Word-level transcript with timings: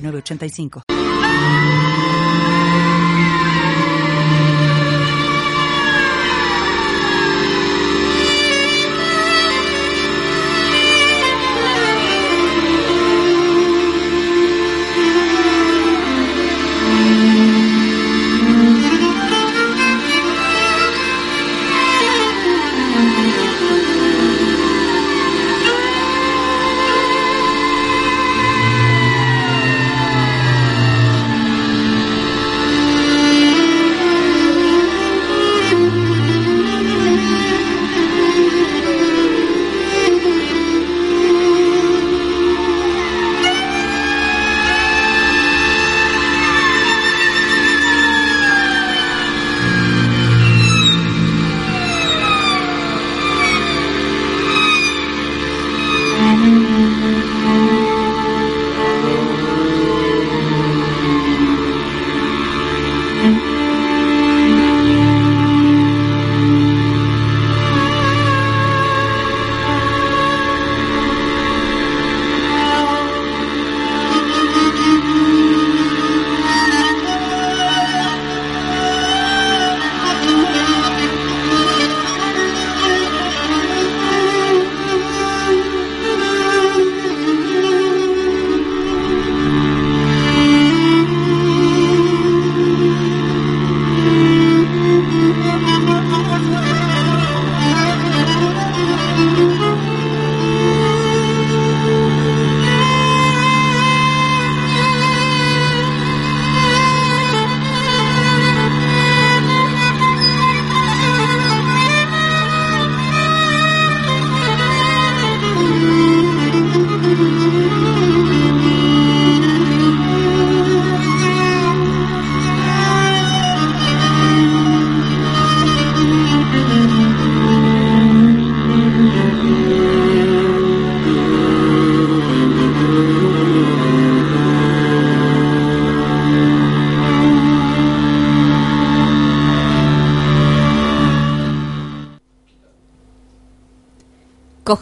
985. 0.00 1.17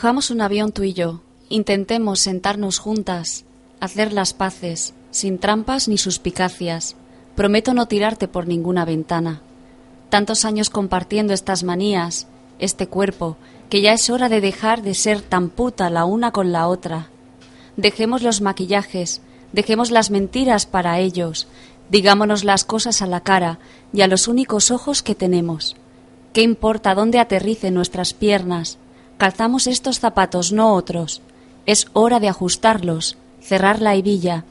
Cojamos 0.07 0.31
un 0.31 0.41
avión 0.41 0.71
tú 0.71 0.85
y 0.85 0.93
yo, 0.93 1.21
intentemos 1.49 2.21
sentarnos 2.21 2.79
juntas, 2.79 3.45
hacer 3.81 4.13
las 4.13 4.35
paces, 4.35 4.95
sin 5.11 5.41
trampas 5.41 5.89
ni 5.89 5.99
suspicacias. 5.99 6.95
Prometo 7.35 7.75
no 7.75 7.89
tirarte 7.89 8.29
por 8.29 8.47
ninguna 8.47 8.85
ventana. 8.85 9.43
Tantos 10.09 10.45
años 10.45 10.71
compartiendo 10.71 11.33
estas 11.33 11.65
manías, 11.65 12.29
este 12.61 12.87
cuerpo, 12.87 13.37
que 13.69 13.81
ya 13.81 13.95
es 13.95 14.09
hora 14.09 14.29
de 14.29 14.41
dejar 14.41 14.83
de 14.83 14.95
ser 14.95 15.23
tan 15.23 15.49
puta 15.49 15.91
la 15.91 16.05
una 16.05 16.31
con 16.31 16.53
la 16.53 16.69
otra. 16.69 17.09
Dejemos 17.77 18.23
los 18.23 18.41
maquillajes, 18.41 19.23
dejemos 19.53 19.91
las 19.91 20.13
mentiras 20.13 20.67
para 20.67 21.01
ellos, 21.01 21.49
digámonos 21.91 22.45
las 22.45 22.65
cosas 22.65 23.03
a 23.03 23.09
la 23.09 23.25
cara 23.25 23.59
y 23.93 24.03
a 24.03 24.07
los 24.07 24.29
únicos 24.29 24.71
ojos 24.71 25.03
que 25.03 25.17
tenemos. 25.17 25.75
¿Qué 26.33 26.43
importa 26.43 26.95
dónde 26.95 27.19
aterricen 27.19 27.75
nuestras 27.75 28.15
piernas? 28.15 28.79
Calzamos 29.19 29.67
estos 29.67 29.99
zapatos, 29.99 30.53
no 30.53 30.75
otros. 30.75 31.23
Es 31.65 31.87
hora 31.95 32.21
de 32.21 32.29
ajustarlos, 32.29 33.17
cerrar 33.41 33.81
la 33.81 33.95
hebilla. 33.95 34.45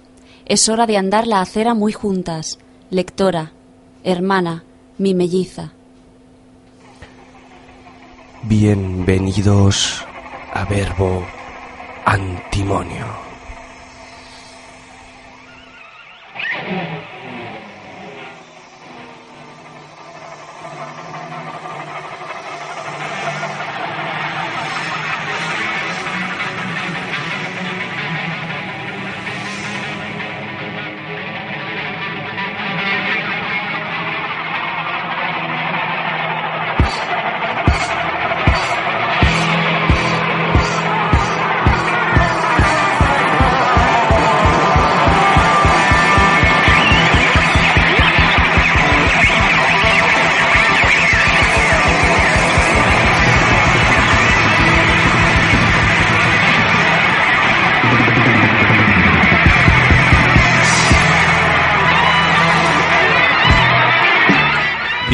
Es 0.46 0.70
hora 0.70 0.88
de 0.88 0.98
andar 0.98 1.28
la 1.28 1.42
acera 1.42 1.74
muy 1.74 1.94
juntas. 1.94 2.58
Lectora, 2.90 3.52
hermana, 4.04 4.64
mi 4.98 5.14
melliza. 5.14 5.72
Bienvenidos 8.44 10.04
a 10.54 10.66
Verbo 10.66 11.24
Antimonio. 12.06 13.25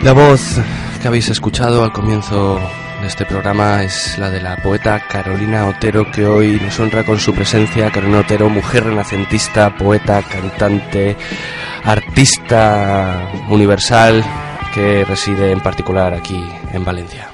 La 0.02 0.14
voz 0.14 0.60
que 1.00 1.08
habéis 1.08 1.30
escuchado 1.30 1.84
al 1.84 1.92
comienzo 1.92 2.60
de 3.02 3.08
este 3.08 3.26
programa 3.26 3.84
es 3.84 4.18
la 4.18 4.30
de 4.30 4.42
la 4.42 4.58
poeta 4.58 5.00
Carolina 5.08 5.68
Otero, 5.68 6.10
que 6.12 6.26
hoy 6.26 6.60
nos 6.62 6.80
honra 6.80 7.04
con 7.04 7.20
su 7.20 7.34
presencia. 7.34 7.92
Carolina 7.92 8.20
Otero, 8.20 8.50
mujer 8.50 8.86
renacentista, 8.86 9.76
poeta, 9.76 10.22
cantante, 10.24 11.18
artista 11.84 13.30
universal, 13.50 14.24
que 14.74 15.04
reside 15.06 15.52
en 15.52 15.62
particular 15.62 16.14
aquí 16.14 16.44
en 16.72 16.86
Valencia. 16.86 17.30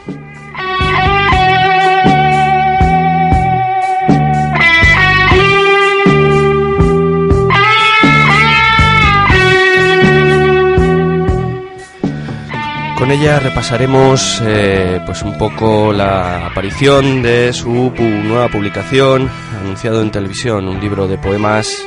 Con 13.03 13.11
ella 13.11 13.37
repasaremos 13.37 14.41
eh, 14.45 15.01
pues 15.05 15.23
un 15.23 15.37
poco 15.37 15.91
la 15.91 16.47
aparición 16.47 17.21
de 17.21 17.51
su 17.51 17.91
nueva 17.97 18.47
publicación, 18.47 19.29
anunciado 19.59 20.01
en 20.01 20.09
televisión, 20.09 20.69
un 20.69 20.79
libro 20.79 21.05
de 21.05 21.17
poemas 21.17 21.85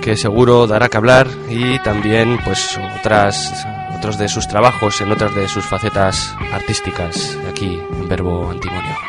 que 0.00 0.16
seguro 0.16 0.68
dará 0.68 0.88
que 0.88 0.98
hablar 0.98 1.26
y 1.48 1.80
también 1.80 2.38
pues 2.44 2.78
otras 2.96 3.66
otros 3.96 4.16
de 4.16 4.28
sus 4.28 4.46
trabajos 4.46 5.00
en 5.00 5.10
otras 5.10 5.34
de 5.34 5.48
sus 5.48 5.64
facetas 5.64 6.32
artísticas 6.52 7.36
aquí 7.50 7.80
en 7.98 8.08
Verbo 8.08 8.52
Antimonio. 8.52 9.03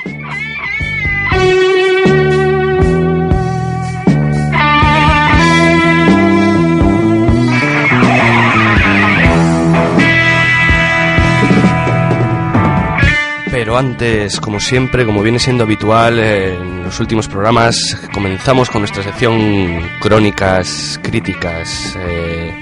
Pero 13.56 13.78
antes, 13.78 14.42
como 14.42 14.60
siempre, 14.60 15.06
como 15.06 15.24
viene 15.24 15.40
siendo 15.40 15.64
habitual 15.64 16.20
en 16.20 16.84
los 16.84 17.00
últimos 17.00 17.30
programas, 17.30 17.98
comenzamos 18.14 18.70
con 18.70 18.82
nuestra 18.82 19.02
sección 19.02 19.80
Crónicas 20.02 21.00
Críticas. 21.02 21.96
Eh, 21.98 22.54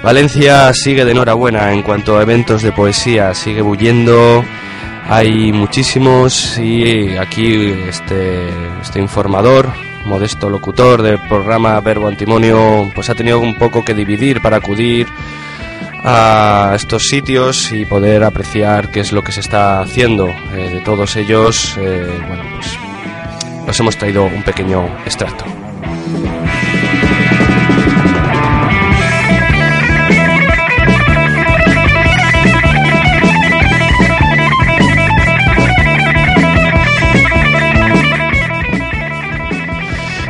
Valencia 0.00 0.72
sigue 0.72 1.04
de 1.04 1.10
enhorabuena 1.10 1.72
en 1.72 1.82
cuanto 1.82 2.16
a 2.16 2.22
eventos 2.22 2.62
de 2.62 2.70
poesía, 2.70 3.34
sigue 3.34 3.62
bullendo, 3.62 4.44
hay 5.08 5.52
muchísimos 5.52 6.56
y 6.56 7.16
aquí 7.16 7.72
este, 7.88 8.48
este 8.80 9.00
informador, 9.00 9.68
modesto 10.04 10.48
locutor 10.48 11.02
del 11.02 11.18
programa 11.18 11.80
Verbo 11.80 12.06
Antimonio, 12.06 12.92
pues 12.94 13.10
ha 13.10 13.16
tenido 13.16 13.40
un 13.40 13.58
poco 13.58 13.84
que 13.84 13.92
dividir 13.92 14.40
para 14.40 14.58
acudir 14.58 15.08
a 16.04 16.72
estos 16.74 17.08
sitios 17.08 17.72
y 17.72 17.84
poder 17.84 18.24
apreciar 18.24 18.90
qué 18.90 19.00
es 19.00 19.12
lo 19.12 19.22
que 19.22 19.32
se 19.32 19.40
está 19.40 19.80
haciendo 19.80 20.28
eh, 20.28 20.70
de 20.72 20.80
todos 20.80 21.16
ellos. 21.16 21.76
Eh, 21.78 22.20
bueno, 22.26 22.42
pues 22.54 22.78
nos 23.66 23.80
hemos 23.80 23.96
traído 23.96 24.24
un 24.24 24.42
pequeño 24.42 24.86
extracto. 25.04 25.44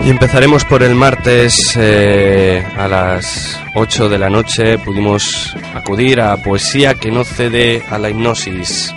Y 0.09 0.11
empezaremos 0.11 0.65
por 0.65 0.83
el 0.83 0.95
martes 0.95 1.77
eh, 1.77 2.67
a 2.79 2.89
las 2.89 3.61
8 3.75 4.09
de 4.09 4.19
la 4.19 4.31
noche. 4.31 4.79
Pudimos 4.79 5.55
acudir 5.75 6.23
a 6.23 6.35
Poesía 6.39 6.95
que 6.95 7.11
no 7.11 7.25
cede 7.25 7.83
a 7.91 7.99
la 7.99 8.09
hipnosis 8.09 8.95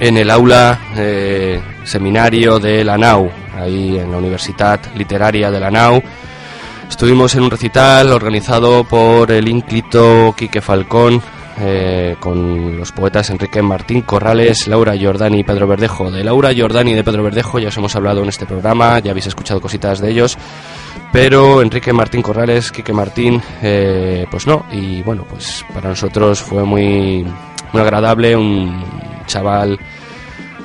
en 0.00 0.16
el 0.16 0.28
aula 0.32 0.80
eh, 0.96 1.62
seminario 1.84 2.58
de 2.58 2.82
la 2.82 2.98
NAU, 2.98 3.30
ahí 3.56 3.96
en 3.96 4.10
la 4.10 4.16
Universidad 4.16 4.80
Literaria 4.96 5.52
de 5.52 5.60
la 5.60 5.70
NAU. 5.70 6.02
Estuvimos 6.90 7.32
en 7.36 7.44
un 7.44 7.50
recital 7.52 8.10
organizado 8.10 8.82
por 8.82 9.30
el 9.30 9.46
ínclito 9.46 10.34
Quique 10.36 10.60
Falcón, 10.60 11.22
eh, 11.58 12.16
con 12.20 12.76
los 12.76 12.92
poetas 12.92 13.30
Enrique 13.30 13.62
Martín 13.62 14.02
Corrales, 14.02 14.66
Laura 14.66 14.94
Jordani 15.00 15.40
y 15.40 15.44
Pedro 15.44 15.66
Verdejo. 15.66 16.10
De 16.10 16.24
Laura 16.24 16.50
Jordani 16.56 16.92
y 16.92 16.94
de 16.94 17.04
Pedro 17.04 17.22
Verdejo 17.22 17.58
ya 17.58 17.68
os 17.68 17.76
hemos 17.76 17.94
hablado 17.96 18.22
en 18.22 18.28
este 18.28 18.46
programa, 18.46 18.98
ya 18.98 19.12
habéis 19.12 19.26
escuchado 19.26 19.60
cositas 19.60 20.00
de 20.00 20.10
ellos, 20.10 20.36
pero 21.12 21.62
Enrique 21.62 21.92
Martín 21.92 22.22
Corrales, 22.22 22.72
Quique 22.72 22.92
Martín, 22.92 23.40
eh, 23.62 24.26
pues 24.30 24.46
no, 24.46 24.66
y 24.72 25.02
bueno, 25.02 25.24
pues 25.28 25.64
para 25.72 25.90
nosotros 25.90 26.40
fue 26.40 26.64
muy, 26.64 27.24
muy 27.72 27.82
agradable, 27.82 28.36
un 28.36 28.82
chaval 29.26 29.78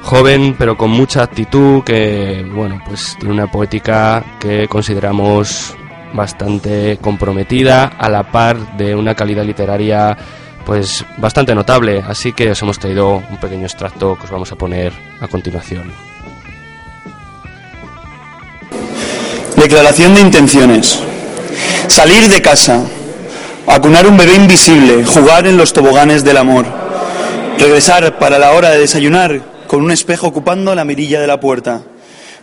joven 0.02 0.56
pero 0.58 0.78
con 0.78 0.92
mucha 0.92 1.24
actitud 1.24 1.84
que 1.84 2.46
bueno 2.54 2.80
pues 2.88 3.16
tiene 3.20 3.34
una 3.34 3.52
poética 3.52 4.24
que 4.40 4.68
consideramos 4.68 5.76
bastante 6.14 6.98
comprometida 7.02 7.86
a 7.86 8.10
la 8.10 8.32
par 8.32 8.78
de 8.78 8.96
una 8.96 9.16
calidad 9.16 9.44
literaria 9.44 10.18
pues 10.70 11.04
bastante 11.18 11.56
notable, 11.56 12.04
así 12.08 12.32
que 12.32 12.52
os 12.52 12.62
hemos 12.62 12.78
traído 12.78 13.24
un 13.28 13.38
pequeño 13.38 13.64
extracto 13.64 14.16
que 14.16 14.26
os 14.26 14.30
vamos 14.30 14.52
a 14.52 14.56
poner 14.56 14.94
a 15.20 15.28
continuación. 15.28 15.92
Declaración 19.56 20.14
de 20.14 20.22
intenciones. 20.22 21.00
Salir 21.88 22.28
de 22.28 22.40
casa, 22.44 22.86
acunar 23.66 24.06
un 24.06 24.16
bebé 24.16 24.36
invisible, 24.36 25.04
jugar 25.06 25.48
en 25.48 25.58
los 25.58 25.74
toboganes 25.74 26.24
del 26.24 26.38
amor, 26.38 26.68
regresar 27.58 28.20
para 28.20 28.38
la 28.38 28.52
hora 28.52 28.70
de 28.70 28.78
desayunar 28.78 29.42
con 29.66 29.82
un 29.82 29.90
espejo 29.90 30.28
ocupando 30.28 30.76
la 30.76 30.86
mirilla 30.86 31.20
de 31.20 31.26
la 31.26 31.40
puerta, 31.40 31.82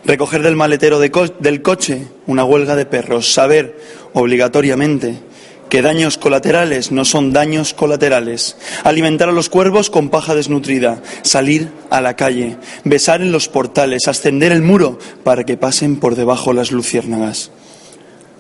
recoger 0.05 0.43
del 0.43 0.57
maletero 0.57 0.99
del 0.99 1.63
coche 1.63 2.09
una 2.27 2.43
huelga 2.43 2.75
de 2.75 2.87
perros, 2.87 3.33
saber 3.33 3.81
obligatoriamente 4.15 5.21
que 5.69 5.83
daños 5.83 6.19
colaterales 6.19 6.93
no 6.93 7.05
son 7.05 7.33
daños 7.33 7.75
colaterales, 7.75 8.57
alimentar 8.85 9.29
a 9.29 9.33
los 9.33 9.49
cuervos 9.49 9.91
con 9.91 10.09
paja 10.09 10.35
desnutrida, 10.35 11.03
salir 11.23 11.71
a 11.91 12.01
la 12.01 12.17
calle, 12.17 12.57
besar 12.85 13.23
en 13.23 13.33
los 13.33 13.49
portales, 13.49 14.09
ascender 14.09 14.53
el 14.53 14.63
muro 14.63 14.99
para 15.25 15.45
que 15.45 15.57
pasen 15.57 15.97
por 15.97 16.15
debajo 16.15 16.53
las 16.53 16.73
luciérnagas, 16.73 17.51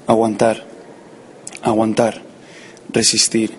aguantar, 0.06 0.64
aguantar, 1.62 2.22
resistir. 2.92 3.52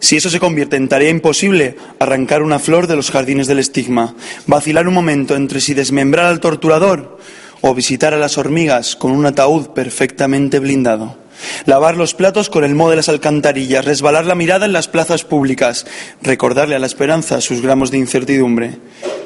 Si 0.00 0.16
eso 0.16 0.28
se 0.28 0.40
convierte 0.40 0.76
en 0.76 0.88
tarea 0.88 1.08
imposible, 1.08 1.76
arrancar 1.98 2.42
una 2.42 2.58
flor 2.58 2.86
de 2.86 2.96
los 2.96 3.10
jardines 3.10 3.46
del 3.46 3.58
estigma, 3.58 4.14
vacilar 4.46 4.86
un 4.86 4.94
momento 4.94 5.34
entre 5.34 5.60
si 5.60 5.72
desmembrar 5.72 6.26
al 6.26 6.40
torturador 6.40 7.18
o 7.62 7.74
visitar 7.74 8.12
a 8.12 8.18
las 8.18 8.36
hormigas 8.36 8.96
con 8.96 9.12
un 9.12 9.24
ataúd 9.24 9.68
perfectamente 9.68 10.58
blindado. 10.58 11.23
Lavar 11.66 11.96
los 11.96 12.14
platos 12.14 12.50
con 12.50 12.64
el 12.64 12.74
moho 12.74 12.90
de 12.90 12.96
las 12.96 13.08
alcantarillas, 13.08 13.84
resbalar 13.84 14.26
la 14.26 14.34
mirada 14.34 14.66
en 14.66 14.72
las 14.72 14.88
plazas 14.88 15.24
públicas, 15.24 15.86
recordarle 16.22 16.76
a 16.76 16.78
la 16.78 16.86
esperanza 16.86 17.40
sus 17.40 17.62
gramos 17.62 17.90
de 17.90 17.98
incertidumbre, 17.98 18.78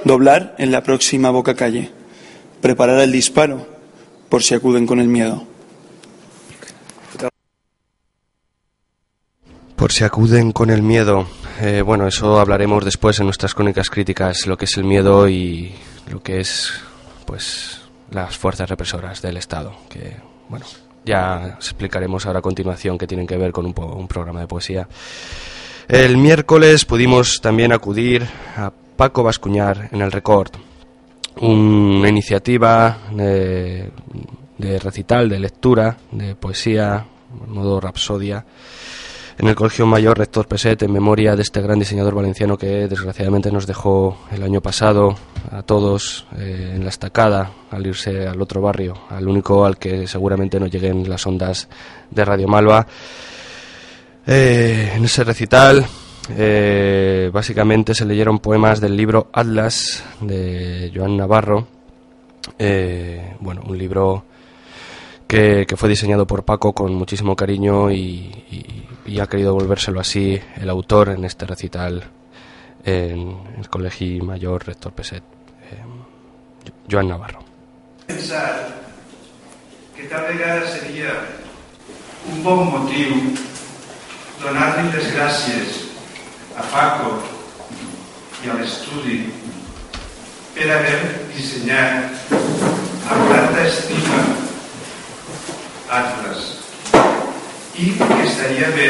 doblar 0.05 0.55
en 0.59 0.71
la 0.71 0.83
próxima 0.83 1.31
boca 1.31 1.55
calle, 1.55 1.91
preparar 2.61 3.01
el 3.01 3.13
disparo 3.13 3.67
por 4.29 4.43
si 4.43 4.55
acuden 4.55 4.87
con 4.87 5.01
el 5.01 5.09
miedo. 5.09 5.47
Por 9.77 9.93
si 9.93 10.05
acuden 10.05 10.53
con 10.53 10.71
el 10.71 10.83
miedo. 10.83 11.29
Eh, 11.61 11.83
bueno, 11.83 12.07
eso 12.07 12.41
hablaremos 12.41 12.85
después 12.85 13.19
en 13.21 13.27
nuestras 13.27 13.55
crónicas 13.55 13.91
críticas, 13.91 14.47
lo 14.47 14.57
que 14.57 14.65
es 14.65 14.77
el 14.77 14.85
miedo 14.85 15.29
y 15.29 15.73
lo 16.11 16.23
que 16.23 16.41
es, 16.41 16.73
pues, 17.27 17.81
las 18.11 18.37
fuerzas 18.37 18.69
represoras 18.69 19.23
del 19.23 19.37
Estado, 19.37 19.77
que, 19.89 20.17
bueno, 20.49 20.67
ya 21.09 21.57
explicaremos 21.57 22.25
ahora 22.27 22.39
a 22.39 22.43
continuación 22.43 22.97
que 22.97 23.07
tienen 23.09 23.27
que 23.27 23.37
ver 23.37 23.51
con 23.51 23.67
un, 23.67 23.75
un 23.77 24.07
programa 24.07 24.41
de 24.41 24.47
poesía. 24.47 24.87
El 25.89 26.19
miércoles 26.19 26.85
pudimos 26.85 27.41
también 27.41 27.73
acudir 27.73 28.27
a 28.57 28.71
Paco 28.71 29.23
Bascuñar 29.23 29.89
en 29.91 30.03
el 30.03 30.13
Record, 30.13 30.51
una 31.41 32.09
iniciativa 32.09 32.99
de, 33.13 33.91
de 34.59 34.79
recital, 34.79 35.29
de 35.29 35.39
lectura, 35.39 35.97
de 36.11 36.35
poesía, 36.35 37.07
modo 37.47 37.81
rapsodia, 37.81 38.45
en 39.39 39.47
el 39.47 39.55
Colegio 39.55 39.87
Mayor 39.87 40.19
Rector 40.19 40.49
Peset 40.49 40.83
en 40.83 40.93
memoria 40.93 41.37
de 41.37 41.43
este 41.43 41.61
gran 41.61 41.79
diseñador 41.79 42.15
valenciano 42.15 42.59
que 42.59 42.89
desgraciadamente 42.89 43.53
nos 43.53 43.67
dejó 43.67 44.19
el 44.33 44.43
año 44.43 44.61
pasado 44.61 45.15
a 45.53 45.63
todos 45.63 46.27
eh, 46.37 46.73
en 46.75 46.83
la 46.83 46.91
estacada 46.91 47.53
al 47.71 47.87
irse 47.87 48.27
al 48.27 48.43
otro 48.43 48.61
barrio, 48.61 48.95
al 49.09 49.29
único 49.29 49.65
al 49.65 49.79
que 49.79 50.09
seguramente 50.09 50.59
no 50.59 50.67
lleguen 50.67 51.09
las 51.09 51.25
ondas 51.27 51.69
de 52.11 52.25
Radio 52.25 52.49
Malva. 52.49 52.85
Eh, 54.27 54.93
en 54.97 55.05
ese 55.05 55.23
recital 55.23 55.87
eh, 56.37 57.31
básicamente 57.33 57.95
se 57.95 58.05
leyeron 58.05 58.41
poemas 58.41 58.81
del 58.81 58.97
libro 58.97 59.31
Atlas 59.33 60.03
de 60.21 60.91
Joan 60.95 61.17
Navarro, 61.17 61.69
bueno, 63.41 63.63
un 63.67 63.79
libro 63.79 64.25
que, 65.29 65.67
fue 65.77 65.91
diseñado 65.91 66.27
por 66.27 66.45
Paco 66.45 66.73
con 66.73 66.95
muchísimo 66.95 67.37
cariño 67.37 67.91
y, 67.91 68.31
ha 69.21 69.27
querido 69.27 69.55
volvérselo 69.55 70.01
así 70.01 70.39
el 70.57 70.69
autor 70.69 71.09
en 71.09 71.25
este 71.25 71.47
recital 71.47 72.05
en 72.85 73.39
el 73.57 73.69
Colegio 73.69 74.23
Mayor 74.25 74.67
Rector 74.67 74.93
Peset, 74.93 75.23
eh, 75.23 75.83
Joan 76.91 77.09
Navarro. 77.09 77.41
Pensar 78.07 78.69
que 79.97 80.05
tal 80.05 80.27
vegada 80.33 80.67
seria 80.67 81.11
un 82.31 82.43
bon 82.45 82.71
motiu 82.71 83.17
donar-li 84.43 84.93
les 84.93 85.09
a 86.59 86.63
Paco 86.73 87.17
i 88.45 88.51
a 88.51 88.55
l'estudi 88.61 89.19
per 90.55 90.69
haver 90.71 91.01
dissenyat 91.35 92.31
amb 92.31 93.33
tanta 93.33 93.67
estima 93.67 94.23
Atlas 95.89 96.68
i 97.79 97.93
estaria 98.25 98.73
bé 98.75 98.89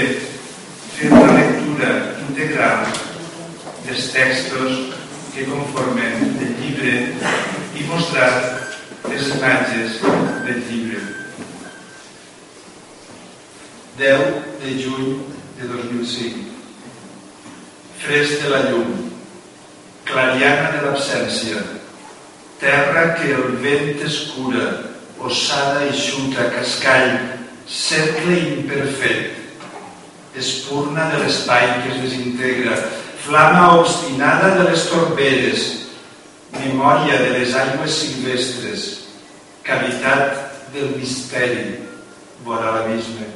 fer 0.97 1.11
una 1.13 1.35
lectura 1.37 1.91
integral 2.25 2.87
dels 3.85 4.07
textos 4.15 4.79
que 5.35 5.45
conformen 5.45 6.25
el 6.41 6.55
llibre 6.57 6.95
i 7.77 7.85
mostrar 7.91 8.31
les 9.13 9.29
imatges 9.37 10.01
del 10.47 10.65
llibre. 10.71 11.05
10 14.01 14.25
de 14.65 14.75
juny 14.81 15.15
de 15.61 15.69
2005. 15.69 16.45
Fresc 18.01 18.43
de 18.43 18.53
la 18.55 18.65
llum, 18.71 19.09
clariana 20.09 20.71
de 20.77 20.85
l'absència, 20.87 21.61
terra 22.63 23.11
que 23.19 23.35
el 23.37 23.59
vent 23.61 24.07
escura, 24.07 24.71
ossada 25.19 25.85
i 25.91 25.93
xuta, 25.93 26.49
cascall, 26.55 27.38
cercle 27.69 28.39
imperfet, 28.57 29.37
espurna 30.35 31.11
de 31.13 31.25
l'espai 31.25 31.67
que 31.83 31.93
es 31.93 32.03
desintegra, 32.03 32.77
flama 33.25 33.81
obstinada 33.81 34.55
de 34.57 34.71
les 34.71 34.87
torberes, 34.89 35.67
memòria 36.57 37.19
de 37.21 37.35
les 37.37 37.55
aigües 37.55 37.99
silvestres, 38.01 38.87
cavitat 39.63 40.73
del 40.73 40.95
misteri, 40.97 41.77
vora 42.45 42.73
l'abisme. 42.79 43.29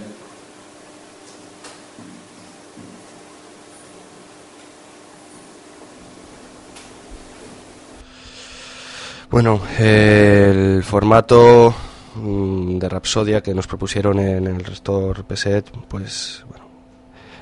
Bueno, 9.33 9.63
el 9.79 10.83
formato 10.85 11.75
de 12.15 12.89
Rapsodia 12.89 13.43
que 13.43 13.55
nos 13.55 13.67
propusieron 13.67 14.19
en 14.19 14.47
el 14.47 14.65
Restor 14.65 15.25
Peset, 15.25 15.71
pues 15.89 16.45
bueno, 16.49 16.67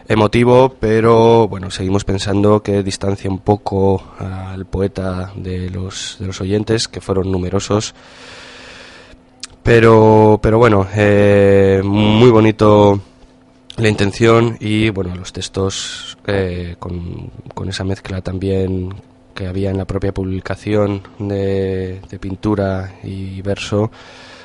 emotivo, 0.09 0.75
pero 0.81 1.49
bueno, 1.49 1.71
seguimos 1.71 2.05
pensando 2.05 2.63
que 2.63 2.83
distancia 2.83 3.31
un 3.31 3.39
poco 3.39 4.03
al 4.19 4.67
poeta 4.67 5.33
de 5.37 5.71
los, 5.71 6.17
de 6.19 6.27
los 6.27 6.41
oyentes, 6.41 6.89
que 6.89 7.01
fueron 7.01 7.31
numerosos. 7.31 7.95
Pero, 9.63 10.41
pero 10.43 10.59
bueno, 10.59 10.87
eh, 10.97 11.81
muy 11.85 12.31
bonito 12.31 13.01
la 13.77 13.89
intención 13.89 14.57
y 14.59 14.91
bueno, 14.91 15.15
los 15.15 15.33
textos 15.33 16.19
eh, 16.27 16.77
con, 16.79 17.31
con, 17.55 17.69
esa 17.69 17.85
mezcla 17.85 18.21
también 18.21 18.93
que 19.35 19.47
había 19.47 19.71
en 19.71 19.79
la 19.79 19.85
propia 19.85 20.13
publicación 20.13 21.03
de 21.19 22.01
pintura 22.21 22.99
y 23.05 23.41
verso, 23.43 23.91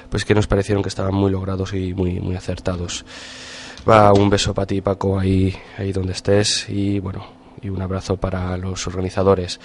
pues 0.10 0.26
que 0.26 0.36
nos 0.36 0.48
parecieron 0.48 0.84
que 0.84 0.90
estaban 0.90 1.14
muy 1.14 1.32
logrados 1.32 1.74
y 1.74 1.94
muy, 1.94 2.20
muy 2.20 2.36
acertados. 2.36 3.06
Va 3.88 4.12
un 4.14 4.30
beso 4.30 4.54
para 4.54 4.66
ti, 4.66 4.82
Paco, 4.82 5.20
ahí, 5.20 5.56
ahí 5.78 5.92
donde 5.92 6.14
estés 6.14 6.68
y 6.70 7.00
bueno, 7.00 7.26
y 7.62 7.70
un 7.70 7.82
abrazo 7.82 8.18
para 8.18 8.58
los 8.58 8.88
organizadores. 8.88 9.60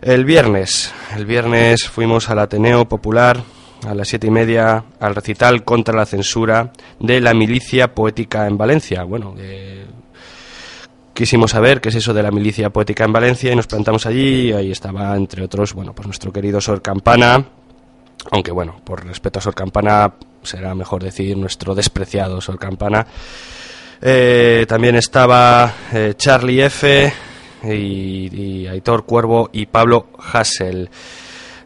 El 0.00 0.24
viernes, 0.24 0.92
el 1.16 1.26
viernes 1.26 1.88
fuimos 1.88 2.30
al 2.30 2.38
Ateneo 2.38 2.88
Popular 2.88 3.42
a 3.86 3.94
las 3.94 4.08
siete 4.08 4.26
y 4.26 4.30
media 4.30 4.84
al 4.98 5.14
recital 5.14 5.64
contra 5.64 5.94
la 5.94 6.06
censura 6.06 6.72
de 6.98 7.20
la 7.20 7.34
milicia 7.34 7.94
poética 7.94 8.46
en 8.46 8.58
Valencia. 8.58 9.04
Bueno, 9.04 9.34
eh, 9.38 9.86
quisimos 11.14 11.52
saber 11.52 11.80
qué 11.80 11.90
es 11.90 11.94
eso 11.94 12.12
de 12.12 12.22
la 12.22 12.30
milicia 12.30 12.70
poética 12.70 13.04
en 13.04 13.12
Valencia 13.12 13.52
y 13.52 13.56
nos 13.56 13.66
plantamos 13.66 14.06
allí 14.06 14.48
y 14.48 14.52
ahí 14.52 14.70
estaba, 14.70 15.16
entre 15.16 15.44
otros, 15.44 15.74
bueno, 15.74 15.94
pues 15.94 16.06
nuestro 16.06 16.32
querido 16.32 16.60
Sor 16.60 16.82
Campana, 16.82 17.44
aunque 18.30 18.52
bueno, 18.52 18.80
por 18.84 19.06
respeto 19.06 19.38
a 19.38 19.42
Sor 19.42 19.54
Campana 19.54 20.14
será 20.42 20.74
mejor 20.74 21.02
decir 21.02 21.36
nuestro 21.36 21.74
despreciado 21.74 22.40
Sor 22.40 22.58
Campana. 22.58 23.06
Eh, 24.00 24.64
también 24.68 24.96
estaba 24.96 25.72
eh, 25.92 26.14
Charlie 26.16 26.62
F. 26.62 27.12
Y, 27.64 28.30
y, 28.32 28.66
Aitor 28.68 29.04
Cuervo 29.04 29.50
y 29.52 29.66
Pablo 29.66 30.10
Hassel. 30.32 30.88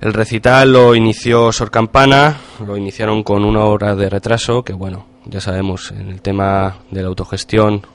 El 0.01 0.15
recital 0.15 0.73
lo 0.73 0.95
inició 0.95 1.53
Sor 1.53 1.71
Campana, 1.71 2.41
lo 2.67 2.79
iniciaron 2.79 3.23
con 3.23 3.45
una 3.45 3.67
hora 3.67 3.95
de 3.95 4.09
retraso, 4.09 4.63
que 4.63 4.73
bueno, 4.73 5.05
ya 5.27 5.41
sabemos, 5.41 5.93
en 5.93 6.09
el 6.09 6.23
tema 6.23 6.79
de 6.91 7.03
la 7.03 7.09
autogestión 7.09 7.87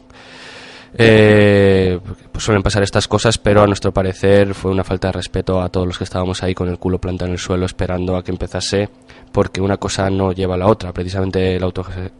eh, 0.97 1.99
pues 2.31 2.43
suelen 2.43 2.63
pasar 2.63 2.83
estas 2.83 3.07
cosas, 3.07 3.37
pero 3.37 3.61
a 3.61 3.67
nuestro 3.67 3.93
parecer 3.93 4.53
fue 4.53 4.71
una 4.71 4.83
falta 4.83 5.09
de 5.09 5.13
respeto 5.13 5.61
a 5.61 5.69
todos 5.69 5.85
los 5.85 5.97
que 5.97 6.03
estábamos 6.03 6.41
ahí 6.41 6.53
con 6.53 6.69
el 6.69 6.79
culo 6.79 6.99
plantado 6.99 7.27
en 7.27 7.33
el 7.33 7.39
suelo 7.39 7.65
esperando 7.65 8.15
a 8.15 8.23
que 8.23 8.31
empezase, 8.31 8.89
porque 9.31 9.61
una 9.61 9.77
cosa 9.77 10.09
no 10.09 10.31
lleva 10.31 10.55
a 10.55 10.57
la 10.57 10.67
otra. 10.67 10.91
Precisamente 10.93 11.59
la, 11.59 11.71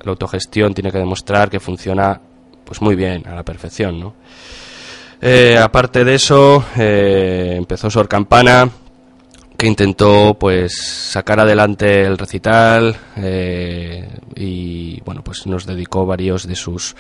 autogestión 0.06 0.74
tiene 0.74 0.92
que 0.92 1.00
demostrar 1.00 1.50
que 1.50 1.60
funciona 1.60 2.20
pues 2.64 2.82
muy 2.82 2.96
bien, 2.96 3.26
a 3.28 3.34
la 3.34 3.44
perfección, 3.44 4.00
¿no? 4.00 4.14
Eh, 5.22 5.58
aparte 5.58 6.04
de 6.04 6.14
eso, 6.14 6.64
eh, 6.78 7.56
empezó 7.58 7.90
Sor 7.90 8.08
Campana, 8.08 8.70
que 9.58 9.66
intentó 9.66 10.36
pues 10.40 10.78
sacar 10.78 11.40
adelante 11.40 12.04
el 12.04 12.18
recital 12.18 12.96
eh, 13.16 14.08
y 14.36 15.02
bueno 15.02 15.24
pues 15.24 15.48
nos 15.48 15.66
dedicó 15.66 16.06
varios 16.06 16.48
de 16.48 16.56
sus 16.56 16.96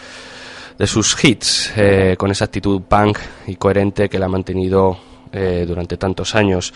de 0.77 0.87
sus 0.87 1.23
hits, 1.23 1.71
eh, 1.75 2.15
con 2.17 2.31
esa 2.31 2.45
actitud 2.45 2.81
punk 2.81 3.17
y 3.47 3.55
coherente 3.55 4.09
que 4.09 4.19
la 4.19 4.27
ha 4.27 4.29
mantenido 4.29 4.97
eh, 5.31 5.65
durante 5.67 5.97
tantos 5.97 6.35
años. 6.35 6.73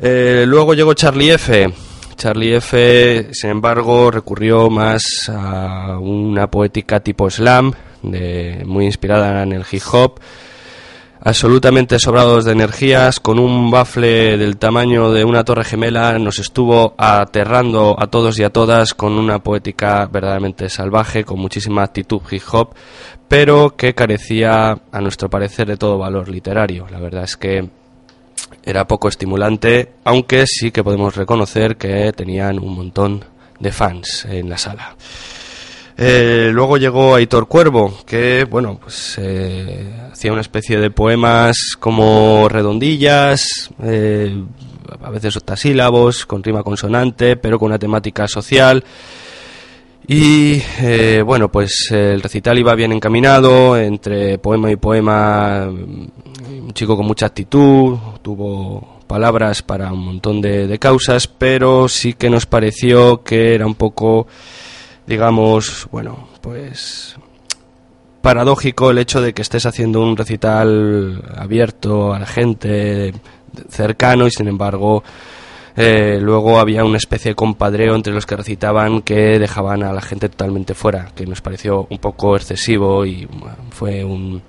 Eh, 0.00 0.44
luego 0.46 0.74
llegó 0.74 0.94
Charlie 0.94 1.30
F. 1.30 1.72
Charlie 2.16 2.54
F, 2.56 3.28
sin 3.32 3.50
embargo, 3.50 4.10
recurrió 4.10 4.70
más 4.70 5.02
a 5.28 5.98
una 5.98 6.48
poética 6.48 7.00
tipo 7.00 7.28
slam, 7.28 7.72
de, 8.02 8.62
muy 8.64 8.86
inspirada 8.86 9.42
en 9.42 9.52
el 9.52 9.64
hip 9.70 9.82
hop, 9.92 10.20
absolutamente 11.24 11.98
sobrados 11.98 12.44
de 12.44 12.52
energías, 12.52 13.18
con 13.18 13.38
un 13.38 13.70
bafle 13.70 14.36
del 14.36 14.58
tamaño 14.58 15.10
de 15.10 15.24
una 15.24 15.42
torre 15.42 15.64
gemela, 15.64 16.18
nos 16.18 16.38
estuvo 16.38 16.94
aterrando 16.98 17.96
a 17.98 18.08
todos 18.08 18.38
y 18.38 18.44
a 18.44 18.50
todas 18.50 18.92
con 18.92 19.14
una 19.14 19.38
poética 19.38 20.06
verdaderamente 20.06 20.68
salvaje, 20.68 21.24
con 21.24 21.40
muchísima 21.40 21.82
actitud 21.82 22.20
hip 22.30 22.42
hop, 22.52 22.74
pero 23.26 23.74
que 23.74 23.94
carecía, 23.94 24.78
a 24.92 25.00
nuestro 25.00 25.30
parecer, 25.30 25.66
de 25.66 25.78
todo 25.78 25.96
valor 25.98 26.28
literario. 26.28 26.86
La 26.90 27.00
verdad 27.00 27.24
es 27.24 27.38
que 27.38 27.70
era 28.62 28.86
poco 28.86 29.08
estimulante, 29.08 29.94
aunque 30.04 30.44
sí 30.46 30.70
que 30.70 30.84
podemos 30.84 31.16
reconocer 31.16 31.78
que 31.78 32.12
tenían 32.12 32.58
un 32.58 32.76
montón 32.76 33.24
de 33.58 33.72
fans 33.72 34.26
en 34.26 34.50
la 34.50 34.58
sala. 34.58 34.94
Eh, 35.96 36.50
luego 36.52 36.76
llegó 36.76 37.14
Aitor 37.14 37.46
Cuervo, 37.46 37.94
que 38.04 38.44
bueno, 38.50 38.78
pues 38.82 39.16
eh, 39.18 39.92
hacía 40.12 40.32
una 40.32 40.40
especie 40.40 40.78
de 40.78 40.90
poemas 40.90 41.56
como 41.78 42.48
redondillas, 42.48 43.70
eh, 43.80 44.42
a 45.02 45.10
veces 45.10 45.36
octasílabos, 45.36 46.26
con 46.26 46.42
rima 46.42 46.64
consonante, 46.64 47.36
pero 47.36 47.60
con 47.60 47.66
una 47.66 47.78
temática 47.78 48.26
social. 48.26 48.82
Y 50.06 50.60
bueno, 51.22 51.50
pues 51.50 51.88
el 51.90 52.20
recital 52.20 52.58
iba 52.58 52.74
bien 52.74 52.92
encaminado, 52.92 53.78
entre 53.78 54.36
poema 54.36 54.70
y 54.70 54.76
poema, 54.76 55.66
un 55.66 56.72
chico 56.74 56.94
con 56.94 57.06
mucha 57.06 57.24
actitud, 57.24 57.96
tuvo 58.20 58.98
palabras 59.06 59.62
para 59.62 59.90
un 59.94 60.04
montón 60.04 60.42
de, 60.42 60.66
de 60.66 60.78
causas, 60.78 61.26
pero 61.26 61.88
sí 61.88 62.12
que 62.12 62.28
nos 62.28 62.44
pareció 62.44 63.22
que 63.22 63.54
era 63.54 63.64
un 63.64 63.76
poco 63.76 64.26
digamos, 65.06 65.88
bueno, 65.90 66.28
pues 66.40 67.16
paradójico 68.22 68.90
el 68.90 68.98
hecho 68.98 69.20
de 69.20 69.34
que 69.34 69.42
estés 69.42 69.66
haciendo 69.66 70.00
un 70.00 70.16
recital 70.16 71.22
abierto 71.36 72.14
a 72.14 72.18
la 72.18 72.26
gente, 72.26 73.12
cercano, 73.68 74.26
y 74.26 74.30
sin 74.30 74.48
embargo 74.48 75.04
eh, 75.76 76.18
luego 76.20 76.58
había 76.58 76.84
una 76.84 76.96
especie 76.96 77.32
de 77.32 77.34
compadreo 77.34 77.94
entre 77.94 78.12
los 78.12 78.26
que 78.26 78.36
recitaban 78.36 79.02
que 79.02 79.38
dejaban 79.38 79.82
a 79.82 79.92
la 79.92 80.00
gente 80.00 80.28
totalmente 80.28 80.74
fuera, 80.74 81.10
que 81.14 81.26
nos 81.26 81.40
pareció 81.40 81.86
un 81.90 81.98
poco 81.98 82.36
excesivo 82.36 83.04
y 83.04 83.28
fue 83.70 84.04
un, 84.04 84.40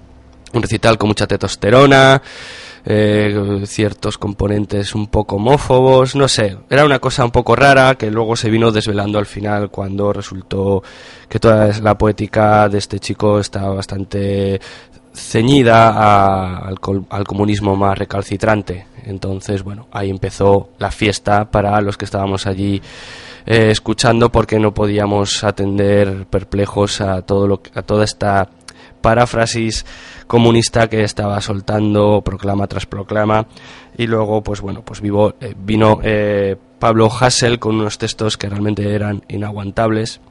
un 0.54 0.62
recital 0.62 0.98
con 0.98 1.10
mucha 1.10 1.28
testosterona 1.28 2.22
eh, 2.86 3.64
ciertos 3.66 4.18
componentes 4.18 4.94
un 4.94 5.08
poco 5.08 5.38
homófobos, 5.38 6.16
no 6.16 6.28
sé, 6.28 6.58
era 6.70 6.86
una 6.86 7.00
cosa 7.00 7.26
un 7.26 7.32
poco 7.32 7.56
rara 7.56 7.96
que 7.96 8.12
luego 8.12 8.36
se 8.36 8.50
vino 8.50 8.72
desvelando 8.72 9.18
al 9.18 9.26
final 9.26 9.72
cuando 9.72 10.14
resultó 10.14 10.84
que 11.28 11.40
toda 11.40 11.68
la 11.82 11.98
poética 11.98 12.70
de 12.70 12.78
este 12.78 13.00
chico 13.00 13.40
estaba 13.40 13.74
bastante 13.74 14.60
ceñida 15.16 16.58
al, 16.60 16.80
comunismo 16.80 17.76
más 17.76 17.98
recalcitrante. 17.98 18.86
Entonces, 19.06 19.64
bueno, 19.64 19.88
ahí 19.92 20.10
empezó 20.10 20.70
la 20.78 20.92
fiesta 20.92 21.50
para 21.50 21.80
los 21.82 21.98
que 21.98 22.06
estábamos 22.06 22.46
allí 22.46 22.82
eh, 23.46 23.70
escuchando 23.72 24.32
porque 24.32 24.60
no 24.60 24.74
podíamos 24.74 25.44
atender 25.44 26.26
perplejos 26.28 27.02
a 27.02 27.22
todo 27.22 27.48
lo 27.48 27.62
a 27.76 27.82
toda 27.84 28.04
esta 28.04 28.50
paráfrasis 29.06 29.86
comunista 30.26 30.90
que 30.90 31.04
estaba 31.04 31.40
soltando 31.40 32.24
proclama 32.26 32.66
tras 32.66 32.88
proclama 32.88 33.46
y 33.96 34.08
luego 34.08 34.42
pues 34.42 34.62
bueno 34.62 34.82
pues 34.84 35.00
vivo, 35.00 35.36
eh, 35.40 35.54
vino 35.56 36.00
eh, 36.02 36.56
Pablo 36.80 37.12
Hassel 37.12 37.60
con 37.60 37.76
unos 37.76 38.00
textos 38.00 38.36
que 38.36 38.50
realmente 38.50 38.96
eran 38.96 39.24
inaguantables 39.28 40.22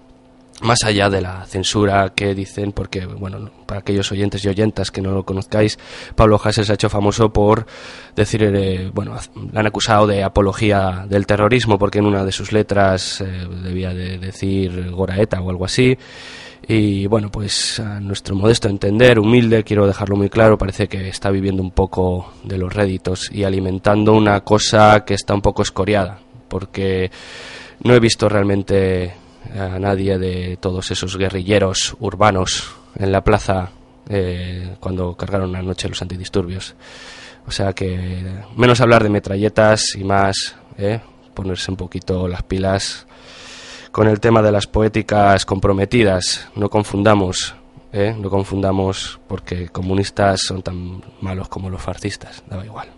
más 0.61 0.83
allá 0.83 1.09
de 1.09 1.21
la 1.21 1.45
censura 1.47 2.13
que 2.15 2.33
dicen, 2.33 2.71
porque, 2.71 3.05
bueno, 3.07 3.51
para 3.67 3.81
aquellos 3.81 4.11
oyentes 4.13 4.45
y 4.45 4.49
oyentas 4.49 4.93
que 4.93 5.03
no 5.03 5.11
lo 5.11 5.25
conozcáis, 5.25 5.79
Pablo 6.15 6.41
Hassel 6.43 6.65
se 6.65 6.73
ha 6.73 6.75
hecho 6.75 6.89
famoso 6.89 7.33
por 7.33 7.67
decir, 8.15 8.45
eh, 8.45 8.89
bueno, 8.95 9.17
le 9.53 9.59
han 9.59 9.67
acusado 9.67 10.07
de 10.07 10.23
apología 10.23 11.07
del 11.09 11.27
terrorismo, 11.27 11.77
porque 11.77 11.99
en 11.99 12.07
una 12.07 12.25
de 12.25 12.31
sus 12.31 12.53
letras 12.53 13.23
debía 13.65 13.93
de 13.93 14.19
decir 14.19 14.93
Goraeta 14.93 15.41
o 15.41 15.51
algo 15.51 15.65
así. 15.65 15.99
Y 16.67 17.07
bueno, 17.07 17.31
pues 17.31 17.79
a 17.79 18.01
nuestro 18.01 18.35
modesto 18.35 18.69
entender, 18.69 19.19
humilde, 19.19 19.65
quiero 19.65 19.87
dejarlo 19.87 20.17
muy 20.17 20.31
claro, 20.31 20.57
parece 20.57 20.89
que 20.89 21.09
está 21.09 21.31
viviendo 21.31 21.63
un 21.63 21.73
poco 21.73 22.33
de 22.43 22.57
los 22.57 22.73
réditos 22.73 23.31
y 23.31 23.45
alimentando 23.45 24.15
una 24.15 24.41
cosa 24.41 25.05
que 25.05 25.15
está 25.15 25.35
un 25.35 25.43
poco 25.43 25.63
escoriada, 25.63 26.21
porque 26.49 27.11
no 27.83 27.95
he 27.95 28.01
visto 28.01 28.29
realmente 28.31 29.13
a 29.59 29.79
nadie 29.79 30.19
de 30.19 30.57
todos 30.59 30.91
esos 30.91 31.19
guerrilleros 31.19 31.97
urbanos 32.01 32.75
en 32.97 33.13
la 33.13 33.23
plaza 33.23 33.71
eh, 34.09 34.77
cuando 34.81 35.15
cargaron 35.17 35.55
anoche 35.55 35.89
los 35.89 36.01
antidisturbios. 36.01 36.75
O 37.47 37.51
sea 37.51 37.75
que 37.75 38.25
menos 38.57 38.81
hablar 38.81 39.03
de 39.03 39.11
metralletas 39.11 39.95
y 39.97 40.05
más 40.05 40.57
eh, 40.79 41.01
ponerse 41.35 41.71
un 41.71 41.77
poquito 41.77 42.27
las 42.27 42.43
pilas 42.43 43.07
con 43.95 44.09
el 44.09 44.19
tema 44.19 44.43
de 44.43 44.51
las 44.51 44.67
poéticas 44.67 45.47
comprometidas. 45.47 46.49
No 46.57 46.69
confundamos, 46.69 47.55
eh, 47.93 48.13
no 48.19 48.29
confundamos 48.29 49.21
porque 49.29 49.69
comunistas 49.69 50.41
son 50.41 50.63
tan 50.63 51.01
malos 51.21 51.49
como 51.49 51.71
los 51.71 51.81
fascistas, 51.81 52.43
daba 52.49 52.67
igual. 52.67 52.89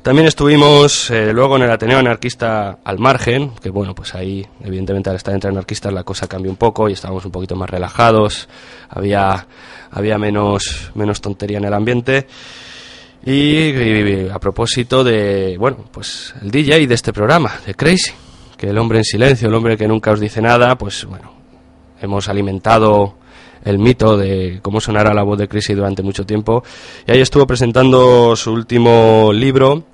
También 0.00 0.28
estuvimos 0.28 1.10
eh, 1.10 1.32
luego 1.32 1.56
en 1.56 1.62
el 1.62 1.72
Ateneo 1.72 1.98
Anarquista 1.98 2.78
al 2.84 3.00
margen, 3.00 3.50
que 3.60 3.70
bueno, 3.70 3.96
pues 3.96 4.14
ahí 4.14 4.46
evidentemente 4.62 5.10
al 5.10 5.16
estar 5.16 5.34
entre 5.34 5.50
anarquistas 5.50 5.92
la 5.92 6.04
cosa 6.04 6.28
cambió 6.28 6.52
un 6.52 6.56
poco 6.56 6.88
y 6.88 6.92
estábamos 6.92 7.24
un 7.24 7.32
poquito 7.32 7.56
más 7.56 7.68
relajados, 7.68 8.48
había, 8.88 9.48
había 9.90 10.18
menos, 10.18 10.92
menos 10.94 11.20
tontería 11.20 11.58
en 11.58 11.64
el 11.64 11.74
ambiente. 11.74 12.28
Y, 13.26 14.28
a 14.28 14.38
propósito 14.38 15.02
de, 15.02 15.56
bueno, 15.58 15.78
pues 15.90 16.32
el 16.42 16.52
DJ 16.52 16.86
de 16.86 16.94
este 16.94 17.12
programa, 17.12 17.58
de 17.66 17.74
Crazy, 17.74 18.12
que 18.56 18.68
el 18.68 18.78
hombre 18.78 18.98
en 18.98 19.04
silencio, 19.04 19.48
el 19.48 19.54
hombre 19.54 19.76
que 19.76 19.88
nunca 19.88 20.12
os 20.12 20.20
dice 20.20 20.40
nada, 20.40 20.76
pues 20.76 21.04
bueno, 21.04 21.32
hemos 22.00 22.28
alimentado 22.28 23.14
el 23.64 23.78
mito 23.78 24.16
de 24.16 24.60
cómo 24.62 24.80
sonará 24.80 25.14
la 25.14 25.22
voz 25.22 25.38
de 25.38 25.48
Crazy 25.48 25.74
durante 25.74 26.02
mucho 26.02 26.26
tiempo. 26.26 26.62
Y 27.06 27.12
ahí 27.12 27.20
estuvo 27.20 27.46
presentando 27.46 28.36
su 28.36 28.52
último 28.52 29.32
libro, 29.32 29.84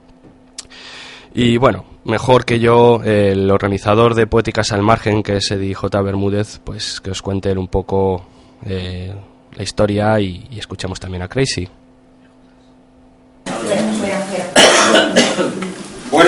y 1.35 1.59
bueno, 1.59 1.85
mejor 2.05 2.45
que 2.45 2.59
yo, 2.59 3.03
el 3.05 3.51
organizador 3.51 4.15
de 4.15 4.27
Poéticas 4.27 4.73
al 4.73 4.83
Margen, 4.83 5.23
que 5.23 5.37
es 5.37 5.51
Eddie 5.51 5.75
J. 5.75 6.03
Bermúdez, 6.03 6.61
pues 6.65 7.01
que 7.01 7.11
os 7.11 7.23
cuente 7.23 7.53
un 7.53 7.69
poco 7.69 8.27
eh, 8.67 9.15
la 9.55 9.63
historia 9.63 10.19
y, 10.21 10.49
escuchamos 10.57 10.99
también 10.99 11.23
a 11.23 11.29
Crazy. 11.29 11.69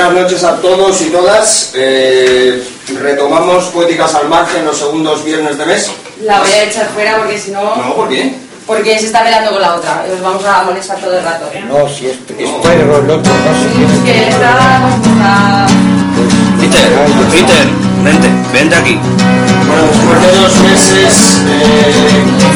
Buenas 0.02 0.24
noches 0.24 0.42
a 0.42 0.56
todos 0.56 1.00
y 1.00 1.10
todas. 1.10 1.70
Eh, 1.76 2.60
retomamos 3.00 3.66
Poéticas 3.66 4.12
al 4.16 4.28
Margen 4.28 4.64
los 4.64 4.76
segundos 4.76 5.24
viernes 5.24 5.56
de 5.56 5.64
mes. 5.64 5.92
La 6.22 6.40
voy 6.40 6.50
a 6.50 6.64
echar 6.64 6.88
fuera 6.88 7.18
porque 7.18 7.38
si 7.38 7.52
no... 7.52 7.76
No, 7.76 7.94
¿por 7.94 8.08
qué? 8.08 8.34
Porque 8.66 8.98
se 8.98 9.06
está 9.06 9.22
velando 9.22 9.52
con 9.52 9.62
la 9.62 9.76
otra. 9.76 10.04
Os 10.12 10.20
vamos 10.20 10.44
a 10.44 10.64
molestar 10.64 10.98
todo 10.98 11.16
el 11.16 11.24
rato. 11.24 11.48
No, 11.68 11.88
si 11.88 12.08
es, 12.08 12.16
es 12.36 12.50
perro 12.50 12.98
el 12.98 13.10
otro, 13.10 13.32
no 13.32 13.94
se 14.02 14.12
Que 14.12 14.28
está... 14.28 15.66
Peter, 16.58 16.90
Peter, 17.30 17.66
vente, 18.02 18.28
vente 18.52 18.74
aquí. 18.74 18.98
Bueno, 19.68 19.82
después 19.86 20.20
de 20.20 20.40
dos 20.40 20.56
meses 20.62 21.40
eh, 21.46 21.92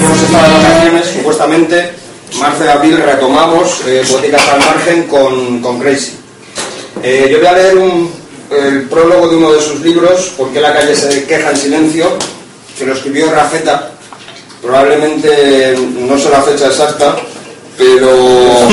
hemos 0.02 0.20
estado 0.20 0.48
de 0.48 0.64
vacaciones, 0.64 1.06
supuestamente, 1.06 1.92
marzo 2.40 2.64
de 2.64 2.72
abril 2.72 2.96
retomamos 2.96 3.82
eh, 3.86 4.04
Boticas 4.10 4.48
al 4.48 4.58
Margen 4.58 5.04
con, 5.04 5.60
con 5.60 5.78
Crazy. 5.78 6.25
Eh, 7.08 7.28
yo 7.30 7.38
voy 7.38 7.46
a 7.46 7.52
leer 7.52 7.78
un, 7.78 8.10
el 8.50 8.82
prólogo 8.88 9.28
de 9.28 9.36
uno 9.36 9.52
de 9.52 9.62
sus 9.62 9.80
libros, 9.80 10.32
¿Por 10.36 10.52
qué 10.52 10.60
la 10.60 10.74
calle 10.74 10.96
se 10.96 11.22
queja 11.22 11.50
en 11.50 11.56
silencio?, 11.56 12.18
que 12.76 12.84
lo 12.84 12.94
escribió 12.94 13.30
Rafeta. 13.30 13.92
Probablemente 14.60 15.78
no 16.00 16.18
sé 16.18 16.30
la 16.30 16.42
fecha 16.42 16.66
exacta, 16.66 17.14
pero 17.78 18.10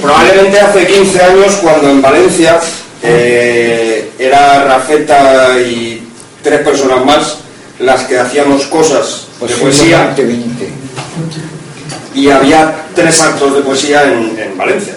probablemente 0.00 0.60
hace 0.60 0.86
15 0.86 1.22
años 1.22 1.56
cuando 1.56 1.90
en 1.90 2.00
Valencia 2.00 2.58
eh, 3.02 4.10
era 4.18 4.64
Rafeta 4.64 5.60
y 5.60 6.02
tres 6.42 6.60
personas 6.60 7.04
más 7.04 7.36
las 7.80 8.04
que 8.04 8.18
hacíamos 8.18 8.62
cosas 8.68 9.26
de 9.46 9.54
poesía. 9.56 10.16
y 12.14 12.30
había 12.30 12.86
tres 12.94 13.20
actos 13.20 13.56
de 13.56 13.60
poesía 13.60 14.04
en, 14.04 14.56
Valencia 14.56 14.94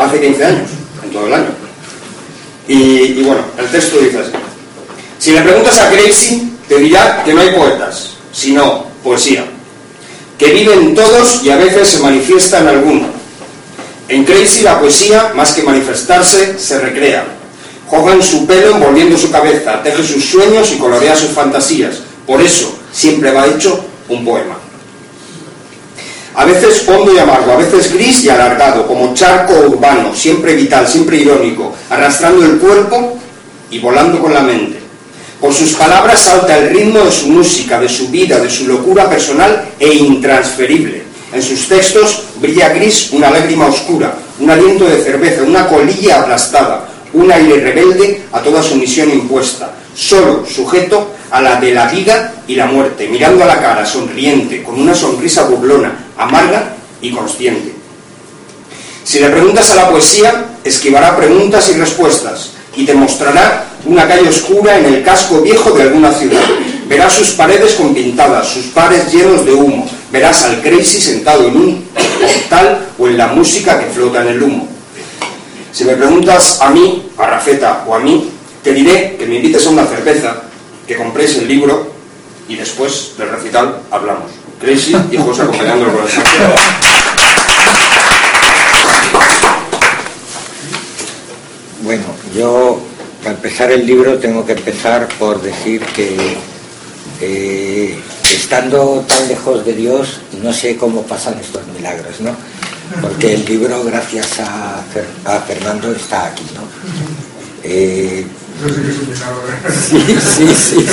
hace 0.00 0.20
15 0.20 0.44
años 0.44 0.70
en 1.04 1.10
todo 1.10 1.26
el 1.26 1.34
año 1.34 1.48
y, 2.66 3.22
bueno 3.22 3.40
el 3.58 3.66
texto 3.68 3.98
dice 3.98 4.18
así 4.18 4.32
si 5.18 5.32
le 5.32 5.40
preguntas 5.42 5.78
a 5.78 5.90
Crazy 5.90 6.48
te 6.68 6.78
dirá 6.78 7.22
que 7.24 7.32
no 7.32 7.40
hay 7.40 7.50
poetas, 7.50 8.10
sino 8.30 8.84
poesía, 9.02 9.44
que 10.38 10.52
viven 10.52 10.94
todos 10.94 11.42
y 11.42 11.50
a 11.50 11.56
veces 11.56 11.88
se 11.88 11.98
manifiesta 12.00 12.60
en 12.60 12.68
alguno. 12.68 13.06
En 14.08 14.24
Crazy 14.24 14.62
la 14.62 14.78
poesía, 14.78 15.32
más 15.34 15.52
que 15.52 15.62
manifestarse, 15.62 16.58
se 16.58 16.78
recrea. 16.78 17.26
Juega 17.86 18.12
en 18.12 18.22
su 18.22 18.46
pelo 18.46 18.76
envolviendo 18.76 19.16
su 19.16 19.30
cabeza, 19.30 19.82
teje 19.82 20.06
sus 20.06 20.24
sueños 20.24 20.70
y 20.72 20.78
colorea 20.78 21.16
sus 21.16 21.30
fantasías. 21.30 22.02
Por 22.26 22.40
eso 22.42 22.78
siempre 22.92 23.32
va 23.32 23.46
hecho 23.46 23.82
un 24.08 24.24
poema. 24.24 24.58
A 26.38 26.44
veces 26.44 26.88
hondo 26.88 27.12
y 27.12 27.18
amargo, 27.18 27.50
a 27.50 27.56
veces 27.56 27.92
gris 27.92 28.22
y 28.22 28.28
alargado, 28.28 28.86
como 28.86 29.12
charco 29.12 29.54
urbano, 29.54 30.14
siempre 30.14 30.54
vital, 30.54 30.86
siempre 30.86 31.16
irónico, 31.16 31.74
arrastrando 31.90 32.46
el 32.46 32.58
cuerpo 32.58 33.18
y 33.72 33.80
volando 33.80 34.20
con 34.20 34.32
la 34.32 34.42
mente. 34.42 34.78
Por 35.40 35.52
sus 35.52 35.72
palabras 35.72 36.20
salta 36.20 36.56
el 36.56 36.70
ritmo 36.70 37.00
de 37.00 37.10
su 37.10 37.26
música, 37.30 37.80
de 37.80 37.88
su 37.88 38.06
vida, 38.10 38.38
de 38.38 38.48
su 38.48 38.68
locura 38.68 39.10
personal 39.10 39.68
e 39.80 39.92
intransferible. 39.92 41.02
En 41.32 41.42
sus 41.42 41.66
textos 41.66 42.26
brilla 42.40 42.68
gris 42.68 43.10
una 43.10 43.30
lágrima 43.30 43.66
oscura, 43.66 44.14
un 44.38 44.48
aliento 44.48 44.84
de 44.84 45.02
cerveza, 45.02 45.42
una 45.42 45.66
colilla 45.66 46.20
aplastada, 46.20 46.88
un 47.14 47.32
aire 47.32 47.62
rebelde 47.62 48.22
a 48.30 48.38
toda 48.38 48.62
su 48.62 48.76
misión 48.76 49.10
impuesta, 49.10 49.72
solo 49.92 50.46
sujeto 50.46 51.07
a 51.30 51.40
la 51.40 51.60
de 51.60 51.72
la 51.72 51.86
vida 51.86 52.34
y 52.46 52.54
la 52.54 52.66
muerte, 52.66 53.08
mirando 53.08 53.44
a 53.44 53.46
la 53.46 53.60
cara, 53.60 53.84
sonriente, 53.84 54.62
con 54.62 54.80
una 54.80 54.94
sonrisa 54.94 55.44
burlona, 55.44 56.06
amarga 56.16 56.74
y 57.00 57.10
consciente. 57.10 57.74
Si 59.04 59.20
le 59.20 59.30
preguntas 59.30 59.70
a 59.70 59.74
la 59.74 59.90
poesía, 59.90 60.46
esquivará 60.64 61.16
preguntas 61.16 61.68
y 61.70 61.78
respuestas 61.78 62.50
y 62.76 62.84
te 62.84 62.94
mostrará 62.94 63.64
una 63.86 64.06
calle 64.06 64.28
oscura 64.28 64.78
en 64.78 64.84
el 64.86 65.02
casco 65.02 65.40
viejo 65.40 65.70
de 65.72 65.82
alguna 65.82 66.12
ciudad. 66.12 66.42
Verás 66.86 67.14
sus 67.14 67.30
paredes 67.30 67.74
con 67.74 67.94
pintadas, 67.94 68.48
sus 68.48 68.66
pares 68.66 69.12
llenos 69.12 69.44
de 69.44 69.52
humo. 69.52 69.88
Verás 70.10 70.44
al 70.44 70.62
Crazy 70.62 71.00
sentado 71.00 71.48
en 71.48 71.56
un 71.56 71.84
portal 72.20 72.86
o 72.98 73.08
en 73.08 73.18
la 73.18 73.28
música 73.28 73.78
que 73.78 73.86
flota 73.86 74.22
en 74.22 74.28
el 74.28 74.42
humo. 74.42 74.68
Si 75.72 75.84
me 75.84 75.94
preguntas 75.94 76.60
a 76.60 76.70
mí, 76.70 77.10
a 77.18 77.26
Rafeta 77.26 77.84
o 77.86 77.94
a 77.94 77.98
mí, 77.98 78.30
te 78.62 78.72
diré 78.72 79.16
que 79.18 79.26
me 79.26 79.36
invites 79.36 79.66
a 79.66 79.70
una 79.70 79.86
cerveza, 79.86 80.42
que 80.88 80.96
compréis 80.96 81.36
el 81.36 81.46
libro 81.46 81.86
y 82.48 82.56
después 82.56 83.12
del 83.18 83.28
recital 83.28 83.82
hablamos. 83.90 84.32
Crazy 84.58 84.96
y 85.12 85.18
José 85.18 85.42
acompañándolo 85.42 85.92
con 85.92 86.02
el 86.02 86.12
Bueno, 91.82 92.04
yo 92.34 92.80
para 93.22 93.34
empezar 93.34 93.70
el 93.70 93.86
libro 93.86 94.18
tengo 94.18 94.44
que 94.46 94.52
empezar 94.52 95.06
por 95.18 95.40
decir 95.42 95.82
que 95.94 96.36
eh, 97.20 97.98
estando 98.24 99.04
tan 99.06 99.28
lejos 99.28 99.64
de 99.64 99.74
Dios 99.74 100.20
no 100.42 100.52
sé 100.52 100.76
cómo 100.76 101.02
pasan 101.02 101.38
estos 101.38 101.66
milagros, 101.68 102.20
¿no? 102.20 102.34
Porque 103.02 103.34
el 103.34 103.44
libro, 103.44 103.84
gracias 103.84 104.40
a, 104.40 104.82
Fernando, 105.46 105.92
está 105.92 106.28
aquí, 106.28 106.44
¿no? 106.54 106.62
Eh, 107.62 108.26
sí, 109.88 110.18
sí, 110.20 110.54
sí, 110.54 110.86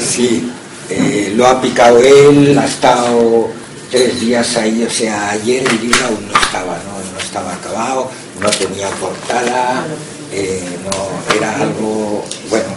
sí. 0.00 0.52
eh, 0.88 1.32
lo 1.36 1.46
ha 1.46 1.60
picado 1.60 1.98
él, 1.98 2.56
ha 2.58 2.64
estado 2.64 3.50
tres 3.90 4.20
días 4.20 4.56
ahí, 4.56 4.82
o 4.82 4.90
sea, 4.90 5.30
ayer 5.30 5.66
el 5.68 5.80
libro 5.80 6.06
aún 6.06 6.26
no 6.26 6.38
estaba, 6.38 6.78
no, 6.78 7.12
no 7.12 7.18
estaba 7.18 7.52
acabado, 7.54 8.10
no 8.40 8.50
tenía 8.50 8.88
portada, 8.90 9.84
eh, 10.32 10.64
no, 10.84 11.34
era 11.36 11.60
algo, 11.60 12.24
bueno, 12.48 12.68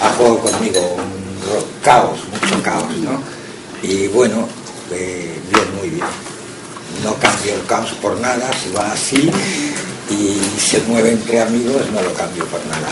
ha 0.00 0.08
jugado 0.10 0.38
conmigo, 0.38 0.96
un 0.96 1.82
caos, 1.82 2.18
mucho 2.30 2.62
caos, 2.62 2.96
¿no? 2.98 3.20
Y 3.82 4.06
bueno, 4.08 4.48
eh, 4.92 5.38
bien, 5.50 5.76
muy 5.76 5.90
bien. 5.90 6.33
No 7.02 7.14
cambio 7.16 7.54
el 7.54 7.66
caos 7.66 7.90
por 8.00 8.18
nada, 8.20 8.48
si 8.52 8.70
va 8.70 8.92
así 8.92 9.28
y 10.10 10.38
se 10.60 10.80
mueve 10.82 11.12
entre 11.12 11.40
amigos, 11.40 11.82
no 11.92 12.02
lo 12.02 12.12
cambio 12.14 12.44
por 12.46 12.60
nada. 12.66 12.88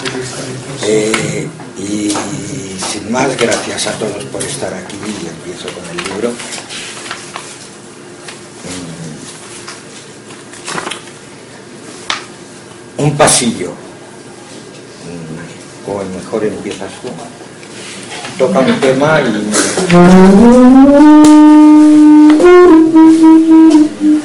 Eh, 0.87 1.49
y 1.79 2.11
sin 2.93 3.11
más, 3.11 3.35
gracias 3.37 3.87
a 3.87 3.93
todos 3.93 4.25
por 4.25 4.43
estar 4.43 4.75
aquí 4.75 4.97
y 4.97 5.29
empiezo 5.29 5.69
con 5.73 5.89
el 5.91 5.97
libro. 6.05 6.33
Mm. 12.99 13.05
Un 13.05 13.17
pasillo. 13.17 13.71
Mm. 15.07 15.91
O 15.91 16.05
mejor 16.17 16.45
empiezas 16.45 16.91
tú. 17.01 17.09
Toca 18.39 18.61
un 18.61 18.81
tema 18.81 19.21
y... 19.21 21.42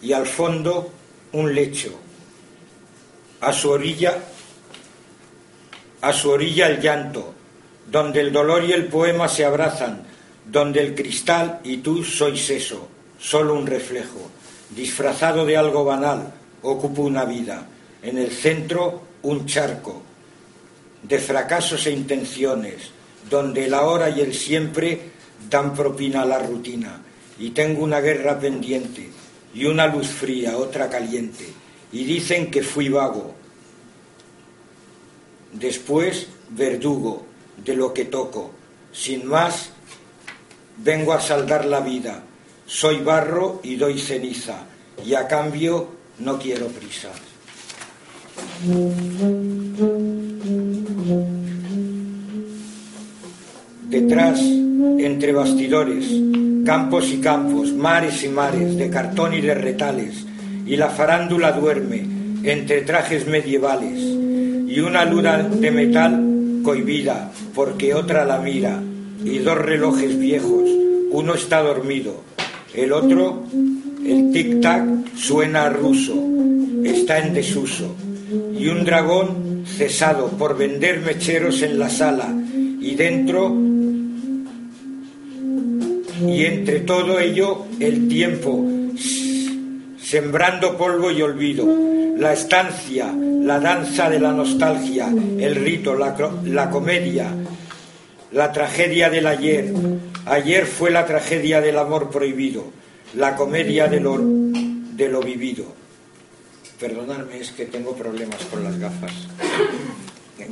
y 0.00 0.12
al 0.12 0.26
fondo 0.26 0.92
un 1.32 1.54
lecho. 1.54 1.98
A 3.40 3.52
su 3.52 3.70
orilla, 3.70 4.18
a 6.00 6.12
su 6.12 6.30
orilla 6.30 6.66
el 6.66 6.80
llanto, 6.80 7.34
donde 7.90 8.20
el 8.20 8.32
dolor 8.32 8.64
y 8.64 8.72
el 8.72 8.86
poema 8.86 9.28
se 9.28 9.44
abrazan, 9.44 10.02
donde 10.46 10.80
el 10.80 10.94
cristal 10.94 11.60
y 11.64 11.78
tú 11.78 12.04
sois 12.04 12.50
eso, 12.50 12.88
solo 13.18 13.54
un 13.54 13.66
reflejo, 13.66 14.30
disfrazado 14.70 15.44
de 15.44 15.56
algo 15.56 15.84
banal, 15.84 16.32
ocupo 16.62 17.02
una 17.02 17.24
vida, 17.24 17.66
en 18.02 18.18
el 18.18 18.30
centro 18.30 19.02
un 19.22 19.46
charco, 19.46 20.02
de 21.02 21.18
fracasos 21.18 21.86
e 21.86 21.90
intenciones, 21.90 22.90
donde 23.28 23.66
el 23.66 23.74
ahora 23.74 24.10
y 24.10 24.20
el 24.20 24.34
siempre 24.34 25.12
dan 25.48 25.74
propina 25.74 26.22
a 26.22 26.26
la 26.26 26.38
rutina, 26.38 27.00
y 27.38 27.50
tengo 27.50 27.82
una 27.82 28.00
guerra 28.00 28.38
pendiente, 28.38 29.10
y 29.54 29.66
una 29.66 29.86
luz 29.86 30.08
fría, 30.08 30.56
otra 30.56 30.88
caliente, 30.88 31.46
y 31.92 32.04
dicen 32.04 32.50
que 32.50 32.62
fui 32.62 32.88
vago. 32.88 33.34
Después, 35.52 36.26
verdugo 36.50 37.26
de 37.56 37.74
lo 37.76 37.94
que 37.94 38.04
toco. 38.04 38.50
Sin 38.92 39.26
más, 39.26 39.70
vengo 40.78 41.12
a 41.12 41.20
saldar 41.20 41.64
la 41.64 41.80
vida. 41.80 42.22
Soy 42.66 42.98
barro 42.98 43.60
y 43.62 43.76
doy 43.76 43.98
ceniza, 43.98 44.66
y 45.04 45.14
a 45.14 45.28
cambio 45.28 45.88
no 46.18 46.38
quiero 46.38 46.68
prisa. 46.68 47.10
Detrás, 53.94 54.40
entre 54.40 55.30
bastidores, 55.30 56.04
campos 56.64 57.12
y 57.12 57.18
campos, 57.18 57.72
mares 57.72 58.24
y 58.24 58.28
mares, 58.28 58.76
de 58.76 58.90
cartón 58.90 59.34
y 59.34 59.40
de 59.40 59.54
retales, 59.54 60.26
y 60.66 60.74
la 60.74 60.88
farándula 60.88 61.52
duerme 61.52 62.04
entre 62.42 62.80
trajes 62.80 63.28
medievales, 63.28 64.00
y 64.00 64.80
una 64.80 65.04
luna 65.04 65.44
de 65.44 65.70
metal 65.70 66.20
cohibida, 66.64 67.30
porque 67.54 67.94
otra 67.94 68.24
la 68.24 68.40
mira, 68.40 68.82
y 69.24 69.38
dos 69.38 69.58
relojes 69.58 70.18
viejos, 70.18 70.68
uno 71.12 71.34
está 71.34 71.62
dormido, 71.62 72.16
el 72.74 72.92
otro, 72.92 73.44
el 74.04 74.32
tic-tac, 74.32 75.14
suena 75.14 75.66
a 75.66 75.70
ruso, 75.70 76.20
está 76.82 77.20
en 77.20 77.32
desuso, 77.32 77.94
y 78.58 78.66
un 78.66 78.84
dragón 78.84 79.62
cesado 79.64 80.30
por 80.30 80.58
vender 80.58 80.98
mecheros 80.98 81.62
en 81.62 81.78
la 81.78 81.88
sala, 81.88 82.34
y 82.80 82.96
dentro 82.96 83.56
y 86.20 86.44
entre 86.44 86.80
todo 86.80 87.18
ello 87.18 87.66
el 87.80 88.08
tiempo, 88.08 88.64
sembrando 89.98 90.76
polvo 90.76 91.10
y 91.10 91.22
olvido, 91.22 91.66
la 92.16 92.32
estancia, 92.32 93.12
la 93.12 93.58
danza 93.58 94.08
de 94.08 94.20
la 94.20 94.32
nostalgia, 94.32 95.08
el 95.08 95.54
rito, 95.56 95.94
la, 95.94 96.70
comedia, 96.70 97.28
la 98.32 98.52
tragedia 98.52 99.10
del 99.10 99.26
ayer. 99.26 99.72
Ayer 100.26 100.66
fue 100.66 100.90
la 100.90 101.06
tragedia 101.06 101.60
del 101.60 101.78
amor 101.78 102.10
prohibido, 102.10 102.64
la 103.14 103.36
comedia 103.36 103.88
de 103.88 104.00
lo, 104.00 104.18
de 104.18 105.08
lo 105.08 105.20
vivido. 105.20 105.66
Perdonadme, 106.78 107.40
es 107.40 107.50
que 107.52 107.66
tengo 107.66 107.94
problemas 107.94 108.42
con 108.50 108.64
las 108.64 108.78
gafas. 108.78 109.12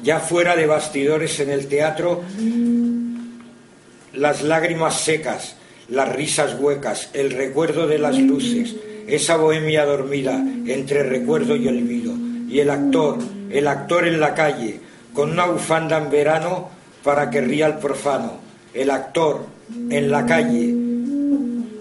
ya 0.02 0.20
fuera 0.20 0.56
de 0.56 0.66
bastidores 0.66 1.40
en 1.40 1.50
el 1.50 1.66
teatro, 1.68 2.22
las 4.12 4.42
lágrimas 4.42 5.00
secas, 5.00 5.56
las 5.88 6.08
risas 6.14 6.56
huecas, 6.58 7.10
el 7.12 7.30
recuerdo 7.30 7.86
de 7.86 7.98
las 7.98 8.18
luces, 8.18 8.74
esa 9.06 9.36
bohemia 9.36 9.84
dormida 9.84 10.42
entre 10.66 11.02
recuerdo 11.02 11.56
y 11.56 11.68
olvido, 11.68 12.14
y 12.48 12.60
el 12.60 12.70
actor, 12.70 13.18
el 13.50 13.66
actor 13.66 14.06
en 14.06 14.20
la 14.20 14.34
calle, 14.34 14.80
con 15.12 15.30
una 15.30 15.46
bufanda 15.46 15.98
en 15.98 16.10
verano 16.10 16.70
para 17.02 17.30
que 17.30 17.40
ría 17.40 17.66
el 17.66 17.78
profano, 17.78 18.38
el 18.72 18.90
actor 18.90 19.46
en 19.90 20.10
la 20.10 20.24
calle 20.24 20.74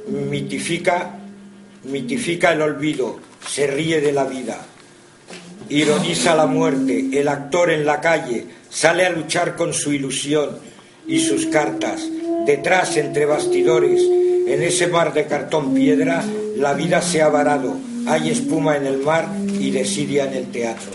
mitifica, 0.07 1.17
mitifica 1.83 2.53
el 2.53 2.61
olvido, 2.61 3.19
se 3.47 3.67
ríe 3.67 4.01
de 4.01 4.11
la 4.11 4.25
vida, 4.25 4.57
ironiza 5.69 6.35
la 6.35 6.47
muerte, 6.47 7.09
el 7.13 7.27
actor 7.27 7.71
en 7.71 7.85
la 7.85 8.01
calle 8.01 8.45
sale 8.69 9.05
a 9.05 9.09
luchar 9.09 9.55
con 9.55 9.73
su 9.73 9.93
ilusión 9.93 10.57
y 11.07 11.19
sus 11.19 11.47
cartas, 11.47 12.07
detrás 12.45 12.97
entre 12.97 13.25
bastidores, 13.25 14.01
en 14.47 14.63
ese 14.63 14.87
mar 14.87 15.13
de 15.13 15.25
cartón 15.25 15.73
piedra, 15.73 16.23
la 16.57 16.73
vida 16.73 17.01
se 17.01 17.21
ha 17.21 17.29
varado, 17.29 17.75
hay 18.07 18.29
espuma 18.29 18.77
en 18.77 18.85
el 18.85 18.97
mar 18.99 19.27
y 19.47 19.71
desidia 19.71 20.25
en 20.25 20.33
el 20.33 20.51
teatro. 20.51 20.91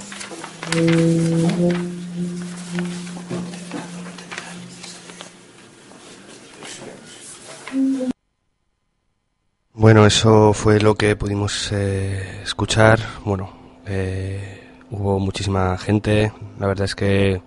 Bueno, 9.73 10.07
eso 10.07 10.53
fue 10.53 10.81
lo 10.81 10.95
que 10.95 11.17
pudimos 11.17 11.71
eh, 11.71 12.41
escuchar. 12.43 12.99
Bueno, 13.25 13.53
eh, 13.87 14.69
hubo 14.91 15.19
muchísima 15.19 15.77
gente. 15.79 16.33
La 16.59 16.67
verdad 16.67 16.87
es 16.87 16.95
que 16.95 17.43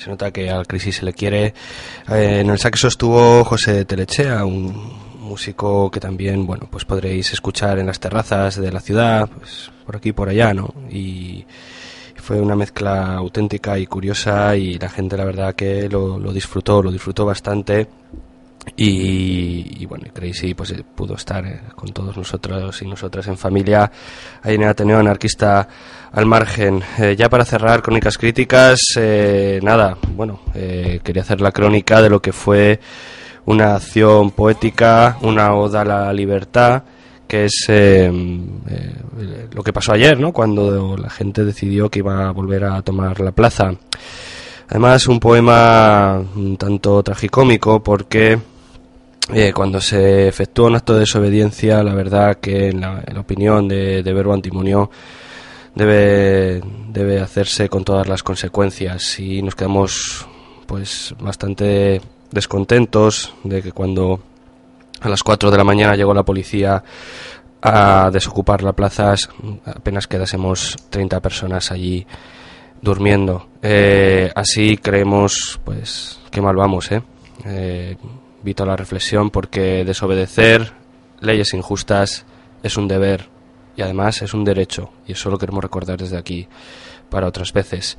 se 0.00 0.08
nota 0.08 0.30
que 0.30 0.48
al 0.50 0.66
Crisis 0.66 0.96
se 0.96 1.04
le 1.04 1.12
quiere. 1.12 1.52
Eh, 2.08 2.40
en 2.40 2.48
el 2.48 2.58
saxo 2.58 2.88
estuvo 2.88 3.44
José 3.44 3.84
Telechea, 3.84 4.46
un 4.46 4.72
músico 5.20 5.90
que 5.90 6.00
también, 6.00 6.46
bueno, 6.46 6.66
pues 6.70 6.86
podréis 6.86 7.32
escuchar 7.34 7.78
en 7.78 7.86
las 7.86 8.00
terrazas 8.00 8.56
de 8.56 8.72
la 8.72 8.80
ciudad, 8.80 9.28
pues 9.28 9.70
por 9.84 9.96
aquí 9.96 10.08
y 10.08 10.12
por 10.12 10.30
allá, 10.30 10.54
¿no? 10.54 10.72
Y 10.90 11.44
fue 12.16 12.40
una 12.40 12.56
mezcla 12.56 13.14
auténtica 13.14 13.78
y 13.78 13.86
curiosa 13.86 14.56
y 14.56 14.78
la 14.78 14.88
gente, 14.88 15.18
la 15.18 15.24
verdad, 15.24 15.54
que 15.54 15.88
lo, 15.90 16.18
lo 16.18 16.32
disfrutó, 16.32 16.82
lo 16.82 16.90
disfrutó 16.90 17.26
bastante. 17.26 17.86
Y, 18.76 19.84
bueno, 19.86 20.06
Crazy 20.12 20.54
pues 20.54 20.70
eh, 20.70 20.84
pudo 20.94 21.14
estar 21.14 21.44
eh, 21.46 21.60
con 21.74 21.92
todos 21.92 22.16
nosotros 22.16 22.80
y 22.82 22.86
nosotras 22.86 23.26
en 23.28 23.36
familia 23.36 23.90
ahí 24.42 24.54
en 24.54 24.62
el 24.62 24.68
Ateneo 24.68 24.98
Anarquista 24.98 25.68
al 26.12 26.26
margen. 26.26 26.82
Eh, 26.98 27.16
ya 27.16 27.28
para 27.28 27.44
cerrar 27.44 27.82
crónicas 27.82 28.16
críticas, 28.16 28.80
nada, 29.62 29.96
bueno, 30.14 30.40
quería 30.52 31.22
hacer 31.22 31.40
la 31.40 31.52
crónica 31.52 32.00
de 32.02 32.10
lo 32.10 32.20
que 32.20 32.32
fue 32.32 32.80
una 33.46 33.76
acción 33.76 34.30
poética, 34.30 35.18
una 35.22 35.54
oda 35.54 35.82
a 35.82 35.84
la 35.84 36.12
libertad, 36.12 36.82
que 37.26 37.46
es 37.46 37.66
lo 37.68 39.62
que 39.62 39.72
pasó 39.72 39.92
ayer, 39.92 40.18
¿no? 40.18 40.32
Cuando 40.32 40.96
la 40.96 41.10
gente 41.10 41.44
decidió 41.44 41.88
que 41.88 42.00
iba 42.00 42.28
a 42.28 42.32
volver 42.32 42.64
a 42.64 42.82
tomar 42.82 43.20
la 43.20 43.32
plaza. 43.32 43.72
Además, 44.68 45.08
un 45.08 45.18
poema 45.18 46.22
un 46.36 46.56
tanto 46.56 47.02
tragicómico 47.02 47.82
porque 47.82 48.38
eh, 49.34 49.52
cuando 49.52 49.80
se 49.80 50.28
efectúa 50.28 50.68
un 50.68 50.76
acto 50.76 50.94
de 50.94 51.00
desobediencia, 51.00 51.82
la 51.82 51.94
verdad 51.94 52.38
que 52.40 52.68
en 52.68 52.80
la, 52.80 53.02
opinión 53.18 53.68
de, 53.68 54.02
Verbo 54.02 54.32
Antimonio 54.32 54.90
debe, 55.74 56.60
debe 56.88 57.20
hacerse 57.20 57.68
con 57.68 57.84
todas 57.84 58.08
las 58.08 58.22
consecuencias 58.22 59.18
y 59.20 59.42
nos 59.42 59.54
quedamos 59.54 60.26
pues 60.66 61.14
bastante 61.20 62.00
descontentos 62.30 63.34
de 63.44 63.62
que 63.62 63.72
cuando 63.72 64.20
a 65.00 65.08
las 65.08 65.22
4 65.22 65.50
de 65.50 65.56
la 65.56 65.64
mañana 65.64 65.96
llegó 65.96 66.14
la 66.14 66.22
policía 66.22 66.82
a 67.62 68.10
desocupar 68.12 68.62
la 68.62 68.72
plaza 68.72 69.14
apenas 69.64 70.06
quedásemos 70.06 70.76
30 70.88 71.20
personas 71.20 71.70
allí 71.70 72.06
durmiendo. 72.80 73.48
Eh, 73.62 74.30
así 74.34 74.76
creemos 74.76 75.60
pues 75.64 76.20
que 76.30 76.40
mal 76.40 76.56
vamos, 76.56 76.90
¿eh? 76.92 77.02
eh 77.44 77.96
invito 78.40 78.62
a 78.62 78.66
la 78.66 78.76
reflexión 78.76 79.30
porque 79.30 79.84
desobedecer 79.84 80.72
leyes 81.20 81.54
injustas 81.54 82.24
es 82.62 82.76
un 82.76 82.88
deber 82.88 83.28
y 83.76 83.82
además 83.82 84.22
es 84.22 84.34
un 84.34 84.44
derecho 84.44 84.90
y 85.06 85.12
eso 85.12 85.30
lo 85.30 85.38
queremos 85.38 85.62
recordar 85.62 85.98
desde 85.98 86.18
aquí 86.18 86.48
para 87.08 87.26
otras 87.26 87.52
veces. 87.52 87.98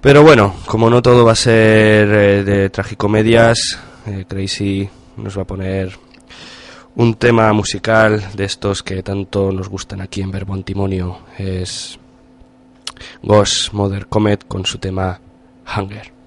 Pero 0.00 0.22
bueno, 0.22 0.54
como 0.66 0.90
no 0.90 1.02
todo 1.02 1.24
va 1.24 1.32
a 1.32 1.36
ser 1.36 2.08
eh, 2.12 2.44
de 2.44 2.70
tragicomedias, 2.70 3.78
eh, 4.06 4.24
Crazy 4.26 4.88
nos 5.16 5.38
va 5.38 5.42
a 5.42 5.46
poner 5.46 5.96
un 6.96 7.14
tema 7.14 7.52
musical 7.52 8.22
de 8.34 8.44
estos 8.44 8.82
que 8.82 9.02
tanto 9.02 9.52
nos 9.52 9.68
gustan 9.68 10.00
aquí 10.00 10.20
en 10.20 10.30
Verbo 10.30 10.54
Antimonio. 10.54 11.20
Es 11.38 11.98
Ghost 13.22 13.72
Mother 13.72 14.06
Comet 14.06 14.46
con 14.46 14.66
su 14.66 14.78
tema 14.78 15.20
Hunger. 15.76 16.21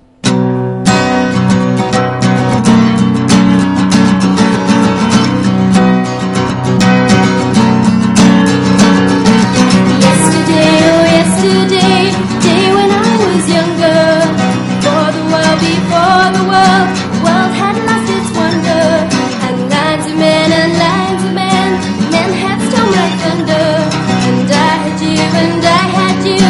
yesterday, 11.26 12.02
day 12.46 12.66
when 12.78 12.90
I 12.92 13.12
was 13.26 13.44
younger. 13.58 14.02
For 14.86 15.06
the 15.18 15.24
world 15.32 15.60
before 15.70 16.26
the 16.38 16.46
world, 16.52 16.88
the 17.14 17.20
world 17.26 17.52
had 17.62 17.76
lost 17.88 18.10
its 18.18 18.30
wonder. 18.38 18.86
And 19.46 19.58
lines 19.74 20.06
of 20.10 20.16
men 20.24 20.50
and 20.60 20.72
lines 20.86 21.22
of 21.28 21.34
men, 21.42 21.70
men 22.14 22.30
had 22.44 22.58
stolen 22.70 22.94
my 23.00 23.10
thunder. 23.22 23.68
And 24.28 24.50
I 24.70 24.74
had 24.84 24.98
you 25.02 25.26
and 25.44 25.62
I 25.82 25.86
had 25.98 26.18
you, 26.30 26.48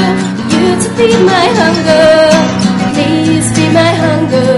you 0.53 0.65
to 0.83 0.87
feed 0.97 1.21
my 1.33 1.47
hunger. 1.61 2.07
Please 2.95 3.47
feed 3.55 3.73
my 3.81 3.91
hunger, 4.03 4.51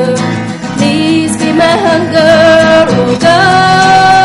please 0.78 1.34
feed 1.40 1.56
my 1.64 1.76
hunger, 1.88 2.34
oh 2.98 3.20
God. 3.22 4.17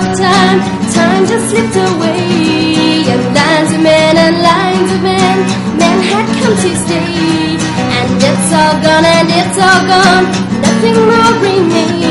The 0.00 0.14
time, 0.16 0.58
time 0.94 1.26
just 1.26 1.50
slipped 1.50 1.76
away. 1.76 3.04
And 3.12 3.22
lines 3.34 3.72
of 3.72 3.80
men 3.82 4.14
and 4.16 4.36
lines 4.42 4.90
of 4.92 5.02
men, 5.02 5.36
men 5.78 5.98
had 6.10 6.26
come 6.40 6.56
to 6.64 6.70
stay. 6.84 7.58
And 7.98 8.10
it's 8.28 8.50
all 8.60 8.76
gone 8.84 9.06
and 9.16 9.28
it's 9.40 9.58
all 9.58 9.82
gone, 9.92 10.24
nothing 10.62 10.98
more 11.10 11.34
remains. 11.42 12.07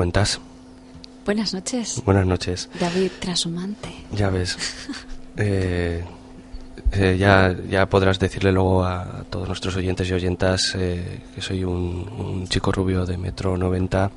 Cuentas? 0.00 0.40
Buenas 1.26 1.52
noches. 1.52 2.00
Buenas 2.06 2.26
noches. 2.26 2.70
David 2.80 3.10
Trasumante. 3.20 3.90
Ya 4.12 4.30
ves. 4.30 4.56
Eh, 5.36 6.02
eh, 6.92 7.16
ya, 7.18 7.56
ya 7.70 7.86
podrás 7.86 8.18
decirle 8.18 8.52
luego 8.52 8.84
a 8.84 9.24
todos 9.30 9.46
nuestros 9.46 9.74
oyentes 9.76 10.10
y 10.10 10.12
oyentas 10.12 10.74
eh, 10.76 11.20
que 11.34 11.40
soy 11.40 11.64
un, 11.64 12.46
chico 12.48 12.72
rubio 12.72 13.06
de 13.06 13.16
metro 13.16 13.56
90 13.56 14.10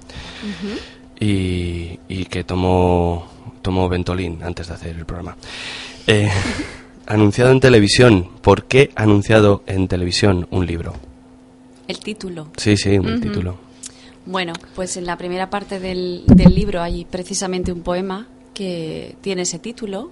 y, 1.19 1.97
y, 2.09 2.25
que 2.25 2.43
tomo, 2.43 3.29
tomo 3.61 3.87
Ventolin 3.87 4.43
antes 4.43 4.67
de 4.67 4.73
hacer 4.73 4.97
el 4.97 5.05
programa. 5.05 5.37
anunciado 7.05 7.51
en 7.51 7.59
televisión. 7.59 8.29
¿Por 8.41 8.65
qué 8.65 8.91
anunciado 8.95 9.63
en 9.67 9.87
televisión 9.87 10.47
un 10.49 10.65
libro? 10.65 10.93
El 11.87 11.99
título. 11.99 12.49
Sí, 12.57 12.75
sí, 12.75 12.95
el 12.95 13.21
título. 13.21 13.72
Bueno, 14.25 14.53
pues 14.75 14.97
en 14.97 15.05
la 15.05 15.17
primera 15.17 15.49
parte 15.49 15.79
del, 15.79 16.23
del, 16.27 16.55
libro 16.55 16.81
hay 16.81 17.05
precisamente 17.05 17.71
un 17.71 17.81
poema 17.81 18.27
que 18.53 19.15
tiene 19.21 19.41
ese 19.41 19.59
título 19.59 20.11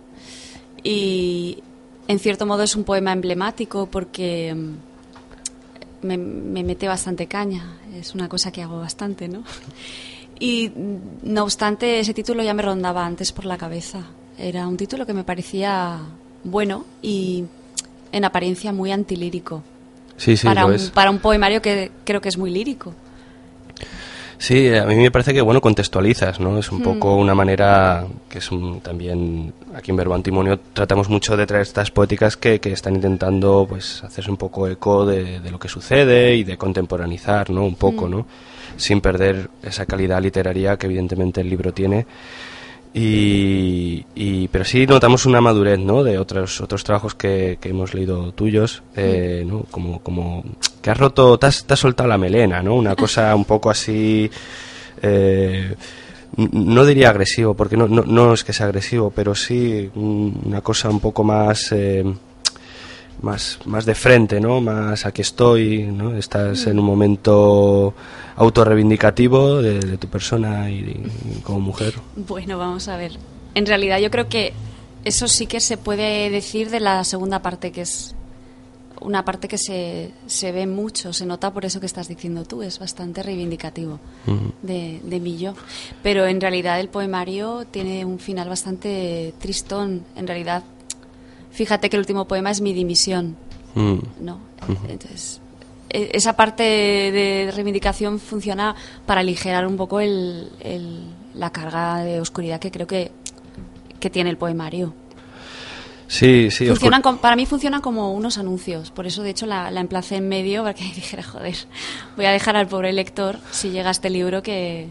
y 0.84 1.60
en 2.08 2.20
cierto 2.20 2.46
modo 2.46 2.64
es 2.64 2.76
un 2.76 2.84
poema 2.84 3.14
emblemático 3.14 3.86
porque 3.86 4.54
mm, 4.54 6.08
me, 6.08 6.18
me 6.18 6.64
mete 6.64 6.88
bastante 6.88 7.28
caña, 7.28 7.78
es 7.96 8.14
una 8.14 8.28
cosa 8.28 8.52
que 8.52 8.62
hago 8.62 8.80
bastante, 8.80 9.30
¿no? 9.30 9.44
Y 10.42 10.72
no 11.22 11.44
obstante, 11.44 12.00
ese 12.00 12.16
título 12.16 12.42
ya 12.42 12.56
me 12.56 12.64
rondaba 12.64 13.06
antes 13.06 13.32
por 13.32 13.46
la 13.46 13.60
cabeza. 13.60 14.08
Era 14.40 14.68
un 14.68 14.76
título 14.76 15.06
que 15.06 15.14
me 15.14 15.24
parecía 15.24 16.00
bueno 16.44 16.86
y 17.04 17.46
en 18.12 18.26
apariencia 18.26 18.74
muy 18.74 18.92
antilírico 18.92 19.62
para, 20.44 20.66
un, 20.66 20.78
para 20.96 21.12
un 21.12 21.20
poemario 21.20 21.62
que 21.62 21.92
creo 22.04 22.22
que 22.22 22.30
es 22.30 22.40
muy 22.40 22.50
lírico. 22.50 22.96
Sí, 24.42 24.74
a 24.74 24.86
mí 24.86 24.96
me 24.96 25.12
parece 25.12 25.36
que 25.36 25.42
bueno 25.42 25.62
contextualizas, 25.62 26.40
¿no? 26.40 26.58
Es 26.58 26.72
un 26.72 26.80
hmm. 26.80 26.84
poco 26.84 27.16
una 27.16 27.36
manera 27.36 28.08
que 28.28 28.40
es 28.40 28.50
también 28.82 29.54
aquí 29.76 29.92
en 29.92 29.98
Verbo 29.98 30.16
Antimonio 30.16 30.60
tratamos 30.74 31.10
mucho 31.10 31.38
de 31.38 31.46
traer 31.46 31.62
estas 31.62 31.92
poéticas 31.92 32.38
que, 32.38 32.60
que 32.60 32.72
están 32.72 32.96
intentando 32.96 33.68
pues 33.70 34.04
hacerse 34.04 34.32
un 34.32 34.38
poco 34.38 34.68
eco 34.68 35.06
de, 35.06 35.40
lo 35.52 35.60
que 35.60 35.68
sucede 35.68 36.36
y 36.36 36.44
de 36.44 36.58
contemporaneizar, 36.58 37.52
¿no? 37.52 37.64
Un 37.64 37.76
poco, 37.76 38.08
hmm. 38.08 38.12
¿no? 38.12 38.26
Sin 38.78 39.00
perder 39.00 39.48
esa 39.62 39.86
calidad 39.86 40.20
literaria 40.20 40.76
que 40.76 40.88
evidentemente 40.88 41.42
el 41.42 41.48
libro 41.48 41.72
tiene 41.72 42.08
y, 42.94 44.48
pero 44.50 44.66
sí 44.66 44.86
notamos 44.86 45.26
una 45.26 45.40
madurez 45.40 45.80
¿no? 45.80 46.04
de 46.04 46.18
otros 46.18 46.60
otros 46.60 46.84
trabajos 46.84 47.16
que, 47.16 47.58
que 47.62 47.70
hemos 47.70 47.94
leído 47.94 48.34
tuyos 48.34 48.84
eh, 48.98 49.44
¿no? 49.48 49.64
como, 49.72 50.02
como 50.02 50.44
que 50.82 50.92
has 50.92 50.98
roto 50.98 51.40
te 51.40 51.46
has, 51.48 51.66
soltado 51.76 52.10
la 52.10 52.18
melena 52.18 52.62
¿no? 52.62 52.76
una 52.76 52.96
cosa 52.96 53.34
un 53.34 53.46
poco 53.46 53.70
así 53.70 54.30
eh, 55.02 55.74
no 56.36 56.86
diría 56.86 57.10
agresivo 57.10 57.54
porque 57.54 57.78
no, 57.78 57.88
no, 57.88 58.04
no, 58.04 58.34
es 58.34 58.44
que 58.44 58.52
sea 58.52 58.66
agresivo 58.66 59.12
pero 59.16 59.36
sí 59.36 59.90
una 59.96 60.60
cosa 60.60 60.90
un 60.90 61.00
poco 61.00 61.24
más 61.24 61.72
eh, 61.72 62.04
más, 63.22 63.60
más 63.66 63.86
de 63.86 63.96
frente, 63.96 64.40
¿no? 64.40 64.62
Más 64.62 65.06
aquí 65.06 65.22
estoy, 65.22 65.84
¿no? 65.84 66.16
Estás 66.16 66.68
en 66.68 66.80
un 66.80 66.86
momento 66.86 67.94
autorreivindicativo 68.36 69.62
de, 69.62 69.80
de 69.80 69.98
tu 69.98 70.08
persona 70.08 70.70
y, 70.70 71.04
como 71.44 71.60
mujer. 71.60 71.94
Bueno, 72.16 72.58
vamos 72.58 72.88
a 72.88 72.98
ver. 72.98 73.14
En 73.54 73.66
realidad 73.66 74.00
yo 74.00 74.10
creo 74.10 74.28
que 74.28 74.54
eso 75.04 75.28
sí 75.28 75.48
que 75.48 75.60
se 75.60 75.78
puede 75.78 76.30
decir 76.30 76.70
de 76.70 76.80
la 76.80 77.04
segunda 77.04 77.42
parte, 77.42 77.72
que 77.72 77.82
es 77.82 78.16
una 79.02 79.26
parte 79.26 79.48
que 79.48 79.58
se, 79.58 80.12
se 80.28 80.52
ve 80.52 80.68
mucho, 80.68 81.12
se 81.12 81.26
nota 81.26 81.52
por 81.52 81.66
eso 81.66 81.80
que 81.80 81.88
estás 81.88 82.08
diciendo 82.08 82.46
tú, 82.46 82.62
es 82.62 82.78
bastante 82.78 83.24
reivindicativo 83.24 84.00
de, 84.62 85.02
de 85.04 85.20
mí 85.20 85.38
yo. 85.38 85.56
Pero 86.04 86.28
en 86.28 86.40
realidad 86.40 86.80
el 86.80 86.88
poemario 86.88 87.66
tiene 87.70 88.06
un 88.06 88.20
final 88.20 88.48
bastante 88.48 89.34
tristón. 89.40 90.04
En 90.16 90.28
realidad 90.28 90.64
fíjate 91.52 91.90
que 91.90 91.98
el 91.98 92.02
último 92.02 92.28
poema 92.28 92.52
es 92.52 92.62
mi 92.62 92.74
dimisión. 92.74 93.36
Mm. 93.76 94.00
¿no? 94.20 94.40
Entonces, 94.88 95.42
e, 95.90 96.12
esa 96.14 96.34
parte 96.36 96.64
de 96.64 97.52
reivindicación 97.54 98.20
funciona 98.20 98.76
para 99.06 99.22
aligerar 99.22 99.66
un 99.68 99.78
poco 99.78 100.00
el, 100.00 100.50
la 101.34 101.52
carga 101.52 102.00
de 102.00 102.20
oscuridad 102.20 102.60
que 102.60 102.72
creo 102.72 102.88
que, 102.88 103.12
que 104.00 104.10
tiene 104.10 104.30
el 104.30 104.38
poemario. 104.38 104.94
Sí, 106.08 106.52
sí. 106.52 106.68
Funcionan 106.68 107.02
para 107.02 107.38
mí 107.38 107.46
funcionan 107.46 107.80
como 107.80 108.14
unos 108.14 108.38
anuncios. 108.38 108.92
Por 108.92 109.08
eso, 109.08 109.24
de 109.24 109.30
hecho, 109.30 109.46
la, 109.46 109.72
la 109.72 109.80
emplacé 109.80 110.18
en 110.18 110.28
medio 110.28 110.64
para 110.64 110.74
que 110.74 110.84
dijera, 110.96 111.24
joder, 111.24 111.56
voy 112.18 112.26
a 112.26 112.32
dejar 112.32 112.58
al 112.58 112.68
pobre 112.68 112.92
lector, 112.92 113.40
si 113.52 113.70
llega 113.70 113.92
este 113.92 114.10
libro, 114.10 114.44
que, 114.44 114.90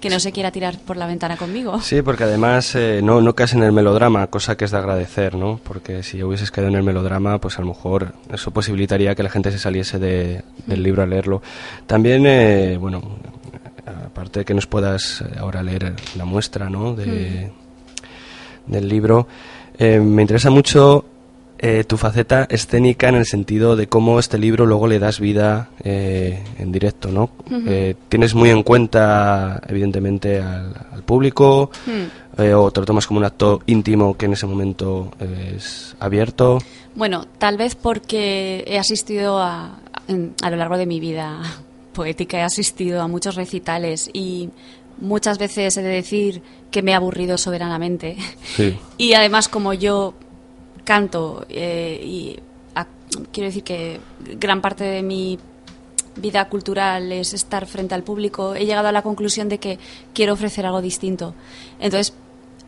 que 0.00 0.10
no 0.10 0.20
se 0.20 0.32
quiera 0.32 0.50
tirar 0.50 0.78
por 0.78 0.96
la 0.96 1.06
ventana 1.06 1.36
conmigo. 1.36 1.80
Sí, 1.80 2.02
porque 2.02 2.24
además 2.24 2.74
eh, 2.74 3.00
no, 3.02 3.20
no 3.20 3.34
caes 3.34 3.54
en 3.54 3.62
el 3.62 3.72
melodrama, 3.72 4.26
cosa 4.28 4.56
que 4.56 4.64
es 4.64 4.70
de 4.70 4.78
agradecer, 4.78 5.34
¿no? 5.34 5.60
Porque 5.62 6.02
si 6.02 6.22
hubieses 6.22 6.50
caído 6.50 6.68
en 6.68 6.76
el 6.76 6.82
melodrama, 6.82 7.38
pues 7.38 7.58
a 7.58 7.62
lo 7.62 7.68
mejor 7.68 8.14
eso 8.32 8.50
posibilitaría 8.50 9.14
que 9.14 9.22
la 9.22 9.30
gente 9.30 9.50
se 9.50 9.58
saliese 9.58 9.98
de, 9.98 10.42
del 10.66 10.82
libro 10.82 11.02
a 11.02 11.06
leerlo. 11.06 11.42
También, 11.86 12.26
eh, 12.26 12.76
bueno, 12.78 13.02
aparte 14.06 14.40
de 14.40 14.44
que 14.44 14.54
nos 14.54 14.66
puedas 14.66 15.22
eh, 15.22 15.36
ahora 15.38 15.62
leer 15.62 15.94
la 16.16 16.24
muestra, 16.24 16.68
¿no? 16.70 16.94
De, 16.94 17.50
mm. 18.66 18.72
Del 18.72 18.86
libro, 18.86 19.26
me 19.78 20.20
interesa 20.20 20.50
mucho 20.50 21.06
eh, 21.60 21.82
tu 21.84 21.96
faceta 21.96 22.46
escénica 22.48 23.08
en 23.08 23.16
el 23.16 23.26
sentido 23.26 23.74
de 23.74 23.88
cómo 23.88 24.20
este 24.20 24.38
libro 24.38 24.64
luego 24.64 24.86
le 24.86 25.00
das 25.00 25.18
vida 25.18 25.70
eh, 25.82 26.42
en 26.58 26.70
directo, 26.70 27.10
¿no? 27.10 27.30
Eh, 27.50 27.96
tienes 28.08 28.34
muy 28.34 28.50
en 28.50 28.62
cuenta, 28.62 29.60
evidentemente, 29.66 30.40
al, 30.40 31.02
público, 31.04 31.70
hmm. 31.86 32.42
o 32.54 32.70
te 32.70 32.80
lo 32.80 32.86
tomas 32.86 33.06
como 33.06 33.18
un 33.18 33.24
acto 33.24 33.62
íntimo 33.66 34.16
que 34.16 34.26
en 34.26 34.34
ese 34.34 34.46
momento 34.46 35.10
es 35.54 35.96
abierto. 35.98 36.58
Bueno, 36.94 37.26
tal 37.38 37.56
vez 37.56 37.74
porque 37.74 38.62
he 38.66 38.78
asistido 38.78 39.38
a, 39.38 39.78
a 40.42 40.50
lo 40.50 40.56
largo 40.56 40.76
de 40.76 40.86
mi 40.86 41.00
vida 41.00 41.40
poética, 41.92 42.38
he 42.38 42.42
asistido 42.42 43.00
a 43.00 43.08
muchos 43.08 43.36
recitales 43.36 44.10
y 44.12 44.50
muchas 45.00 45.38
veces 45.38 45.76
he 45.76 45.82
de 45.82 45.88
decir 45.88 46.42
que 46.70 46.82
me 46.82 46.92
he 46.92 46.94
aburrido 46.94 47.38
soberanamente. 47.38 48.16
Y 48.98 49.14
además, 49.14 49.48
como 49.48 49.72
yo 49.74 50.14
canto 50.88 51.44
eh, 51.50 52.00
y 52.02 52.36
quiero 53.30 53.48
decir 53.48 53.62
que 53.62 54.00
gran 54.40 54.62
parte 54.62 54.84
de 54.84 55.02
mi 55.02 55.38
vida 56.16 56.48
cultural 56.48 57.12
es 57.12 57.34
estar 57.34 57.66
frente 57.66 57.94
al 57.94 58.02
público, 58.02 58.54
he 58.54 58.64
llegado 58.64 58.88
a 58.88 58.92
la 58.92 59.02
conclusión 59.02 59.50
de 59.50 59.58
que 59.58 59.78
quiero 60.14 60.32
ofrecer 60.32 60.64
algo 60.64 60.80
distinto. 60.80 61.34
Entonces, 61.78 62.14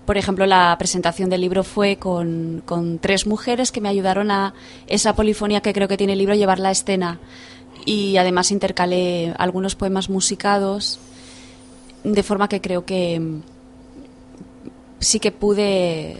por 0.05 0.18
ejemplo, 0.18 0.45
la 0.45 0.77
presentación 0.79 1.31
del 1.31 1.41
libro 1.41 1.64
fue 1.64 1.97
con, 1.97 2.62
con, 2.66 2.99
tres 2.99 3.27
mujeres 3.27 3.73
que 3.73 3.81
me 3.81 3.89
ayudaron 3.89 4.31
a 4.31 4.53
esa 4.87 5.14
polifonía 5.14 5.62
que 5.62 5.73
creo 5.73 5.89
que 5.89 5.97
tiene 5.97 6.12
el 6.12 6.18
libro, 6.18 6.35
llevar 6.35 6.59
la 6.59 6.71
escena. 6.71 7.21
Y 7.87 8.18
además 8.18 8.51
intercalé 8.51 9.35
algunos 9.39 9.77
poemas 9.77 10.11
musicados, 10.11 11.01
de 12.05 12.23
forma 12.23 12.49
que 12.49 12.61
creo 12.61 12.85
que 12.85 13.41
sí 14.99 15.21
que 15.21 15.33
pude 15.33 16.18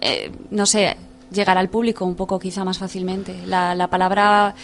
eh, 0.00 0.30
no 0.50 0.66
sé, 0.66 0.96
llegar 1.30 1.58
al 1.58 1.68
público 1.68 2.04
un 2.04 2.14
poco 2.14 2.38
quizá 2.38 2.64
más 2.64 2.78
fácilmente. 2.78 3.34
La, 3.46 3.74
la, 3.74 3.88
palabra 3.88 4.54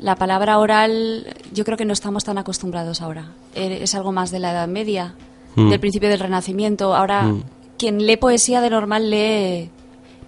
la 0.00 0.16
palabra 0.16 0.58
oral 0.58 1.26
yo 1.52 1.64
creo 1.64 1.76
que 1.76 1.84
no 1.84 1.92
estamos 1.92 2.24
tan 2.24 2.38
acostumbrados 2.38 3.02
ahora. 3.02 3.32
Eh, 3.54 3.80
es 3.82 3.94
algo 3.94 4.12
más 4.12 4.30
de 4.30 4.38
la 4.38 4.52
Edad 4.52 4.68
Media, 4.68 5.14
mm. 5.56 5.70
del 5.70 5.80
principio 5.80 6.08
del 6.08 6.20
Renacimiento. 6.20 6.94
Ahora 6.94 7.22
mm. 7.22 7.42
quien 7.78 8.06
lee 8.06 8.16
poesía 8.16 8.60
de 8.60 8.70
normal 8.70 9.10
lee 9.10 9.70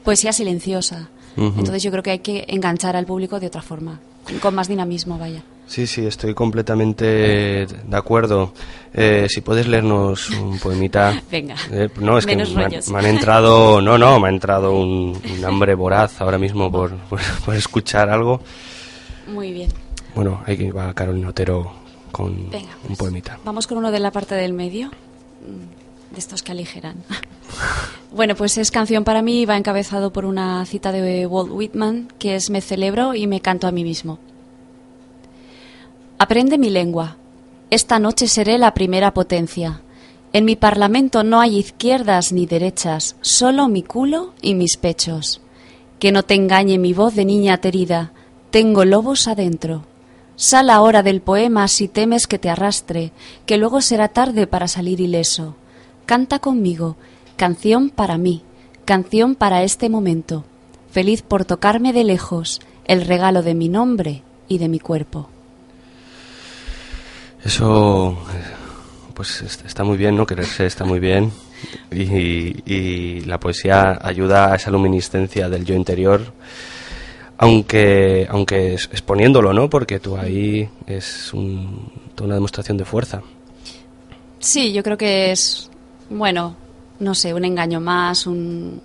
poesía 0.04 0.32
silenciosa. 0.32 1.10
Entonces 1.36 1.82
yo 1.82 1.90
creo 1.90 2.02
que 2.02 2.10
hay 2.10 2.18
que 2.18 2.44
enganchar 2.48 2.96
al 2.96 3.06
público 3.06 3.40
de 3.40 3.46
otra 3.46 3.62
forma, 3.62 4.00
con 4.42 4.54
más 4.54 4.68
dinamismo, 4.68 5.16
vaya. 5.16 5.42
Sí, 5.70 5.86
sí, 5.86 6.04
estoy 6.04 6.34
completamente 6.34 7.04
de 7.04 7.96
acuerdo. 7.96 8.52
Eh, 8.92 9.28
si 9.28 9.40
puedes 9.40 9.68
leernos 9.68 10.28
un 10.30 10.58
poemita. 10.58 11.22
Venga. 11.30 11.54
Eh, 11.70 11.88
no, 12.00 12.18
es 12.18 12.26
que 12.26 12.34
me, 12.34 12.98
han 12.98 13.06
entrado, 13.06 13.80
no, 13.80 13.96
no, 13.96 14.18
me 14.18 14.26
ha 14.26 14.30
entrado 14.32 14.72
un, 14.76 15.16
hambre 15.46 15.76
voraz 15.76 16.20
ahora 16.20 16.38
mismo 16.38 16.72
por, 16.72 16.96
por, 17.44 17.54
escuchar 17.54 18.10
algo. 18.10 18.40
Muy 19.28 19.52
bien. 19.52 19.70
Bueno, 20.16 20.42
ahí 20.44 20.72
va 20.72 20.92
Carolina 20.92 21.28
Otero 21.28 21.72
con 22.10 22.32
un 22.32 22.50
pues, 22.88 22.98
poemita. 22.98 23.38
Vamos 23.44 23.68
con 23.68 23.78
uno 23.78 23.92
de 23.92 24.00
la 24.00 24.10
parte 24.10 24.34
del 24.34 24.52
medio, 24.52 24.88
mm, 24.88 26.14
de 26.14 26.18
estos 26.18 26.42
que 26.42 26.50
aligeran. 26.50 26.96
bueno, 28.10 28.34
pues 28.34 28.58
es 28.58 28.72
canción 28.72 29.04
para 29.04 29.22
mí, 29.22 29.46
va 29.46 29.56
encabezado 29.56 30.12
por 30.12 30.24
una 30.24 30.66
cita 30.66 30.90
de 30.90 31.28
Walt 31.28 31.52
Whitman, 31.52 32.08
que 32.18 32.34
es 32.34 32.50
Me 32.50 32.60
celebro 32.60 33.14
y 33.14 33.28
me 33.28 33.40
canto 33.40 33.68
a 33.68 33.70
mí 33.70 33.84
mismo. 33.84 34.18
Aprende 36.22 36.58
mi 36.58 36.68
lengua. 36.68 37.16
Esta 37.70 37.98
noche 37.98 38.28
seré 38.28 38.58
la 38.58 38.74
primera 38.74 39.14
potencia. 39.14 39.80
En 40.34 40.44
mi 40.44 40.54
parlamento 40.54 41.24
no 41.24 41.40
hay 41.40 41.56
izquierdas 41.56 42.30
ni 42.30 42.44
derechas, 42.44 43.16
solo 43.22 43.68
mi 43.68 43.82
culo 43.82 44.34
y 44.42 44.54
mis 44.54 44.76
pechos. 44.76 45.40
Que 45.98 46.12
no 46.12 46.22
te 46.22 46.34
engañe 46.34 46.76
mi 46.76 46.92
voz 46.92 47.14
de 47.14 47.24
niña 47.24 47.54
aterida, 47.54 48.12
tengo 48.50 48.84
lobos 48.84 49.28
adentro. 49.28 49.86
Sal 50.36 50.68
ahora 50.68 51.02
del 51.02 51.22
poema 51.22 51.68
si 51.68 51.88
temes 51.88 52.26
que 52.26 52.38
te 52.38 52.50
arrastre, 52.50 53.12
que 53.46 53.56
luego 53.56 53.80
será 53.80 54.08
tarde 54.08 54.46
para 54.46 54.68
salir 54.68 55.00
ileso. 55.00 55.56
Canta 56.04 56.38
conmigo, 56.38 56.96
canción 57.36 57.88
para 57.88 58.18
mí, 58.18 58.42
canción 58.84 59.36
para 59.36 59.62
este 59.62 59.88
momento, 59.88 60.44
feliz 60.90 61.22
por 61.22 61.46
tocarme 61.46 61.94
de 61.94 62.04
lejos 62.04 62.60
el 62.84 63.06
regalo 63.06 63.42
de 63.42 63.54
mi 63.54 63.70
nombre 63.70 64.22
y 64.48 64.58
de 64.58 64.68
mi 64.68 64.80
cuerpo. 64.80 65.30
Eso, 67.44 68.18
pues 69.14 69.42
está 69.42 69.84
muy 69.84 69.96
bien, 69.96 70.16
¿no? 70.16 70.26
Quererse 70.26 70.66
está 70.66 70.84
muy 70.84 71.00
bien. 71.00 71.32
Y, 71.90 73.20
la 73.20 73.38
poesía 73.38 73.98
ayuda 74.02 74.52
a 74.52 74.56
esa 74.56 74.70
luminiscencia 74.70 75.48
del 75.48 75.64
yo 75.64 75.74
interior, 75.74 76.32
aunque, 77.38 78.26
aunque 78.30 78.74
exponiéndolo, 78.74 79.52
¿no? 79.52 79.68
Porque 79.70 80.00
tú 80.00 80.16
ahí 80.16 80.68
es 80.86 81.32
una 81.32 82.34
demostración 82.34 82.76
de 82.76 82.84
fuerza. 82.84 83.22
Sí, 84.38 84.72
yo 84.72 84.82
creo 84.82 84.96
que 84.96 85.30
es, 85.30 85.70
bueno, 86.08 86.56
no 86.98 87.14
sé, 87.14 87.34
un 87.34 87.44
engaño 87.44 87.80
más, 87.80 88.26
un, 88.26 88.80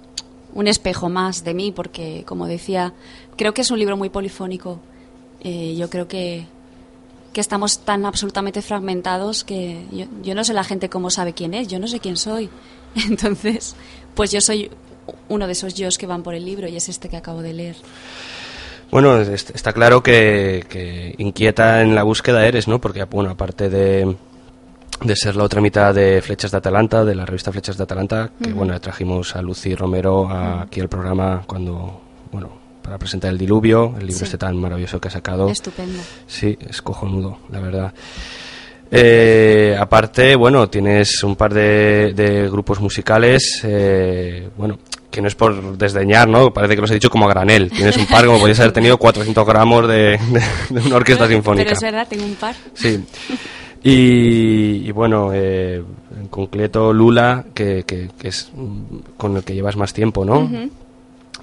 un 0.53 0.67
espejo 0.67 1.09
más 1.09 1.43
de 1.43 1.53
mí, 1.53 1.71
porque, 1.71 2.23
como 2.25 2.47
decía, 2.47 2.93
creo 3.37 3.53
que 3.53 3.61
es 3.61 3.71
un 3.71 3.79
libro 3.79 3.97
muy 3.97 4.09
polifónico. 4.09 4.79
Eh, 5.41 5.75
yo 5.77 5.89
creo 5.89 6.07
que 6.07 6.45
que 7.35 7.41
estamos 7.41 7.79
tan 7.79 8.05
absolutamente 8.05 8.61
fragmentados 8.61 9.43
que 9.43 9.81
yo, 10.23 10.35
no 10.35 10.45
sé 10.45 10.53
la 10.53 10.63
gente 10.63 10.87
cómo 10.87 11.09
sabe 11.09 11.33
quién 11.33 11.53
es, 11.53 11.67
yo 11.67 11.79
no 11.79 11.87
sé 11.89 11.99
quién 11.99 12.15
soy. 12.15 12.49
Entonces, 13.09 13.75
pues 14.13 14.31
yo 14.31 14.39
soy 14.39 14.71
uno 15.27 15.45
de 15.45 15.51
esos 15.51 15.73
yo 15.73 15.89
que 15.99 16.07
van 16.07 16.23
por 16.23 16.33
el 16.33 16.45
libro 16.45 16.69
y 16.69 16.77
es 16.77 16.87
este 16.87 17.09
que 17.09 17.17
acabo 17.17 17.41
de 17.41 17.51
leer. 17.51 17.75
Bueno, 18.89 19.19
está 19.19 19.73
claro 19.73 20.01
que, 20.01 21.13
inquieta 21.17 21.81
en 21.81 21.93
la 21.93 22.03
búsqueda 22.03 22.47
eres, 22.47 22.69
¿no? 22.69 22.79
Porque, 22.79 23.03
bueno, 23.03 23.31
aparte 23.31 23.69
de, 23.69 24.15
de 25.03 25.15
ser 25.17 25.35
la 25.35 25.43
otra 25.43 25.59
mitad 25.59 25.93
de 25.93 26.21
Flechas 26.21 26.51
de 26.51 26.57
Atalanta, 26.59 27.03
de 27.03 27.15
la 27.15 27.25
revista 27.25 27.51
Flechas 27.51 27.75
de 27.75 27.83
Atalanta, 27.83 28.31
que, 28.41 28.53
bueno, 28.53 28.79
trajimos 28.79 29.35
a 29.35 29.41
Lucy 29.41 29.75
Romero 29.75 30.29
aquí 30.29 30.79
al 30.79 30.87
programa 30.87 31.43
cuando, 31.45 31.99
bueno, 32.31 32.64
para 32.85 32.99
presentar 32.99 33.31
El 33.31 33.37
Diluvio, 33.39 33.95
el 33.99 34.05
libro 34.05 34.23
este 34.23 34.37
tan 34.37 34.55
maravilloso 34.57 35.01
que 35.01 35.07
ha 35.07 35.11
sacado. 35.11 35.49
Estupendo. 35.49 35.99
Sí, 36.27 36.55
es 36.69 36.83
cojonudo, 36.83 37.39
la 37.49 37.59
verdad. 37.59 37.93
Eh, 38.91 39.75
aparte, 39.77 40.35
bueno, 40.35 40.69
tienes 40.69 41.23
un 41.23 41.35
par 41.35 41.51
de, 41.51 42.47
grupos 42.51 42.79
musicales, 42.79 43.61
eh, 43.63 44.49
bueno, 44.55 44.77
que 45.09 45.19
no 45.19 45.27
es 45.27 45.33
por 45.33 45.75
desdeñar, 45.75 46.27
¿no? 46.27 46.53
Parece 46.53 46.75
que 46.75 46.81
los 46.81 46.91
he 46.91 46.93
dicho 46.93 47.09
como 47.09 47.25
a 47.25 47.29
granel. 47.29 47.71
Tienes 47.71 47.97
un 47.97 48.05
par, 48.05 48.23
como 48.23 48.37
podrías 48.37 48.59
haber 48.59 48.73
tenido 48.73 48.99
400 48.99 49.47
gramos 49.47 49.87
de, 49.87 50.19
una 50.69 50.95
orquesta 50.95 51.27
sinfónica. 51.27 51.63
Pero 51.63 51.75
es 51.75 51.81
verdad, 51.81 52.07
tengo 52.07 52.25
un 52.25 52.35
par. 52.35 52.55
Sí. 52.75 53.03
Y, 53.83 54.91
bueno, 54.91 55.31
eh, 55.33 55.81
en 56.19 56.27
concreto 56.27 56.93
Lula, 56.93 57.45
que, 57.55 57.83
que, 57.83 58.09
es 58.21 58.51
con 59.17 59.37
el 59.37 59.43
que 59.43 59.55
llevas 59.55 59.75
más 59.75 59.91
tiempo, 59.91 60.23
¿no? 60.23 60.47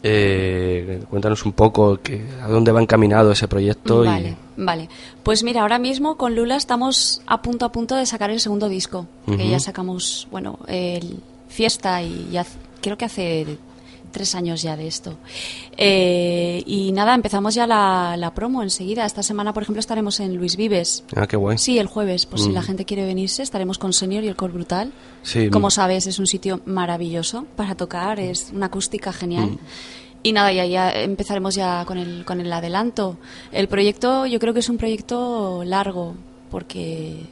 Eh, 0.04 1.02
cuéntanos 1.08 1.44
un 1.44 1.52
poco 1.52 2.00
que, 2.02 2.24
a 2.42 2.48
dónde 2.48 2.72
va 2.72 2.82
encaminado 2.82 3.32
ese 3.32 3.46
proyecto. 3.46 4.00
Vale, 4.00 4.36
vale. 4.56 4.88
Pues 5.22 5.44
mira, 5.44 5.62
ahora 5.62 5.78
mismo 5.78 6.16
con 6.16 6.34
Lula 6.34 6.56
estamos 6.56 7.22
a 7.26 7.40
punto 7.42 7.64
a 7.66 7.72
punto 7.72 7.94
de 7.94 8.06
sacar 8.06 8.30
el 8.30 8.40
segundo 8.40 8.68
disco, 8.68 9.06
que 9.26 9.48
ya 9.48 9.60
sacamos, 9.60 10.26
bueno, 10.30 10.58
el 10.66 11.20
Fiesta 11.48 12.02
y 12.02 12.30
ya 12.32 12.46
creo 12.80 12.96
que 12.96 13.04
hace 13.04 13.58
tres 14.12 14.34
años 14.34 14.62
ya 14.62 14.76
de 14.76 14.86
esto. 14.86 15.16
Eh, 15.76 16.62
y 16.66 16.92
nada, 16.92 17.14
empezamos 17.14 17.54
ya 17.54 17.66
la, 17.66 18.32
promo 18.34 18.62
enseguida. 18.62 19.04
Esta 19.04 19.22
semana, 19.22 19.52
por 19.52 19.64
ejemplo, 19.64 19.80
estaremos 19.80 20.20
en 20.20 20.36
Luis 20.36 20.56
Vives. 20.56 21.04
Ah, 21.16 21.26
qué 21.26 21.36
guay. 21.36 21.58
Sí, 21.58 21.78
el 21.78 21.86
jueves. 21.86 22.26
Pues 22.26 22.42
si 22.42 22.52
la 22.52 22.60
mm. 22.60 22.64
gente 22.64 22.84
quiere 22.84 23.04
venirse, 23.04 23.42
estaremos 23.42 23.78
con 23.78 23.92
Senior 23.92 24.22
y 24.24 24.28
el 24.28 24.36
Cor 24.36 24.52
Brutal. 24.52 24.92
Sí. 25.22 25.50
Como 25.50 25.70
sabes, 25.70 26.06
es 26.06 26.18
un 26.18 26.26
sitio 26.26 26.60
maravilloso 26.66 27.46
para 27.56 27.74
tocar, 27.74 28.20
es 28.20 28.50
una 28.54 28.66
acústica 28.66 29.12
genial. 29.12 29.50
Mm. 29.50 29.58
Y 30.24 30.32
nada, 30.32 30.52
ya, 30.52 30.64
ya 30.66 30.92
empezaremos 30.92 31.54
ya 31.54 31.84
con 31.84 31.98
el, 31.98 32.24
con 32.24 32.40
el 32.40 32.52
adelanto. 32.52 33.18
El 33.50 33.66
proyecto, 33.66 34.26
yo 34.26 34.38
creo 34.38 34.54
que 34.54 34.60
es 34.60 34.68
un 34.68 34.78
proyecto 34.78 35.64
largo, 35.64 36.14
porque 36.50 37.26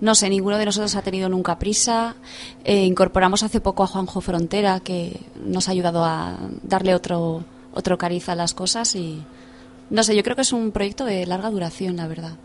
no 0.00 0.14
sé, 0.14 0.28
ninguno 0.30 0.58
de 0.58 0.64
nosotros 0.64 0.94
ha 0.94 1.02
tenido 1.02 1.28
nunca 1.28 1.58
prisa. 1.58 2.14
Eh, 2.64 2.84
incorporamos 2.84 3.42
hace 3.42 3.60
poco 3.60 3.82
a 3.82 3.86
Juanjo 3.86 4.20
Frontera, 4.20 4.80
que 4.80 5.20
nos 5.44 5.68
ha 5.68 5.72
ayudado 5.72 6.04
a 6.04 6.36
darle 6.62 6.94
otro, 6.94 7.44
otro 7.72 7.98
cariz 7.98 8.28
a 8.28 8.34
las 8.34 8.54
cosas. 8.54 8.94
Y 8.94 9.22
no 9.90 10.02
sé, 10.02 10.14
yo 10.14 10.22
creo 10.22 10.36
que 10.36 10.42
es 10.42 10.52
un 10.52 10.70
proyecto 10.70 11.04
de 11.04 11.26
larga 11.26 11.50
duración, 11.50 11.96
la 11.96 12.06
verdad. 12.06 12.36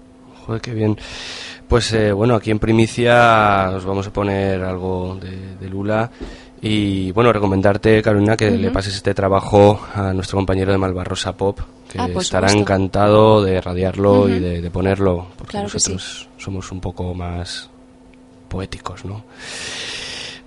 Joder, 0.46 0.62
qué 0.62 0.74
bien. 0.74 0.98
Pues 1.68 1.94
eh, 1.94 2.12
bueno, 2.12 2.36
aquí 2.36 2.52
en 2.52 2.60
primicia 2.60 3.72
os 3.74 3.86
vamos 3.86 4.06
a 4.08 4.14
poner 4.14 4.64
algo 4.64 5.18
de, 5.20 5.70
Lula. 5.70 6.12
Y 6.66 7.12
bueno, 7.12 7.34
recomendarte, 7.34 8.02
Carolina, 8.02 8.38
que 8.38 8.50
le 8.50 8.72
pases 8.72 8.96
este 8.96 9.14
trabajo 9.14 9.82
a 9.94 10.14
nuestro 10.14 10.38
compañero 10.38 10.72
de 10.72 10.78
Malvarrosa 10.78 11.36
Pop, 11.36 11.60
que 11.90 12.00
ah, 12.00 12.08
estará 12.18 12.54
encantado 12.54 13.44
de 13.44 13.60
radiarlo 13.60 14.30
y 14.30 14.40
de, 14.40 14.72
ponerlo, 14.72 15.28
porque 15.38 15.58
nosotros 15.58 16.30
somos 16.38 16.72
un 16.72 16.80
poco 16.80 17.14
más 17.14 17.70
poéticos, 18.48 19.04
¿no? 19.04 19.26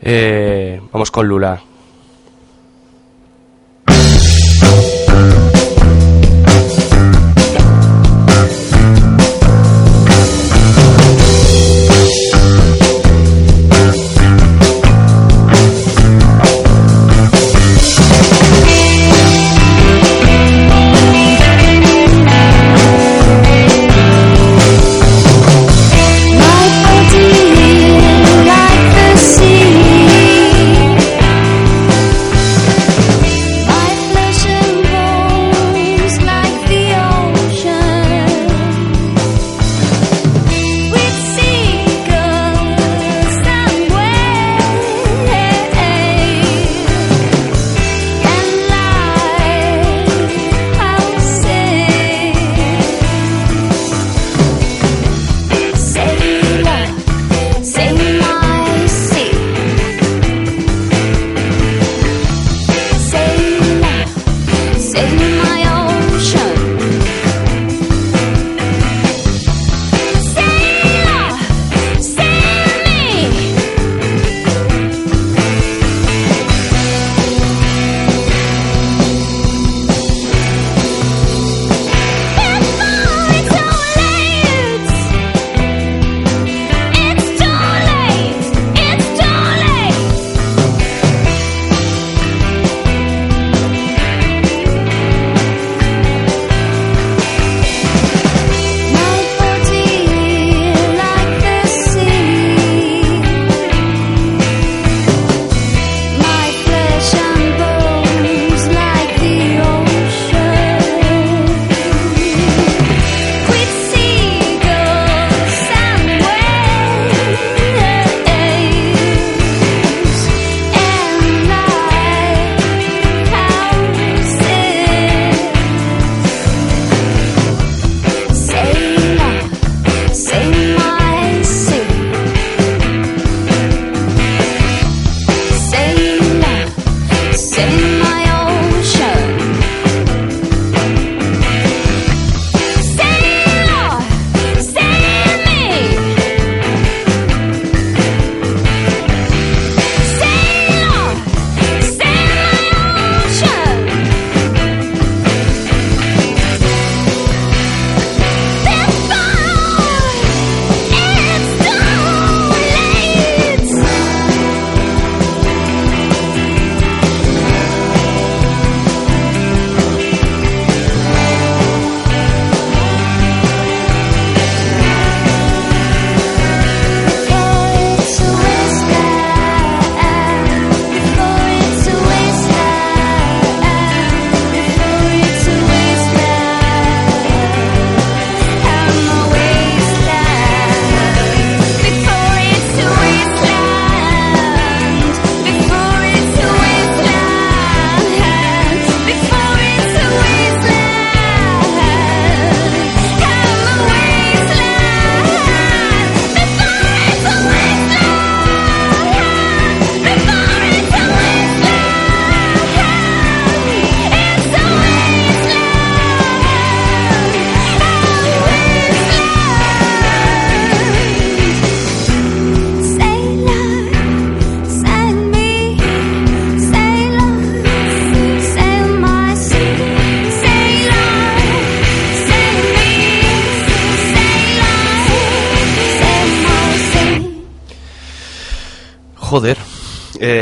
Eh, 0.01 0.81
vamos 0.91 1.11
con 1.11 1.29
Lula. 1.29 1.63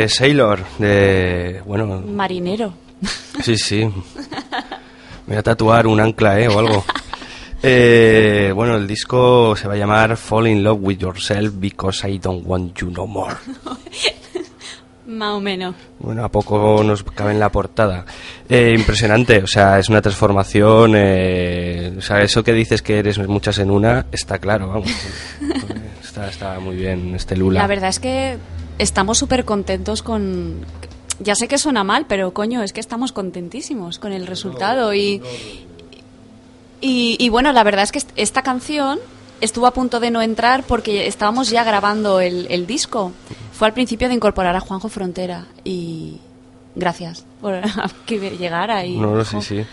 Sailor, 0.08 0.64
de. 0.78 1.62
Bueno. 1.66 2.00
Marinero. 2.00 2.74
Sí, 3.42 3.56
sí. 3.56 3.84
Me 3.84 5.34
voy 5.34 5.36
a 5.36 5.42
tatuar 5.42 5.86
un 5.86 6.00
ancla, 6.00 6.40
¿eh? 6.40 6.48
O 6.48 6.58
algo. 6.58 6.84
Eh, 7.66 8.52
bueno, 8.54 8.76
el 8.76 8.86
disco 8.86 9.56
se 9.56 9.66
va 9.66 9.72
a 9.72 9.76
llamar 9.78 10.18
Fall 10.18 10.48
in 10.48 10.62
Love 10.62 10.80
with 10.82 10.98
Yourself 10.98 11.54
Because 11.56 12.06
I 12.06 12.18
Don't 12.18 12.42
Want 12.44 12.78
You 12.78 12.90
No 12.90 13.06
More. 13.06 13.36
Más 15.06 15.32
o 15.32 15.40
menos. 15.40 15.74
Bueno, 15.98 16.24
a 16.24 16.28
poco 16.30 16.82
nos 16.84 17.02
cabe 17.02 17.32
en 17.32 17.40
la 17.40 17.50
portada. 17.50 18.04
Eh, 18.50 18.74
impresionante, 18.76 19.42
o 19.42 19.46
sea, 19.46 19.78
es 19.78 19.88
una 19.88 20.02
transformación. 20.02 20.92
Eh, 20.94 21.94
o 21.96 22.02
sea, 22.02 22.20
eso 22.20 22.44
que 22.44 22.52
dices 22.52 22.82
que 22.82 22.98
eres 22.98 23.18
muchas 23.26 23.58
en 23.58 23.70
una, 23.70 24.06
está 24.12 24.38
claro, 24.38 24.68
vamos. 24.68 24.90
está, 26.02 26.28
está 26.28 26.60
muy 26.60 26.76
bien 26.76 27.14
este 27.14 27.34
Lula. 27.34 27.60
La 27.60 27.66
verdad 27.66 27.88
es 27.88 27.98
que 27.98 28.36
estamos 28.78 29.18
súper 29.18 29.44
contentos 29.44 30.02
con... 30.02 30.64
Ya 31.20 31.34
sé 31.36 31.46
que 31.46 31.58
suena 31.58 31.84
mal, 31.84 32.06
pero 32.08 32.32
coño, 32.34 32.62
es 32.62 32.72
que 32.72 32.80
estamos 32.80 33.12
contentísimos 33.12 33.98
con 34.00 34.12
el 34.12 34.26
resultado 34.26 34.92
y, 34.94 35.22
y, 36.80 37.16
y 37.18 37.28
bueno, 37.28 37.52
la 37.52 37.62
verdad 37.64 37.84
es 37.84 37.92
que 37.92 37.98
est- 37.98 38.10
esta 38.16 38.42
canción 38.42 38.98
estuvo 39.40 39.66
a 39.66 39.72
punto 39.72 40.00
de 40.00 40.10
no 40.10 40.22
entrar 40.22 40.64
porque 40.64 41.06
estábamos 41.06 41.50
ya 41.50 41.64
grabando 41.64 42.20
el, 42.20 42.46
el 42.50 42.66
disco. 42.66 43.12
Fue 43.52 43.68
al 43.68 43.74
principio 43.74 44.08
de 44.08 44.14
incorporar 44.14 44.56
a 44.56 44.60
Juanjo 44.60 44.88
Frontera 44.88 45.46
y 45.62 46.18
gracias 46.74 47.24
por 47.40 47.60
que 48.06 48.18
llegara 48.36 48.84
y 48.84 48.96
No, 48.98 49.14
no, 49.14 49.24
sí, 49.24 49.40
sí. 49.40 49.64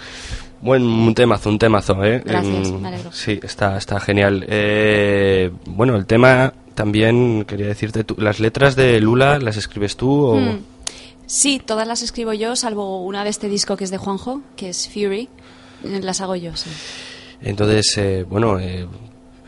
Buen 0.61 0.83
un 0.83 1.15
temazo, 1.15 1.49
un 1.49 1.57
temazo, 1.57 2.03
¿eh? 2.05 2.21
Gracias, 2.23 2.67
Em, 2.67 2.79
me 2.81 2.87
alegro. 2.89 3.11
Sí, 3.11 3.39
está, 3.41 3.77
está 3.77 3.99
genial. 3.99 4.45
Eh, 4.47 5.49
bueno, 5.65 5.95
el 5.95 6.05
tema 6.05 6.53
también 6.81 7.45
quería 7.45 7.67
decirte, 7.67 8.03
tú, 8.03 8.15
¿las 8.17 8.39
letras 8.39 8.75
de 8.75 8.99
Lula 8.99 9.37
las 9.37 9.55
escribes 9.55 9.95
tú 9.97 10.09
o...? 10.25 10.35
Mm. 10.39 10.59
Sí, 11.27 11.61
todas 11.63 11.87
las 11.87 12.01
escribo 12.01 12.33
yo, 12.33 12.55
salvo 12.55 13.03
una 13.05 13.23
de 13.23 13.29
este 13.29 13.47
disco 13.47 13.77
que 13.77 13.83
es 13.83 13.91
de 13.91 13.97
Juanjo, 13.97 14.41
que 14.55 14.69
es 14.69 14.89
Fury. 14.89 15.29
Las 15.83 16.21
hago 16.21 16.35
yo, 16.35 16.55
sí. 16.55 16.69
Entonces, 17.41 17.85
eh, 17.97 18.25
bueno, 18.27 18.57
eh, 18.59 18.87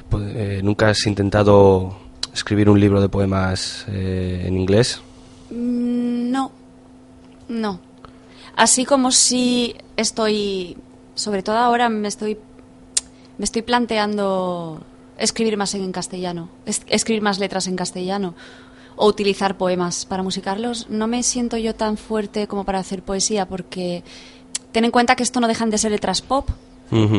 po- 0.09 0.21
eh, 0.21 0.61
¿nunca 0.63 0.89
has 0.89 1.05
intentado 1.07 1.97
escribir 2.33 2.69
un 2.69 2.79
libro 2.79 3.01
de 3.01 3.09
poemas 3.09 3.85
en 3.87 4.55
inglés? 4.57 5.01
Mm, 5.49 6.29
No, 6.31 6.51
no. 7.49 7.79
Así 8.55 8.85
como 8.85 9.11
si 9.11 9.75
estoy, 9.97 10.77
sobre 11.15 11.41
todo 11.41 11.57
ahora 11.57 11.89
me 11.89 12.07
estoy, 12.07 12.37
me 13.39 13.45
estoy 13.45 13.63
planteando 13.63 14.81
escribir 15.23 15.57
más 15.57 15.73
en 15.75 15.91
castellano, 15.91 16.49
es- 16.65 16.81
escribir 16.87 17.21
más 17.23 17.39
letras 17.39 17.67
en 17.67 17.75
castellano 17.75 18.33
o 18.95 19.07
utilizar 19.07 19.57
poemas 19.57 20.05
para 20.05 20.21
musicarlos. 20.23 20.87
No 20.89 21.07
me 21.07 21.23
siento 21.23 21.57
yo 21.57 21.73
tan 21.75 21.97
fuerte 21.97 22.47
como 22.47 22.63
para 22.63 22.79
hacer 22.79 23.01
poesía 23.01 23.47
porque 23.47 24.03
ten 24.71 24.85
en 24.85 24.91
cuenta 24.91 25.15
que 25.15 25.23
esto 25.23 25.39
no 25.39 25.47
dejan 25.47 25.69
de 25.71 25.77
ser 25.77 25.91
letras 25.91 26.21
pop, 26.21 26.47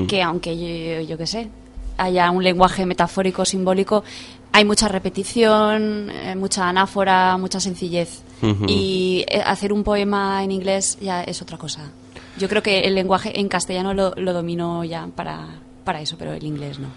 que 0.07 0.22
aunque 0.22 0.57
yo, 0.57 1.00
yo 1.09 1.18
qué 1.18 1.26
sé, 1.26 1.48
haya 1.96 2.30
un 2.30 2.44
lenguaje 2.44 2.86
metafórico, 2.86 3.44
simbólico, 3.44 4.05
hay 4.52 4.64
mucha 4.64 4.86
repetición, 4.86 6.11
eh, 6.11 6.36
mucha 6.36 6.68
anáfora, 6.68 7.36
mucha 7.38 7.59
sencillez. 7.61 8.22
Y 8.68 9.24
eh, 9.28 9.40
hacer 9.44 9.72
un 9.72 9.82
poema 9.82 10.44
en 10.44 10.52
inglés 10.52 10.98
ya 11.00 11.24
es 11.24 11.40
otra 11.42 11.57
cosa. 11.59 11.90
Yo 12.38 12.48
creo 12.48 12.62
que 12.62 12.80
el 12.80 12.94
lenguaje 12.94 13.40
en 13.40 13.48
castellano 13.48 13.94
lo, 13.94 14.12
lo 14.16 14.32
domino 14.32 14.84
ya 14.84 15.09
para, 15.14 15.46
para 15.84 16.00
eso, 16.00 16.16
pero 16.18 16.32
el 16.34 16.44
inglés 16.44 16.78
no. 16.78 16.88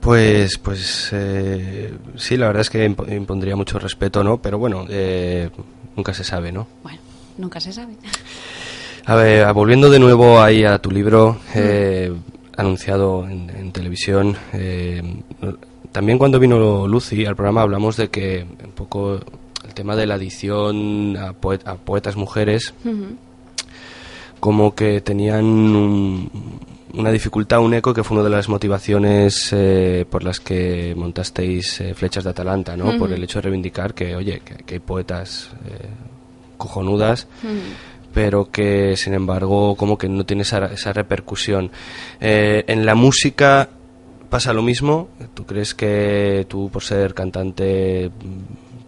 Pues, 0.00 0.56
pues 0.58 1.10
eh, 1.12 1.92
sí, 2.16 2.36
la 2.36 2.46
verdad 2.46 2.62
es 2.62 2.70
que 2.70 2.88
imp- 2.88 3.14
impondría 3.14 3.54
mucho 3.54 3.78
respeto, 3.78 4.24
¿no? 4.24 4.38
Pero 4.38 4.58
bueno, 4.58 4.86
eh, 4.88 5.50
nunca 5.96 6.14
se 6.14 6.24
sabe, 6.24 6.52
¿no? 6.52 6.66
Bueno, 6.82 6.98
nunca 7.36 7.60
se 7.60 7.72
sabe. 7.72 7.94
A 9.04 9.14
ver, 9.14 9.52
volviendo 9.52 9.90
de 9.90 9.98
nuevo 9.98 10.40
ahí 10.40 10.64
a 10.64 10.78
tu 10.78 10.90
libro, 10.90 11.38
eh, 11.54 12.12
anunciado 12.56 13.26
en, 13.28 13.50
en 13.50 13.72
televisión, 13.72 14.36
eh, 14.54 15.02
también 15.92 16.16
cuando 16.18 16.38
vino 16.38 16.86
Lucy 16.86 17.26
al 17.26 17.36
programa 17.36 17.62
hablamos 17.62 17.96
de 17.96 18.08
que 18.08 18.46
un 18.64 18.72
poco 18.72 19.14
el 19.66 19.74
tema 19.74 19.96
de 19.96 20.06
la 20.06 20.14
adición 20.14 21.16
a, 21.18 21.32
poe- 21.34 21.60
a 21.66 21.74
poetas 21.74 22.16
mujeres 22.16 22.72
como 24.38 24.74
que 24.74 25.00
tenían 25.02 25.44
un- 25.44 26.30
una 26.94 27.10
dificultad, 27.10 27.60
un 27.60 27.74
eco, 27.74 27.92
que 27.94 28.02
fue 28.04 28.16
una 28.18 28.24
de 28.24 28.30
las 28.34 28.48
motivaciones 28.48 29.50
eh, 29.52 30.04
por 30.08 30.22
las 30.24 30.40
que 30.40 30.94
montasteis 30.96 31.80
eh, 31.80 31.94
Flechas 31.94 32.24
de 32.24 32.30
Atalanta, 32.30 32.76
¿no? 32.76 32.96
Por 32.98 33.12
el 33.12 33.22
hecho 33.22 33.38
de 33.38 33.42
reivindicar 33.42 33.94
que, 33.94 34.14
oye, 34.16 34.40
que, 34.44 34.54
que 34.64 34.74
hay 34.74 34.80
poetas 34.80 35.50
eh, 35.66 35.86
cojonudas, 36.56 37.26
pero 38.12 38.50
que, 38.50 38.96
sin 38.96 39.14
embargo, 39.14 39.76
como 39.76 39.96
que 39.96 40.08
no 40.08 40.24
tiene 40.26 40.42
esa, 40.42 40.66
esa 40.66 40.92
repercusión. 40.92 41.70
Eh, 42.20 42.64
en 42.66 42.84
la 42.84 42.94
música 42.94 43.68
pasa 44.28 44.52
lo 44.52 44.62
mismo. 44.62 45.08
¿Tú 45.34 45.44
crees 45.46 45.74
que 45.74 46.46
tú, 46.48 46.70
por 46.72 46.82
ser 46.82 47.14
cantante, 47.14 48.10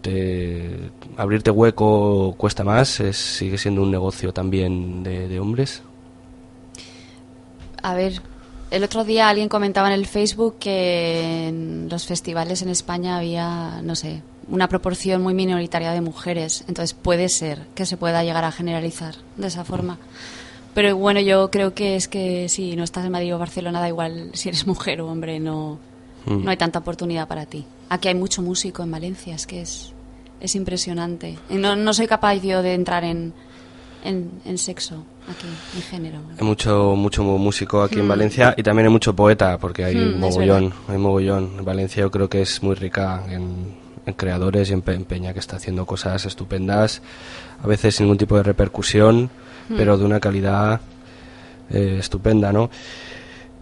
te- 0.01 0.91
abrirte 1.17 1.51
hueco 1.51 2.35
cuesta 2.37 2.63
más? 2.63 2.99
¿Es- 2.99 3.17
¿Sigue 3.17 3.57
siendo 3.57 3.81
un 3.81 3.91
negocio 3.91 4.33
también 4.33 5.03
de, 5.03 5.27
de 5.27 5.39
hombres? 5.39 5.83
A 7.83 7.93
ver, 7.93 8.21
el 8.71 8.83
otro 8.83 9.03
día 9.03 9.29
alguien 9.29 9.49
comentaba 9.49 9.87
en 9.87 9.93
el 9.93 10.07
Facebook 10.07 10.55
que 10.59 11.47
en 11.49 11.87
los 11.89 12.05
festivales 12.07 12.61
en 12.63 12.69
España 12.69 13.17
había, 13.17 13.81
no 13.83 13.95
sé, 13.95 14.23
una 14.49 14.67
proporción 14.67 15.21
muy 15.21 15.33
minoritaria 15.35 15.91
de 15.91 16.01
mujeres. 16.01 16.63
Entonces 16.67 16.93
puede 16.95 17.29
ser 17.29 17.67
que 17.75 17.85
se 17.85 17.97
pueda 17.97 18.23
llegar 18.23 18.43
a 18.45 18.51
generalizar 18.51 19.15
de 19.37 19.47
esa 19.47 19.63
forma. 19.63 19.99
Pero 20.73 20.97
bueno, 20.97 21.19
yo 21.19 21.51
creo 21.51 21.75
que 21.75 21.95
es 21.95 22.07
que 22.07 22.49
si 22.49 22.75
no 22.75 22.83
estás 22.83 23.05
en 23.05 23.11
Madrid 23.11 23.35
o 23.35 23.37
Barcelona, 23.37 23.79
da 23.79 23.87
igual 23.89 24.31
si 24.33 24.49
eres 24.49 24.65
mujer 24.73 25.01
o 25.01 25.07
hombre, 25.11 25.39
no, 25.39 25.77
Mm. 26.25 26.45
no 26.45 26.51
hay 26.51 26.55
tanta 26.55 26.79
oportunidad 26.79 27.27
para 27.27 27.45
ti. 27.45 27.65
Aquí 27.89 28.07
hay 28.07 28.15
mucho 28.15 28.41
músico 28.41 28.81
en 28.81 28.89
Valencia, 28.91 29.35
es 29.35 29.45
que 29.45 29.61
es, 29.61 29.91
es 30.39 30.55
impresionante. 30.55 31.37
Y 31.49 31.55
No, 31.55 31.75
no 31.75 31.93
soy 31.93 32.07
capaz 32.07 32.35
yo 32.35 32.61
de 32.61 32.75
entrar 32.75 33.03
en, 33.03 33.33
en, 34.05 34.31
en 34.45 34.57
sexo 34.57 35.03
aquí, 35.29 35.47
en 35.75 35.81
género. 35.83 36.19
Hay 36.39 36.45
mucho, 36.45 36.95
mucho 36.95 37.23
músico 37.23 37.81
aquí 37.83 37.99
en 37.99 38.05
Mm. 38.05 38.09
Valencia 38.09 38.53
y 38.57 38.63
también 38.63 38.87
hay 38.87 38.91
mucho 38.91 39.15
poeta, 39.15 39.57
porque 39.57 39.83
hay 39.85 39.95
Mm, 39.95 40.09
es 40.13 40.15
mogollón, 40.17 40.73
hay 40.87 40.97
mogollón. 40.97 41.63
Valencia 41.65 42.01
yo 42.01 42.11
creo 42.11 42.29
que 42.29 42.41
es 42.41 42.61
muy 42.63 42.75
rica 42.75 43.23
en, 43.29 43.75
en 44.05 44.13
creadores 44.13 44.69
y 44.69 44.73
en, 44.73 44.81
pe- 44.81 44.95
en 44.95 45.05
peña 45.05 45.33
que 45.33 45.39
está 45.39 45.55
haciendo 45.57 45.85
cosas 45.85 46.25
estupendas, 46.25 47.01
a 47.63 47.67
veces 47.67 47.95
sin 47.95 48.05
ningún 48.05 48.17
tipo 48.17 48.35
de 48.37 48.43
repercusión, 48.43 49.29
Mm. 49.69 49.77
pero 49.77 49.97
de 49.97 50.03
una 50.05 50.19
calidad 50.19 50.81
eh, 51.69 51.97
estupenda, 51.99 52.51
¿no? 52.51 52.69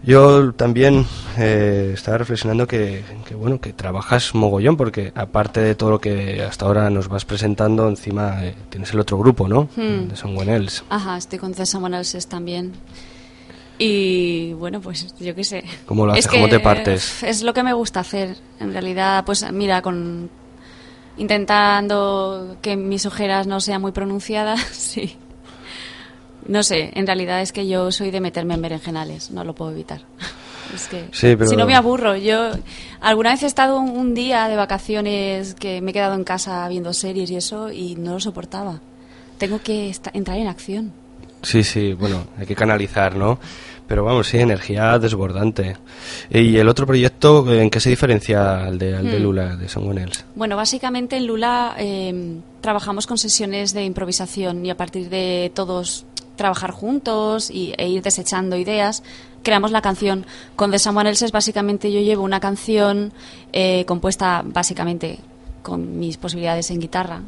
Yo 0.04 0.52
también 0.52 1.06
eh, 1.38 1.92
estaba 1.94 2.18
reflexionando 2.18 2.66
que, 2.66 3.04
que, 3.24 3.34
bueno 3.36 3.60
que 3.60 3.72
trabajas 3.72 4.34
mogollón 4.34 4.76
porque 4.76 5.12
aparte 5.14 5.60
de 5.60 5.74
todo 5.76 5.90
lo 5.90 6.00
que 6.00 6.42
hasta 6.42 6.66
ahora 6.66 6.90
nos 6.90 7.08
vas 7.08 7.24
presentando 7.24 7.88
encima 7.88 8.44
eh, 8.44 8.54
tienes 8.68 8.92
el 8.92 9.00
otro 9.00 9.16
grupo, 9.18 9.46
¿no? 9.46 9.68
Hmm. 9.76 10.08
De 10.08 10.16
Someone 10.16 10.56
Else. 10.56 10.82
Ajá, 10.88 11.16
estoy 11.16 11.38
con 11.38 11.54
César 11.54 11.80
Monalses 11.80 12.26
también. 12.26 12.72
Y 13.78 14.52
bueno, 14.54 14.80
pues 14.80 15.14
yo 15.18 15.34
qué 15.34 15.44
sé. 15.44 15.64
¿Cómo 15.86 16.06
lo 16.06 16.12
Es 16.14 16.26
haces? 16.26 16.32
¿Cómo 16.32 16.48
te 16.48 16.60
partes? 16.60 17.22
Es 17.22 17.42
lo 17.42 17.54
que 17.54 17.62
me 17.62 17.72
gusta 17.72 18.00
hacer. 18.00 18.36
En 18.60 18.72
realidad, 18.72 19.24
pues 19.24 19.50
mira, 19.52 19.82
con 19.82 20.30
intentando 21.16 22.56
que 22.62 22.76
mis 22.76 23.06
ojeras 23.06 23.46
no 23.46 23.60
sean 23.60 23.80
muy 23.80 23.92
pronunciadas, 23.92 24.60
sí. 24.72 25.16
No 26.46 26.62
sé, 26.62 26.90
en 26.94 27.06
realidad 27.06 27.40
es 27.42 27.52
que 27.52 27.66
yo 27.68 27.92
soy 27.92 28.10
de 28.10 28.20
meterme 28.20 28.54
en 28.54 28.62
berenjenales, 28.62 29.30
no 29.30 29.44
lo 29.44 29.54
puedo 29.54 29.70
evitar. 29.72 30.00
Es 30.74 30.86
que 30.86 31.04
Sí, 31.12 31.36
pero- 31.36 31.46
si 31.50 31.56
no 31.56 31.66
me 31.66 31.74
aburro, 31.74 32.16
yo 32.16 32.50
alguna 33.00 33.30
vez 33.32 33.42
he 33.42 33.46
estado 33.46 33.78
un, 33.78 34.14
día 34.14 34.48
de 34.48 34.56
vacaciones 34.56 35.54
que 35.54 35.82
me 35.82 35.90
he 35.90 35.92
quedado 35.92 36.14
en 36.14 36.24
casa 36.24 36.66
viendo 36.68 36.94
series 36.94 37.30
y 37.30 37.36
eso 37.36 37.70
y 37.70 37.94
no 37.96 38.12
lo 38.14 38.20
soportaba. 38.20 38.80
Tengo 39.36 39.60
que 39.60 39.94
entrar 40.14 40.38
en 40.38 40.46
acción. 40.46 40.92
Sí, 41.42 41.62
sí, 41.64 41.92
bueno, 41.92 42.24
hay 42.38 42.46
que 42.46 42.54
canalizar, 42.54 43.16
¿no? 43.16 43.38
Pero 43.86 44.04
vamos, 44.04 44.28
sí, 44.28 44.38
energía 44.38 44.98
desbordante. 44.98 45.76
¿Y 46.30 46.56
el 46.56 46.68
otro 46.68 46.86
proyecto, 46.86 47.52
en 47.52 47.68
qué 47.68 47.80
se 47.80 47.90
diferencia 47.90 48.64
al 48.64 48.78
de, 48.78 48.96
al 48.96 49.10
de 49.10 49.18
Hmm. 49.18 49.22
Lula, 49.22 49.56
de 49.56 49.66
Else? 49.66 50.24
Bueno, 50.36 50.56
básicamente 50.56 51.16
en 51.16 51.26
Lula 51.26 51.74
eh, 51.78 52.36
trabajamos 52.62 53.06
con 53.06 53.18
sesiones 53.18 53.74
de 53.74 53.84
improvisación 53.84 54.64
y 54.64 54.70
a 54.70 54.76
partir 54.76 55.10
de 55.10 55.50
todos 55.54 56.06
trabajar 56.36 56.70
juntos 56.70 57.50
y, 57.50 57.74
e 57.76 57.88
ir 57.88 58.02
desechando 58.02 58.56
ideas, 58.56 59.02
creamos 59.42 59.70
la 59.70 59.82
canción. 59.82 60.26
Con 60.56 60.70
The 60.70 60.78
Someone 60.78 61.10
Else 61.10 61.26
es 61.26 61.32
básicamente 61.32 61.92
yo 61.92 62.00
llevo 62.00 62.22
una 62.22 62.40
canción 62.40 63.12
eh, 63.52 63.84
compuesta 63.86 64.42
básicamente 64.44 65.18
con 65.62 65.98
mis 65.98 66.16
posibilidades 66.16 66.70
en 66.70 66.80
guitarra. 66.80 67.22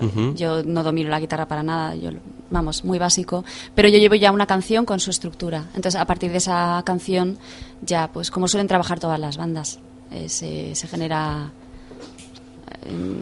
Eh. 0.00 0.32
Yo 0.36 0.62
no 0.62 0.84
domino 0.84 1.10
la 1.10 1.18
guitarra 1.18 1.46
para 1.46 1.64
nada, 1.64 1.96
yo, 1.96 2.10
vamos, 2.48 2.84
muy 2.84 2.98
básico, 2.98 3.44
pero 3.74 3.88
yo 3.88 3.98
llevo 3.98 4.14
ya 4.14 4.30
una 4.30 4.46
canción 4.46 4.84
con 4.84 5.00
su 5.00 5.10
estructura. 5.10 5.64
Entonces, 5.74 6.00
a 6.00 6.04
partir 6.04 6.30
de 6.30 6.38
esa 6.38 6.80
canción, 6.86 7.38
ya, 7.82 8.08
pues 8.12 8.30
como 8.30 8.46
suelen 8.46 8.68
trabajar 8.68 9.00
todas 9.00 9.18
las 9.18 9.36
bandas, 9.36 9.80
eh, 10.12 10.28
se, 10.28 10.76
se 10.76 10.86
genera 10.86 11.50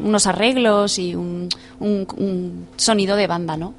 unos 0.02 0.26
arreglos 0.26 0.98
y 0.98 1.14
un, 1.14 1.48
sonido 2.76 3.16
de 3.16 3.26
banda, 3.26 3.56
¿no? 3.56 3.74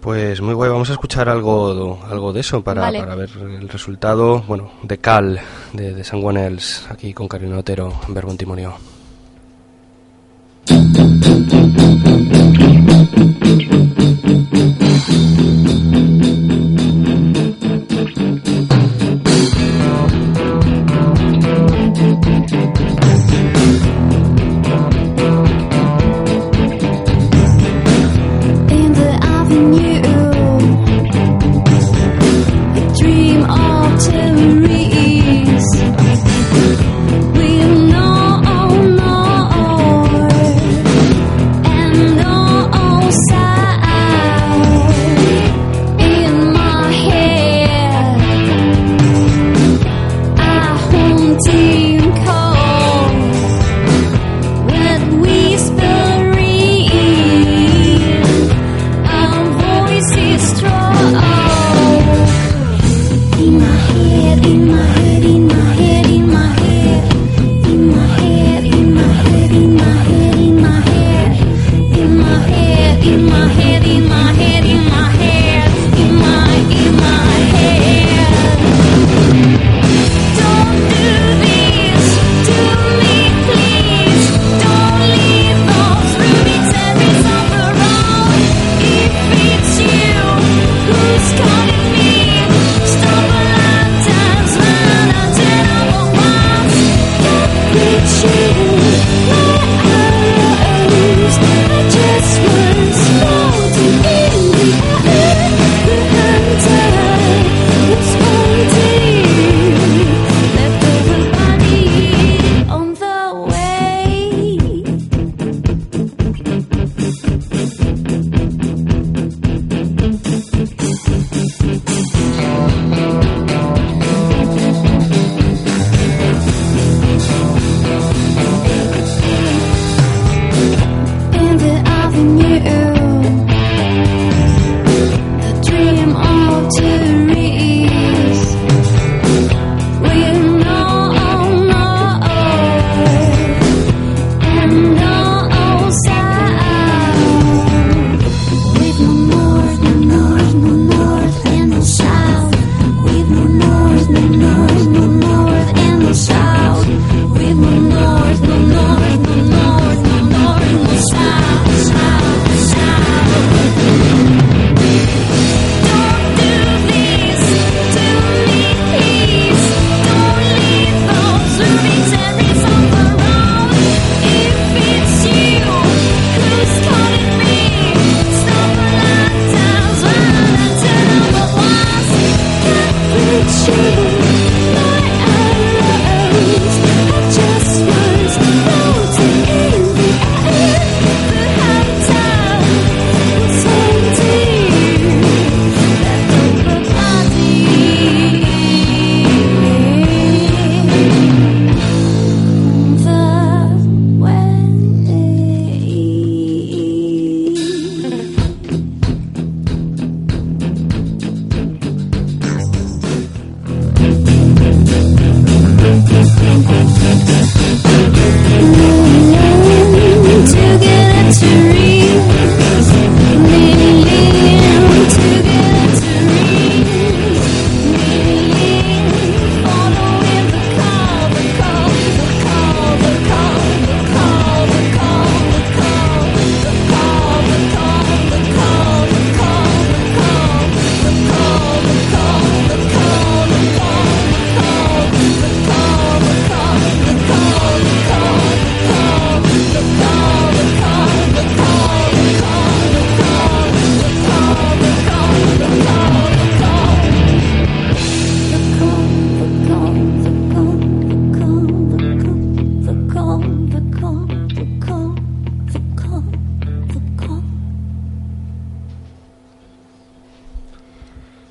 Pues 0.00 0.40
muy 0.40 0.54
guay, 0.54 0.70
vamos 0.70 0.88
a 0.88 0.94
escuchar 0.94 1.28
algo, 1.28 1.98
algo 2.08 2.32
de 2.32 2.40
eso 2.40 2.62
para, 2.64 2.90
para 2.90 3.14
ver 3.14 3.30
el 3.38 3.68
resultado, 3.68 4.42
bueno, 4.48 4.70
de 4.82 4.96
Cal, 4.96 5.40
de, 5.74 5.92
de 5.92 6.04
San 6.04 6.22
Juanels, 6.22 6.86
aquí 6.88 7.12
con 7.12 7.28
Carino 7.28 7.58
Otero, 7.58 7.92
en 8.08 8.14
Verbo 8.14 8.34
Timonio. 8.34 8.76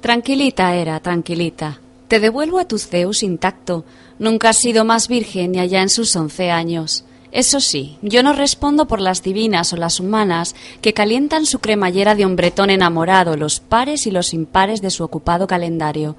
Tranquilita 0.10 0.74
era, 0.74 0.99
tranquilita. 1.01 1.82
Te 2.07 2.20
devuelvo 2.20 2.57
a 2.57 2.66
tu 2.66 2.80
Zeus 2.80 3.22
intacto. 3.22 3.86
Nunca 4.18 4.49
has 4.49 4.57
sido 4.57 4.84
más 4.84 5.07
virgen 5.07 5.51
ni 5.51 5.60
allá 5.60 5.84
en 5.84 5.89
sus 5.89 6.16
once 6.16 6.49
años. 6.49 7.03
Eso 7.32 7.60
sí, 7.60 7.99
yo 8.01 8.24
no 8.24 8.34
respondo 8.34 8.88
por 8.88 9.01
las 9.01 9.22
divinas 9.22 9.72
o 9.72 9.78
las 9.78 9.99
humanas 9.99 10.55
que 10.82 10.95
calientan 10.95 11.45
su 11.45 11.60
cremallera 11.60 12.16
de 12.16 12.26
hombretón 12.26 12.72
enamorado, 12.72 13.38
los 13.38 13.60
pares 13.60 14.07
y 14.07 14.10
los 14.10 14.34
impares 14.34 14.82
de 14.82 14.89
su 14.89 15.03
ocupado 15.03 15.45
calendario. 15.45 16.16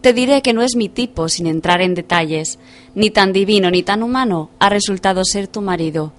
te 0.00 0.14
diré 0.14 0.40
que 0.40 0.54
no 0.54 0.62
es 0.62 0.74
mi 0.74 0.88
tipo, 0.88 1.28
sin 1.28 1.46
entrar 1.46 1.82
en 1.82 1.92
detalles. 1.92 2.58
Ni 2.94 3.10
tan 3.10 3.34
divino 3.34 3.70
ni 3.70 3.82
tan 3.82 4.02
humano 4.02 4.48
ha 4.60 4.70
resultado 4.70 5.26
ser 5.26 5.46
tu 5.46 5.60
marido. 5.60 6.14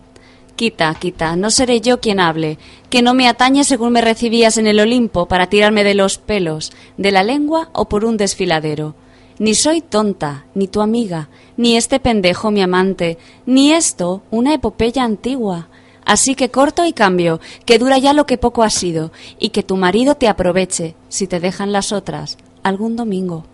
Quita, 0.57 0.95
quita, 0.95 1.35
no 1.35 1.51
seré 1.51 1.81
yo 1.81 1.99
quien 1.99 2.19
hable, 2.19 2.57
que 2.89 3.03
no 3.03 3.13
me 3.13 3.27
atañe 3.27 3.63
según 3.63 3.93
me 3.93 4.01
recibías 4.01 4.57
en 4.57 4.65
el 4.65 4.79
Olimpo 4.79 5.27
para 5.27 5.45
tirarme 5.45 5.83
de 5.83 5.93
los 5.93 6.17
pelos, 6.17 6.71
de 6.97 7.11
la 7.11 7.21
lengua 7.21 7.69
o 7.73 7.87
por 7.87 8.03
un 8.03 8.17
desfiladero. 8.17 8.95
Ni 9.37 9.53
soy 9.53 9.81
tonta, 9.81 10.45
ni 10.55 10.67
tu 10.67 10.81
amiga, 10.81 11.29
ni 11.57 11.77
este 11.77 11.99
pendejo 11.99 12.49
mi 12.49 12.63
amante, 12.63 13.19
ni 13.45 13.71
esto 13.71 14.23
una 14.31 14.55
epopeya 14.55 15.03
antigua. 15.03 15.67
Así 16.03 16.33
que 16.33 16.49
corto 16.49 16.85
y 16.87 16.93
cambio, 16.93 17.39
que 17.63 17.77
dura 17.77 17.99
ya 17.99 18.13
lo 18.13 18.25
que 18.25 18.39
poco 18.39 18.63
ha 18.63 18.71
sido, 18.71 19.11
y 19.37 19.49
que 19.49 19.61
tu 19.61 19.77
marido 19.77 20.15
te 20.15 20.27
aproveche, 20.27 20.95
si 21.07 21.27
te 21.27 21.39
dejan 21.39 21.71
las 21.71 21.91
otras, 21.91 22.39
algún 22.63 22.95
domingo. 22.95 23.45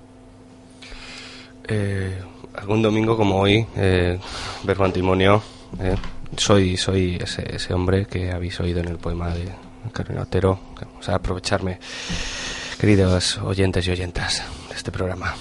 Eh, 1.68 2.18
algún 2.54 2.82
domingo 2.82 3.18
como 3.18 3.42
hoy, 3.42 3.66
eh, 3.76 4.18
verbo 4.64 4.86
antimonio, 4.86 5.44
eh, 5.82 5.96
soy, 6.38 6.78
soy 6.78 7.18
ese, 7.22 7.56
ese 7.56 7.74
hombre 7.74 8.06
que 8.06 8.32
habéis 8.32 8.60
oído 8.60 8.80
en 8.80 8.88
el 8.88 8.98
poema 8.98 9.34
de 9.34 9.50
Carolina 9.92 10.24
Otero. 10.24 10.60
Vamos 10.82 11.10
a 11.10 11.16
aprovecharme, 11.16 11.80
queridos 12.80 13.38
oyentes 13.40 13.88
y 13.88 13.92
oyentas 13.92 14.44
de 14.70 14.76
este 14.76 14.92
programa. 14.92 15.36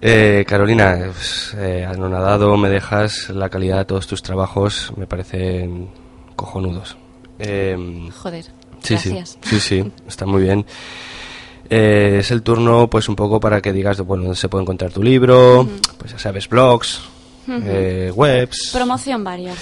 Eh, 0.00 0.44
Carolina, 0.46 0.98
pues, 1.12 1.54
eh, 1.58 1.84
anonadado 1.84 2.56
me 2.56 2.68
dejas 2.68 3.30
la 3.30 3.48
calidad 3.48 3.78
de 3.78 3.84
todos 3.86 4.06
tus 4.06 4.22
trabajos, 4.22 4.92
me 4.96 5.06
parecen 5.06 5.88
cojonudos. 6.36 6.96
Eh, 7.38 8.10
Joder, 8.18 8.44
sí, 8.82 8.94
gracias. 8.94 9.38
sí, 9.42 9.58
sí, 9.58 9.60
sí, 9.60 9.92
está 10.06 10.26
muy 10.26 10.42
bien. 10.42 10.66
Eh, 11.68 12.18
es 12.20 12.30
el 12.30 12.42
turno, 12.42 12.88
pues 12.88 13.08
un 13.08 13.16
poco 13.16 13.40
para 13.40 13.60
que 13.60 13.72
digas, 13.72 14.00
bueno, 14.02 14.24
dónde 14.24 14.36
se 14.36 14.48
puede 14.48 14.62
encontrar 14.62 14.92
tu 14.92 15.02
libro, 15.02 15.66
pues 15.98 16.12
ya 16.12 16.18
sabes, 16.18 16.48
blogs, 16.48 17.00
eh, 17.48 18.12
webs. 18.14 18.70
Promoción 18.72 19.22
varia. 19.24 19.52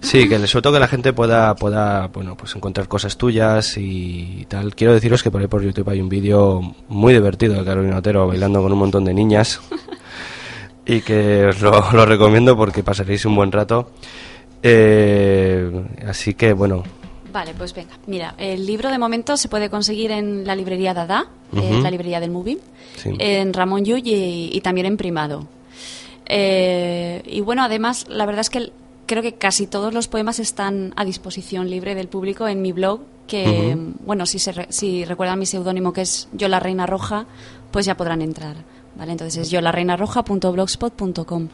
Sí, 0.00 0.28
que 0.28 0.46
sobre 0.46 0.62
todo 0.62 0.72
que 0.74 0.80
la 0.80 0.88
gente 0.88 1.12
pueda, 1.12 1.54
pueda, 1.54 2.08
bueno, 2.08 2.36
pues 2.36 2.54
encontrar 2.56 2.88
cosas 2.88 3.16
tuyas 3.16 3.76
y 3.76 4.46
tal. 4.48 4.74
Quiero 4.74 4.92
deciros 4.94 5.22
que 5.22 5.30
por 5.30 5.40
ahí 5.40 5.46
por 5.46 5.62
YouTube 5.62 5.88
hay 5.90 6.00
un 6.00 6.08
vídeo 6.08 6.60
muy 6.88 7.12
divertido 7.12 7.54
de 7.54 7.64
Carolina 7.64 7.98
Otero 7.98 8.26
bailando 8.26 8.62
con 8.62 8.72
un 8.72 8.78
montón 8.78 9.04
de 9.04 9.14
niñas 9.14 9.60
y 10.86 11.00
que 11.00 11.46
os 11.46 11.60
lo, 11.60 11.92
lo 11.92 12.06
recomiendo 12.06 12.56
porque 12.56 12.82
pasaréis 12.82 13.24
un 13.24 13.36
buen 13.36 13.52
rato. 13.52 13.90
Eh, 14.62 15.70
así 16.06 16.34
que, 16.34 16.52
bueno, 16.52 16.82
Vale, 17.32 17.52
pues 17.58 17.74
venga. 17.74 17.94
Mira, 18.06 18.34
el 18.38 18.64
libro 18.64 18.90
de 18.90 18.96
momento 18.98 19.36
se 19.36 19.48
puede 19.48 19.68
conseguir 19.68 20.12
en 20.12 20.46
la 20.46 20.54
librería 20.54 20.94
Dada, 20.94 21.26
eh, 21.52 21.58
Ujú. 21.72 21.82
la 21.82 21.90
librería 21.90 22.20
del 22.20 22.30
Movie, 22.30 22.58
Sí. 22.94 23.10
en 23.18 23.52
Ramón 23.52 23.84
Llull 23.84 24.06
y, 24.06 24.50
y 24.52 24.60
también 24.60 24.86
en 24.86 24.96
Primado. 24.96 25.44
Eh, 26.26 27.22
y 27.26 27.40
bueno, 27.40 27.62
además, 27.64 28.06
la 28.08 28.24
verdad 28.26 28.40
es 28.42 28.50
que 28.50 28.72
creo 29.06 29.22
que 29.22 29.34
casi 29.34 29.66
todos 29.66 29.92
los 29.92 30.08
poemas 30.08 30.38
están 30.38 30.92
a 30.96 31.04
disposición 31.04 31.68
libre 31.68 31.94
del 31.94 32.08
público 32.08 32.48
en 32.48 32.62
mi 32.62 32.72
blog, 32.72 33.00
que, 33.26 33.76
bueno, 34.04 34.26
si, 34.26 34.38
se 34.38 34.52
re- 34.52 34.66
si 34.70 35.04
recuerdan 35.04 35.38
mi 35.38 35.46
seudónimo 35.46 35.92
que 35.92 36.02
es 36.02 36.28
Yo 36.32 36.48
la 36.48 36.60
Reina 36.60 36.86
Roja, 36.86 37.26
pues 37.70 37.86
ya 37.86 37.96
podrán 37.96 38.20
entrar. 38.22 38.56
¿vale? 38.96 39.12
Entonces 39.12 39.42
es 39.46 39.50
yolareinarroja.blogspot.com. 39.50 41.48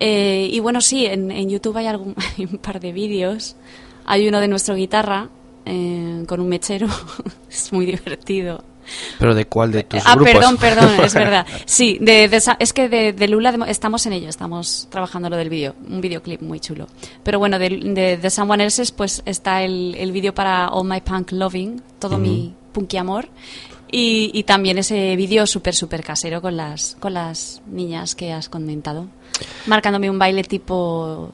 Eh, 0.00 0.48
y 0.50 0.60
bueno, 0.60 0.80
sí, 0.80 1.06
en, 1.06 1.30
en 1.30 1.48
YouTube 1.48 1.76
hay, 1.76 1.86
algún, 1.86 2.14
hay 2.38 2.44
un 2.46 2.58
par 2.58 2.80
de 2.80 2.92
vídeos. 2.92 3.56
Hay 4.06 4.28
uno 4.28 4.40
de 4.40 4.48
nuestro 4.48 4.74
guitarra 4.74 5.28
eh, 5.64 6.24
con 6.26 6.40
un 6.40 6.48
mechero. 6.48 6.88
es 7.50 7.72
muy 7.72 7.86
divertido. 7.86 8.62
Pero 9.18 9.34
¿de 9.34 9.46
cuál 9.46 9.72
de 9.72 9.84
tus 9.84 10.02
ah, 10.04 10.14
grupos? 10.14 10.32
perdón, 10.32 10.56
perdón, 10.56 11.04
es 11.04 11.14
verdad. 11.14 11.46
Sí, 11.64 11.98
de, 12.00 12.28
de 12.28 12.42
es 12.58 12.72
que 12.72 12.88
de, 12.88 13.12
de 13.12 13.28
Lula 13.28 13.52
de- 13.52 13.70
estamos 13.70 14.06
en 14.06 14.12
ello, 14.12 14.28
estamos 14.28 14.88
trabajando 14.90 15.30
lo 15.30 15.36
del 15.36 15.48
vídeo, 15.48 15.74
un 15.88 16.00
videoclip 16.00 16.42
muy 16.42 16.60
chulo. 16.60 16.86
Pero 17.22 17.38
bueno, 17.38 17.58
de, 17.58 18.18
de, 18.20 18.30
Someone 18.30 18.64
Else's 18.64 18.92
pues 18.92 19.22
está 19.26 19.62
el, 19.62 19.94
el 19.98 20.12
vídeo 20.12 20.34
para 20.34 20.68
All 20.68 20.86
My 20.88 21.00
Punk 21.00 21.32
Loving, 21.32 21.82
todo 21.98 22.18
mi 22.18 22.54
punky 22.72 22.96
amor. 22.96 23.28
Y, 23.90 24.32
y 24.34 24.42
también 24.42 24.78
ese 24.78 25.14
vídeo 25.14 25.46
súper, 25.46 25.74
súper 25.74 26.02
casero 26.02 26.42
con 26.42 26.56
las, 26.56 26.96
con 26.98 27.14
las 27.14 27.62
niñas 27.66 28.16
que 28.16 28.32
has 28.32 28.48
comentado. 28.48 29.06
Marcándome 29.66 30.10
un 30.10 30.18
baile 30.18 30.42
tipo... 30.42 31.30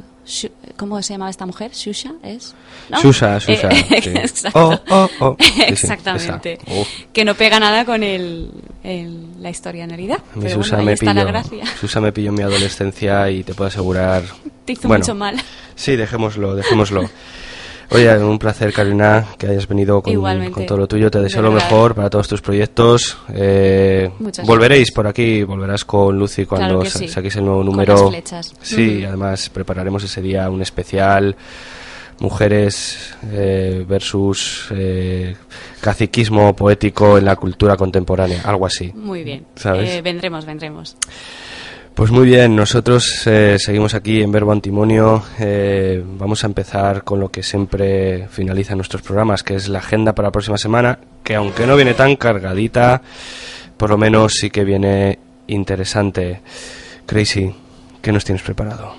¿Cómo 0.76 1.00
se 1.02 1.14
llamaba 1.14 1.30
esta 1.30 1.46
mujer? 1.46 1.72
¿Shusha? 1.72 2.12
¿Es? 2.22 2.54
¿No? 2.88 3.00
Susa, 3.00 3.38
Susa, 3.40 3.68
Eh, 3.70 4.00
sí. 4.02 4.08
exacto. 4.10 4.58
Oh, 4.58 4.80
oh, 4.90 5.10
oh. 5.20 5.36
Sí, 5.40 5.52
sí, 5.52 5.62
Exactamente. 5.62 6.58
Uf. 6.66 6.88
Que 7.12 7.24
no 7.24 7.34
pega 7.34 7.60
nada 7.60 7.84
con 7.84 8.02
el, 8.02 8.50
el- 8.82 9.42
la 9.42 9.50
historia 9.50 9.84
en 9.84 9.90
realidad. 9.90 10.18
A 10.32 10.36
mí 10.36 10.42
Pero 10.42 10.54
Susa, 10.56 10.76
bueno, 10.76 10.80
ahí 10.80 10.86
me 10.86 10.92
está 10.94 11.06
la 11.14 11.20
pilló, 11.22 11.26
gracia. 11.26 11.64
Susa 11.80 12.00
me 12.00 12.12
pilló 12.12 12.28
en 12.30 12.34
mi 12.36 12.42
adolescencia 12.42 13.30
y 13.30 13.42
te 13.44 13.54
puedo 13.54 13.68
asegurar... 13.68 14.22
Te 14.64 14.72
hizo 14.74 14.88
Bueno, 14.88 15.02
mucho 15.02 15.14
mal. 15.14 15.36
Sí, 15.74 15.96
dejémoslo, 15.96 16.54
dejémoslo. 16.54 17.08
Oye, 17.92 18.16
un 18.18 18.38
placer, 18.38 18.72
Karina, 18.72 19.26
que 19.36 19.48
hayas 19.48 19.66
venido 19.66 20.00
con, 20.00 20.14
todo 20.66 20.78
lo 20.78 20.86
tuyo. 20.86 21.10
Te 21.10 21.18
De 21.18 21.24
deseo 21.24 21.42
lo 21.42 21.50
mejor 21.50 21.94
para 21.94 22.08
todos 22.08 22.28
tus 22.28 22.40
proyectos. 22.40 23.18
Eh, 23.34 24.10
volveréis 24.44 24.92
por 24.92 25.06
aquí, 25.06 25.42
volverás 25.42 25.84
con 25.84 26.18
Lucy 26.18 26.46
cuando 26.46 26.76
Claro 26.80 26.90
sa- 26.90 26.98
sí. 27.00 27.08
saquéis 27.08 27.36
el 27.36 27.44
nuevo 27.44 27.58
Con 27.60 27.66
número. 27.66 28.10
las. 28.10 28.54
Sí, 28.62 29.04
además 29.04 29.48
prepararemos 29.50 30.04
ese 30.04 30.22
día 30.22 30.48
un 30.50 30.62
especial. 30.62 31.34
Mujeres 32.20 33.14
eh, 33.32 33.82
versus 33.88 34.66
eh, 34.72 35.34
caciquismo 35.80 36.54
poético 36.54 37.16
en 37.16 37.24
la 37.24 37.34
cultura 37.34 37.76
contemporánea, 37.78 38.42
algo 38.44 38.66
así. 38.66 38.92
Muy 38.94 39.24
bien. 39.24 39.46
¿Sabes? 39.56 39.88
Eh, 39.88 40.02
vendremos, 40.02 40.44
vendremos. 40.44 40.96
Pues 42.00 42.12
muy 42.12 42.24
bien, 42.24 42.56
nosotros 42.56 43.26
eh, 43.26 43.58
seguimos 43.58 43.92
aquí 43.92 44.22
en 44.22 44.32
Verbo 44.32 44.52
Antimonio. 44.52 45.22
Eh, 45.38 46.02
vamos 46.16 46.42
a 46.42 46.46
empezar 46.46 47.04
con 47.04 47.20
lo 47.20 47.30
que 47.30 47.42
siempre 47.42 48.26
finaliza 48.28 48.74
nuestros 48.74 49.02
programas, 49.02 49.42
que 49.42 49.54
es 49.54 49.68
la 49.68 49.80
agenda 49.80 50.14
para 50.14 50.28
la 50.28 50.32
próxima 50.32 50.56
semana, 50.56 50.98
que 51.22 51.34
aunque 51.34 51.66
no 51.66 51.76
viene 51.76 51.92
tan 51.92 52.16
cargadita, 52.16 53.02
por 53.76 53.90
lo 53.90 53.98
menos 53.98 54.32
sí 54.32 54.48
que 54.48 54.64
viene 54.64 55.18
interesante. 55.48 56.40
Crazy, 57.04 57.54
¿qué 58.00 58.12
nos 58.12 58.24
tienes 58.24 58.42
preparado? 58.42 58.94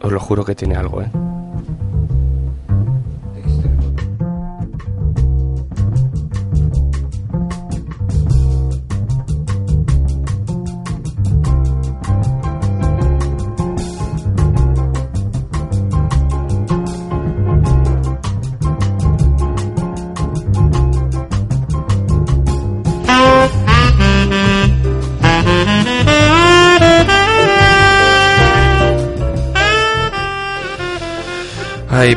Os 0.00 0.10
lo 0.10 0.20
juro 0.20 0.42
que 0.42 0.54
tiene 0.54 0.76
algo, 0.76 1.02
¿eh? 1.02 1.10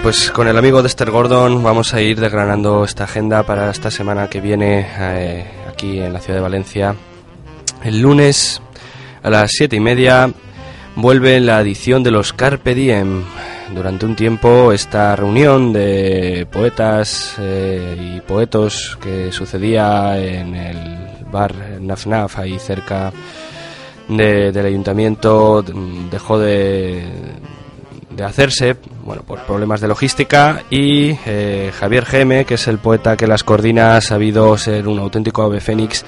Pues 0.04 0.32
con 0.32 0.48
el 0.48 0.58
amigo 0.58 0.82
Dexter 0.82 1.10
Gordon 1.12 1.64
vamos 1.64 1.94
a 1.94 2.02
ir 2.02 2.20
desgranando 2.20 2.84
esta 2.84 3.06
agenda 3.06 3.44
para 3.44 3.72
esta 3.72 3.90
semana 3.90 4.28
que 4.30 4.42
viene 4.42 4.86
eh, 5.00 5.46
aquí 5.70 6.00
en 6.00 6.12
la 6.14 6.20
ciudad 6.20 6.40
de 6.40 6.44
Valencia. 6.44 6.96
El 7.84 8.02
lunes 8.02 8.62
a 9.24 9.30
las 9.30 9.52
siete 9.52 9.76
y 9.78 9.80
media 9.80 10.30
vuelve 10.96 11.40
la 11.40 11.62
edición 11.62 12.04
de 12.04 12.12
los 12.12 12.34
Carpe 12.34 12.76
Diem. 12.76 13.24
Durante 13.74 14.06
un 14.06 14.16
tiempo 14.16 14.72
esta 14.74 15.16
reunión 15.16 15.72
de 15.74 16.48
poetas 16.52 17.36
eh, 17.40 18.16
y 18.18 18.22
poetos 18.22 18.98
que 19.02 19.32
sucedía 19.32 20.18
en 20.20 20.54
el 20.56 21.08
bar 21.32 21.54
Naf 21.82 22.06
Naf 22.08 22.40
ahí 22.40 22.60
cerca 22.60 23.12
de- 24.10 24.52
del 24.52 24.66
ayuntamiento 24.66 25.64
dejó 26.12 26.40
de, 26.40 27.04
de 28.12 28.24
hacerse, 28.24 28.76
bueno, 29.08 29.24
por 29.24 29.40
problemas 29.46 29.80
de 29.80 29.88
logística 29.88 30.64
y 30.70 31.18
eh, 31.26 31.72
Javier 31.80 32.06
Geme, 32.06 32.44
que 32.44 32.56
es 32.56 32.68
el 32.68 32.78
poeta 32.78 33.16
que 33.16 33.26
las 33.26 33.42
coordina, 33.42 33.96
ha 33.96 34.02
sabido 34.02 34.58
ser 34.58 34.86
un 34.86 35.00
auténtico 35.00 35.44
ave 35.44 35.62
fénix 35.62 36.04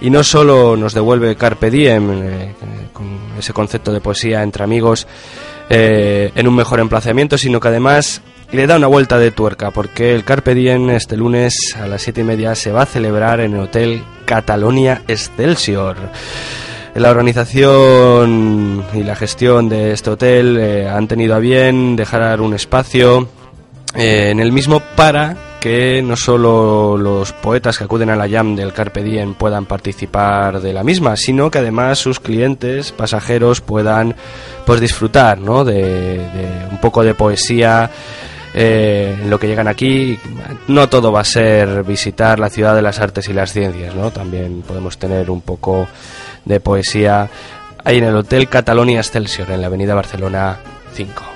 y 0.00 0.08
no 0.08 0.22
solo 0.22 0.76
nos 0.76 0.94
devuelve 0.94 1.34
Carpe 1.34 1.68
Diem, 1.68 2.10
eh, 2.12 2.54
con 2.92 3.18
ese 3.36 3.52
concepto 3.52 3.92
de 3.92 4.00
poesía 4.00 4.44
entre 4.44 4.62
amigos, 4.62 5.08
eh, 5.68 6.30
en 6.32 6.46
un 6.46 6.54
mejor 6.54 6.78
emplazamiento, 6.78 7.36
sino 7.36 7.58
que 7.58 7.68
además 7.68 8.22
le 8.52 8.68
da 8.68 8.76
una 8.76 8.86
vuelta 8.86 9.18
de 9.18 9.32
tuerca, 9.32 9.72
porque 9.72 10.14
el 10.14 10.22
Carpe 10.22 10.54
Diem 10.54 10.90
este 10.90 11.16
lunes 11.16 11.76
a 11.76 11.88
las 11.88 12.02
siete 12.02 12.20
y 12.20 12.24
media 12.24 12.54
se 12.54 12.70
va 12.70 12.82
a 12.82 12.86
celebrar 12.86 13.40
en 13.40 13.54
el 13.54 13.60
Hotel 13.62 14.04
Catalonia 14.26 15.02
Excelsior. 15.08 15.96
La 16.94 17.10
organización 17.10 18.84
y 18.94 19.02
la 19.02 19.16
gestión 19.16 19.68
de 19.68 19.92
este 19.92 20.10
hotel 20.10 20.56
eh, 20.60 20.88
han 20.88 21.08
tenido 21.08 21.34
a 21.34 21.40
bien 21.40 21.96
dejar 21.96 22.40
un 22.40 22.54
espacio 22.54 23.28
eh, 23.96 24.30
en 24.30 24.38
el 24.38 24.52
mismo 24.52 24.80
para 24.94 25.36
que 25.58 26.02
no 26.02 26.14
solo 26.14 26.96
los 26.96 27.32
poetas 27.32 27.78
que 27.78 27.84
acuden 27.84 28.10
a 28.10 28.16
la 28.16 28.28
jam 28.28 28.54
del 28.54 28.72
Carpe 28.72 29.02
Diem 29.02 29.34
puedan 29.34 29.66
participar 29.66 30.60
de 30.60 30.72
la 30.72 30.84
misma, 30.84 31.16
sino 31.16 31.50
que 31.50 31.58
además 31.58 31.98
sus 31.98 32.20
clientes, 32.20 32.92
pasajeros, 32.92 33.60
puedan 33.60 34.14
pues 34.64 34.80
disfrutar 34.80 35.38
¿no? 35.38 35.64
de, 35.64 36.20
un 36.70 36.78
poco 36.78 37.02
de 37.02 37.14
poesía 37.14 37.90
eh, 38.54 39.16
en 39.20 39.30
lo 39.30 39.40
que 39.40 39.48
llegan 39.48 39.66
aquí. 39.66 40.16
No 40.68 40.88
todo 40.88 41.10
va 41.10 41.22
a 41.22 41.24
ser 41.24 41.82
visitar 41.82 42.38
la 42.38 42.50
ciudad 42.50 42.76
de 42.76 42.82
las 42.82 43.00
artes 43.00 43.26
y 43.28 43.32
las 43.32 43.52
ciencias, 43.52 43.96
¿no? 43.96 44.10
También 44.10 44.62
podemos 44.62 44.96
tener 44.96 45.28
un 45.28 45.40
poco 45.40 45.88
de 46.44 46.60
poesía 46.60 47.28
ahí 47.84 47.98
en 47.98 48.04
el 48.04 48.16
Hotel 48.16 48.48
Catalonia 48.48 49.00
Excelsior, 49.00 49.50
en 49.50 49.60
la 49.60 49.66
Avenida 49.68 49.94
Barcelona 49.94 50.58
5. 50.94 51.34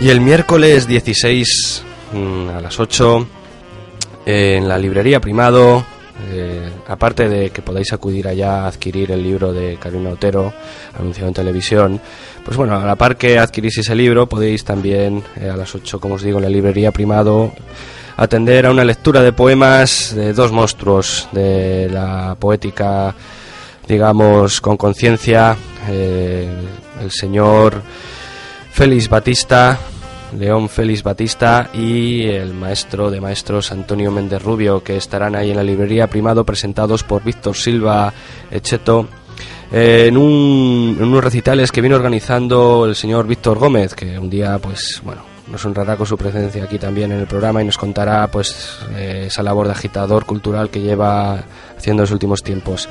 Y 0.00 0.10
el 0.10 0.20
miércoles 0.20 0.86
16 0.86 1.82
mm, 2.12 2.48
a 2.50 2.60
las 2.60 2.78
8 2.78 3.26
en 4.26 4.68
la 4.68 4.78
librería 4.78 5.20
Primado, 5.20 5.84
eh, 6.30 6.68
aparte 6.88 7.28
de 7.28 7.50
que 7.50 7.62
podáis 7.62 7.92
acudir 7.92 8.26
allá 8.26 8.62
a 8.62 8.68
adquirir 8.68 9.12
el 9.12 9.22
libro 9.22 9.52
de 9.52 9.76
Carolina 9.76 10.10
Otero, 10.10 10.52
anunciado 10.98 11.28
en 11.28 11.34
televisión, 11.34 12.00
pues 12.44 12.56
bueno, 12.56 12.76
a 12.76 12.84
la 12.84 12.96
par 12.96 13.16
que 13.16 13.38
adquirís 13.38 13.78
ese 13.78 13.94
libro, 13.94 14.28
podéis 14.28 14.64
también 14.64 15.22
eh, 15.40 15.48
a 15.48 15.56
las 15.56 15.74
8, 15.74 16.00
como 16.00 16.14
os 16.14 16.22
digo, 16.22 16.38
en 16.38 16.44
la 16.44 16.50
librería 16.50 16.92
Primado, 16.92 17.52
atender 18.16 18.66
a 18.66 18.70
una 18.70 18.84
lectura 18.84 19.22
de 19.22 19.32
poemas 19.32 20.12
de 20.14 20.32
dos 20.32 20.50
monstruos 20.50 21.28
de 21.32 21.88
la 21.90 22.36
poética, 22.38 23.14
digamos, 23.86 24.60
con 24.60 24.76
conciencia, 24.76 25.56
eh, 25.88 26.48
el 27.00 27.10
señor 27.10 27.80
Félix 28.72 29.08
Batista, 29.08 29.78
León 30.36 30.68
Félix 30.68 31.02
Batista 31.02 31.70
y 31.72 32.24
el 32.24 32.52
maestro 32.54 33.10
de 33.10 33.20
maestros 33.20 33.72
Antonio 33.72 34.10
Méndez 34.10 34.42
Rubio, 34.42 34.82
que 34.82 34.96
estarán 34.96 35.34
ahí 35.34 35.50
en 35.50 35.56
la 35.56 35.62
librería 35.62 36.06
Primado, 36.06 36.44
presentados 36.44 37.02
por 37.04 37.22
Víctor 37.24 37.56
Silva 37.56 38.12
Echeto. 38.50 39.08
Eh, 39.70 40.06
en, 40.08 40.16
en 40.16 41.02
unos 41.02 41.24
recitales 41.24 41.72
que 41.72 41.80
viene 41.80 41.96
organizando 41.96 42.86
el 42.86 42.94
señor 42.94 43.26
Víctor 43.26 43.58
Gómez, 43.58 43.94
que 43.94 44.18
un 44.18 44.30
día, 44.30 44.58
pues, 44.58 45.00
bueno, 45.04 45.22
nos 45.50 45.64
honrará 45.64 45.96
con 45.96 46.06
su 46.06 46.16
presencia 46.16 46.64
aquí 46.64 46.78
también 46.78 47.12
en 47.12 47.20
el 47.20 47.26
programa 47.26 47.62
y 47.62 47.66
nos 47.66 47.78
contará, 47.78 48.26
pues, 48.28 48.78
eh, 48.96 49.24
esa 49.26 49.42
labor 49.42 49.66
de 49.66 49.72
agitador 49.72 50.24
cultural 50.24 50.70
que 50.70 50.80
lleva 50.80 51.44
haciendo 51.76 52.02
en 52.02 52.04
los 52.04 52.10
últimos 52.10 52.42
tiempos. 52.42 52.88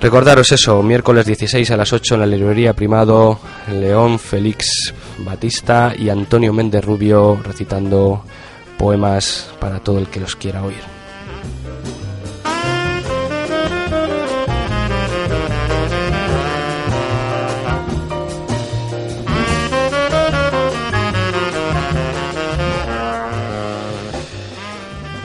Recordaros 0.00 0.50
eso, 0.50 0.82
miércoles 0.82 1.26
16 1.26 1.70
a 1.70 1.76
las 1.76 1.92
8 1.92 2.14
en 2.14 2.20
la 2.20 2.26
librería 2.26 2.72
Primado, 2.72 3.38
León 3.72 4.18
Félix 4.18 4.92
Batista 5.24 5.92
y 5.96 6.08
Antonio 6.08 6.52
Méndez 6.52 6.84
Rubio 6.84 7.40
recitando 7.42 8.24
poemas 8.78 9.50
para 9.60 9.80
todo 9.80 9.98
el 9.98 10.08
que 10.08 10.20
los 10.20 10.36
quiera 10.36 10.62
oír. 10.62 10.82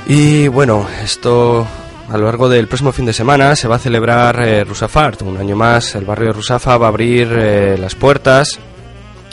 Y 0.10 0.48
bueno, 0.48 0.88
esto 1.04 1.68
a 2.10 2.18
lo 2.18 2.26
largo 2.26 2.48
del 2.48 2.68
próximo 2.68 2.94
fin 2.94 3.06
de 3.06 3.12
semana 3.12 3.56
se 3.58 3.68
va 3.68 3.76
a 3.76 3.80
celebrar 3.80 4.42
eh. 4.42 4.66
Un 5.26 5.38
año 5.38 5.56
más 5.58 5.96
el 5.96 6.06
barrio 6.06 6.28
de 6.28 6.34
Rusafa 6.34 6.78
va 6.78 6.86
a 6.86 6.90
abrir 6.90 7.28
eh, 7.34 7.78
las 7.78 7.96
puertas 7.96 8.58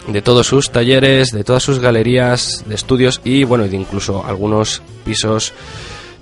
de 0.06 0.22
todos 0.22 0.46
sus 0.46 0.70
talleres, 0.70 1.30
de 1.30 1.44
todas 1.44 1.62
sus 1.62 1.78
galerías 1.78 2.64
de 2.66 2.74
estudios 2.74 3.20
y 3.24 3.44
bueno, 3.44 3.66
de 3.66 3.76
incluso 3.76 4.24
algunos 4.24 4.82
pisos 5.04 5.52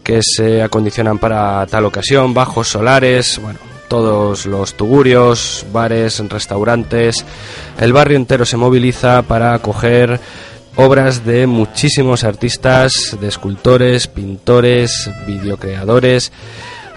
que 0.03 0.21
se 0.23 0.63
acondicionan 0.63 1.19
para 1.19 1.67
tal 1.67 1.85
ocasión, 1.85 2.35
bajos 2.35 2.69
solares, 2.69 3.41
bueno, 3.43 3.59
todos 3.89 4.47
los 4.47 4.75
tugurios, 4.75 5.67
bares, 5.73 6.19
restaurantes, 6.29 7.25
el 7.79 7.93
barrio 7.93 8.17
entero 8.17 8.45
se 8.45 8.57
moviliza 8.57 9.23
para 9.23 9.55
acoger 9.55 10.19
obras 10.77 11.25
de 11.27 11.47
muchísimos 11.47 12.25
artistas, 12.25 13.17
de 13.21 13.29
escultores, 13.29 14.07
pintores, 14.07 15.11
videocreadores, 15.27 16.33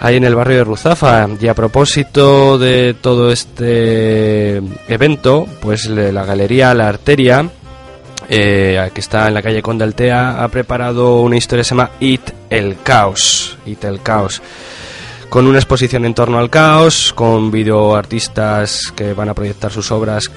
ahí 0.00 0.16
en 0.16 0.24
el 0.24 0.34
barrio 0.34 0.58
de 0.58 0.64
Ruzafa. 0.64 1.28
Y 1.40 1.48
a 1.48 1.54
propósito 1.54 2.58
de 2.58 2.94
todo 2.94 3.30
este 3.30 4.56
evento, 4.88 5.46
pues 5.60 5.86
la 5.86 6.24
Galería 6.24 6.74
La 6.74 6.88
Arteria, 6.88 7.48
eh, 8.28 8.90
que 8.92 9.00
está 9.00 9.28
en 9.28 9.34
la 9.34 9.42
calle 9.42 9.62
Condaltea, 9.62 10.42
ha 10.42 10.48
preparado 10.48 11.20
una 11.20 11.36
historia 11.36 11.60
que 11.60 11.68
se 11.68 11.74
llama 11.74 11.90
It 12.00 12.30
el 12.50 12.78
Caos. 12.82 13.56
It 13.66 13.84
el 13.84 14.02
Caos. 14.02 14.42
Con 15.28 15.46
una 15.46 15.58
exposición 15.58 16.04
en 16.04 16.14
torno 16.14 16.38
al 16.38 16.50
caos, 16.50 17.12
con 17.12 17.50
videoartistas 17.50 18.92
que 18.94 19.12
van 19.12 19.28
a 19.28 19.34
proyectar 19.34 19.72
sus 19.72 19.90
obras 19.90 20.30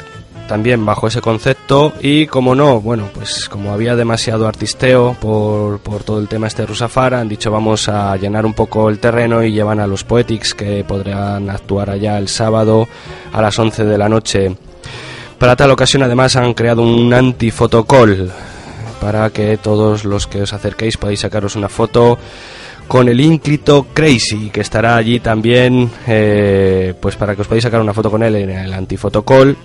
también 0.50 0.84
bajo 0.84 1.08
ese 1.08 1.22
concepto 1.22 1.94
y 2.02 2.26
como 2.26 2.56
no, 2.56 2.82
bueno, 2.82 3.08
pues 3.14 3.48
como 3.48 3.72
había 3.72 3.96
demasiado 3.96 4.48
artisteo 4.48 5.16
por, 5.22 5.78
por 5.80 6.04
todo 6.04 6.20
el 6.20 6.28
tema 6.28 6.48
este 6.48 6.66
Rusafara, 6.66 7.20
han 7.20 7.30
dicho 7.30 7.52
vamos 7.52 7.88
a 7.88 8.18
llenar 8.18 8.48
un 8.48 8.56
poco 8.56 8.90
el 8.90 8.98
terreno 8.98 9.44
y 9.44 9.52
llevan 9.52 9.80
a 9.80 9.86
los 9.86 10.04
Poetics 10.04 10.56
que 10.56 10.84
podrán 10.84 11.52
actuar 11.52 11.92
allá 11.92 12.18
el 12.18 12.28
sábado 12.28 12.88
a 13.32 13.42
las 13.44 13.60
11 13.60 13.86
de 13.86 13.98
la 14.00 14.10
noche. 14.10 14.58
Para 15.38 15.56
tal 15.56 15.70
ocasión 15.70 16.02
además 16.02 16.36
han 16.36 16.56
creado 16.56 16.82
un 16.82 17.14
antifotocall 17.14 18.32
para 19.00 19.30
que 19.30 19.58
todos 19.58 20.04
los 20.04 20.26
que 20.26 20.42
os 20.42 20.52
acerquéis 20.52 20.98
podáis 20.98 21.20
sacaros 21.20 21.56
una 21.56 21.70
foto 21.70 22.18
con 22.88 23.08
el 23.08 23.22
ínclito 23.22 23.86
Crazy, 23.94 24.50
que 24.50 24.62
estará 24.62 24.96
allí 24.96 25.20
también, 25.20 25.92
eh, 26.08 26.96
pues 27.00 27.16
para 27.18 27.36
que 27.36 27.42
os 27.42 27.48
podáis 27.48 27.64
sacar 27.64 27.82
una 27.82 27.94
foto 27.94 28.10
con 28.10 28.24
él 28.24 28.36
en 28.36 28.50
el 28.50 28.74
antifotocall 28.74 29.56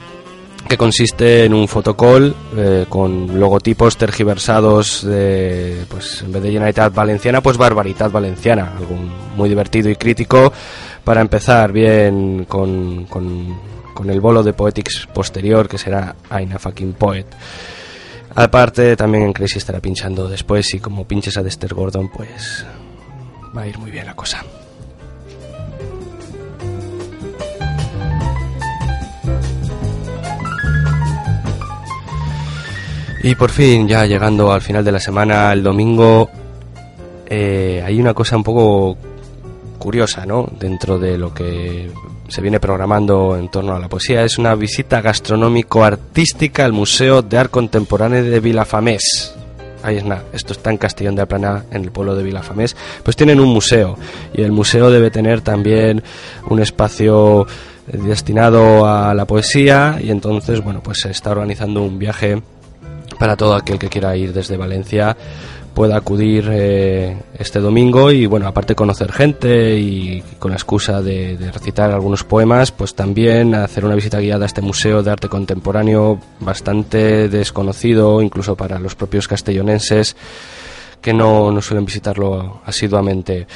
que 0.69 0.77
consiste 0.77 1.45
en 1.45 1.55
un 1.55 1.69
fotocall 1.69 2.35
eh, 2.57 2.87
con 2.89 3.39
logotipos 3.39 3.97
tergiversados 3.97 5.05
de, 5.05 5.85
pues 5.89 6.23
en 6.23 6.33
vez 6.33 6.43
de 6.43 6.49
Generalitat 6.53 6.95
Valenciana, 6.95 7.41
pues 7.41 7.57
Barbaridad 7.57 8.11
Valenciana, 8.11 8.73
algo 8.77 8.97
muy 9.37 9.49
divertido 9.49 9.91
y 9.91 9.97
crítico 9.97 10.53
para 11.05 11.21
empezar 11.21 11.73
bien 11.73 12.47
con, 12.47 13.05
con, 13.07 13.75
el 14.09 14.21
bolo 14.21 14.43
de 14.43 14.53
Poetics 14.53 15.07
posterior 15.15 15.69
que 15.69 15.79
será 15.79 16.17
Aina 16.31 16.59
Fucking 16.59 16.95
Poet. 16.95 17.27
Aparte 18.35 18.97
también 18.97 19.25
en 19.25 19.33
Crazy 19.33 19.59
estará 19.59 19.81
pinchando 19.81 20.29
después 20.29 20.75
y 20.75 20.81
como 20.81 21.07
pinches 21.07 21.37
a 21.37 21.43
Dexter 21.43 21.73
Gordon 21.75 22.11
pues 22.11 22.67
va 23.57 23.63
a 23.63 23.67
ir 23.67 23.79
muy 23.79 23.91
bien 23.91 24.07
la 24.07 24.15
cosa. 24.15 24.45
Y 33.25 33.37
por 33.37 33.51
fin, 33.51 33.89
ya 33.89 34.05
llegando 34.05 34.53
al 34.53 34.61
final 34.61 34.85
de 34.85 34.93
la 34.93 35.01
semana, 35.01 35.51
el 35.51 35.63
domingo, 35.63 36.29
eh, 37.25 37.83
hay 37.83 37.99
una 37.99 38.13
cosa 38.13 38.37
un 38.37 38.45
poco 38.45 38.99
curiosa, 39.79 40.27
¿no? 40.27 40.47
Dentro 40.61 40.99
de 40.99 41.17
lo 41.17 41.33
que 41.33 41.91
se 42.29 42.43
viene 42.43 42.61
programando 42.61 43.39
en 43.39 43.51
torno 43.51 43.75
a 43.75 43.79
la 43.79 43.89
poesía, 43.89 44.25
es 44.25 44.37
una 44.37 44.55
visita 44.55 45.01
gastronómico-artística 45.01 46.67
al 46.67 46.75
Museo 46.75 47.23
de 47.23 47.39
Arte 47.39 47.53
Contemporáneo 47.53 48.23
de 48.23 48.41
Vilafamés. 48.41 49.35
Ahí 49.83 49.97
es 49.97 50.05
nada, 50.05 50.25
esto 50.35 50.53
está 50.53 50.71
en 50.71 50.77
Castellón 50.77 51.17
de 51.17 51.23
Aplana, 51.23 51.65
en 51.71 51.83
el 51.83 51.93
pueblo 51.93 52.15
de 52.15 52.25
Vilafamés. 52.25 52.77
Pues 53.03 53.17
tienen 53.17 53.41
un 53.41 53.49
museo 53.49 53.97
y 54.35 54.43
el 54.43 54.53
museo 54.53 54.91
debe 54.91 55.11
tener 55.11 55.41
también 55.41 56.03
un 56.51 56.61
espacio 56.61 57.47
destinado 57.87 58.87
a 58.87 59.15
la 59.15 59.25
poesía 59.25 59.99
y 59.99 60.11
entonces, 60.11 60.63
bueno, 60.63 60.83
pues 60.83 61.01
se 61.01 61.11
está 61.11 61.31
organizando 61.31 61.83
un 61.83 61.99
viaje 61.99 62.43
para 63.19 63.37
todo 63.37 63.55
aquel 63.55 63.79
que 63.79 63.89
quiera 63.89 64.17
ir 64.17 64.33
desde 64.33 64.57
Valencia 64.57 65.17
pueda 65.75 65.97
acudir 65.97 66.49
eh, 66.53 67.17
este 67.37 67.59
domingo 67.59 68.13
y 68.13 68.27
bueno 68.27 68.47
aparte 68.47 68.77
conocer 68.77 69.11
gente 69.11 69.77
y 69.77 70.23
con 70.39 70.53
la 70.53 70.57
excusa 70.57 71.03
de, 71.03 71.37
recitar 71.53 71.91
algunos 71.91 72.23
poemas 72.23 72.71
pues 72.71 72.95
también 72.95 73.55
hacer 73.57 73.85
una 73.85 73.97
visita 73.97 74.21
guiada 74.21 74.45
a 74.45 74.47
este 74.47 74.63
museo 74.63 75.03
de 75.03 75.11
arte 75.11 75.29
contemporáneo 75.29 76.21
bastante 76.39 77.29
desconocido 77.29 78.23
incluso 78.23 78.57
para 78.57 78.79
los 78.79 78.95
propios 78.95 79.27
castellonenses 79.27 80.17
que 81.01 81.13
no, 81.13 81.53
no 81.53 81.61
suelen 81.61 81.85
visitarlo 81.85 82.63
asiduamente. 82.65 83.47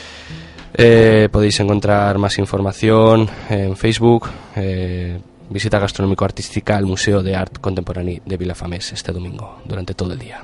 Eh, 0.75 1.31
podéis 1.33 1.59
encontrar 1.61 2.19
más 2.19 2.39
información 2.39 3.27
en 3.49 3.75
Facebook 3.75 4.29
eh, 4.55 5.19
visita 5.51 5.79
gastronómico-artística 5.79 6.77
al 6.77 6.87
Museo 6.87 7.23
de 7.23 7.35
Art 7.35 7.59
Contemporáneo 7.59 8.21
de 8.25 8.37
Vilafamés 8.37 8.93
este 8.93 9.13
domingo, 9.13 9.61
durante 9.65 9.95
todo 9.95 10.13
el 10.13 10.19
día. 10.19 10.43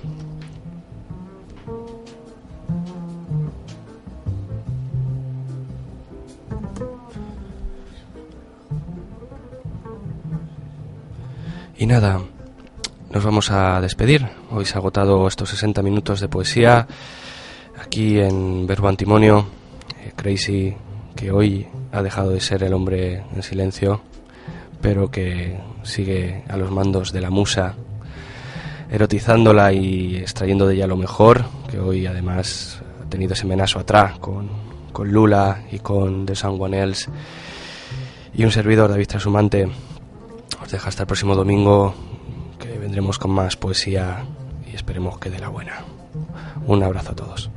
Y 11.76 11.86
nada, 11.86 12.20
nos 13.10 13.24
vamos 13.24 13.50
a 13.50 13.80
despedir. 13.80 14.26
Hoy 14.50 14.64
se 14.64 14.74
ha 14.74 14.78
agotado 14.78 15.28
estos 15.28 15.50
60 15.50 15.82
minutos 15.82 16.20
de 16.20 16.28
poesía 16.28 16.86
aquí 17.78 18.18
en 18.20 18.66
Verbo 18.66 18.88
Antimonio. 18.88 19.46
Eh, 20.02 20.12
Crazy, 20.16 20.74
que 21.14 21.30
hoy 21.30 21.66
ha 21.92 22.00
dejado 22.00 22.30
de 22.30 22.40
ser 22.40 22.62
el 22.62 22.72
hombre 22.72 23.24
en 23.34 23.42
silencio 23.42 24.00
pero 24.84 25.10
que 25.10 25.58
sigue 25.82 26.44
a 26.46 26.58
los 26.58 26.70
mandos 26.70 27.10
de 27.10 27.22
la 27.22 27.30
musa, 27.30 27.74
erotizándola 28.90 29.72
y 29.72 30.16
extrayendo 30.16 30.66
de 30.66 30.74
ella 30.74 30.86
lo 30.86 30.98
mejor, 30.98 31.46
que 31.70 31.78
hoy 31.78 32.04
además 32.04 32.82
ha 33.02 33.08
tenido 33.08 33.32
ese 33.32 33.46
menazo 33.46 33.78
atrás 33.78 34.18
con, 34.18 34.50
con 34.92 35.10
Lula 35.10 35.62
y 35.72 35.78
con 35.78 36.26
The 36.26 36.34
Someone 36.36 36.82
Else. 36.82 37.10
Y 38.34 38.44
un 38.44 38.50
servidor, 38.50 38.90
David 38.90 39.06
Trasumante, 39.06 39.70
os 40.62 40.70
deja 40.70 40.90
hasta 40.90 41.04
el 41.04 41.06
próximo 41.06 41.34
domingo, 41.34 41.94
que 42.58 42.76
vendremos 42.76 43.18
con 43.18 43.30
más 43.30 43.56
poesía 43.56 44.26
y 44.70 44.76
esperemos 44.76 45.16
que 45.16 45.30
de 45.30 45.38
la 45.38 45.48
buena. 45.48 45.82
Un 46.66 46.82
abrazo 46.82 47.12
a 47.12 47.16
todos. 47.16 47.50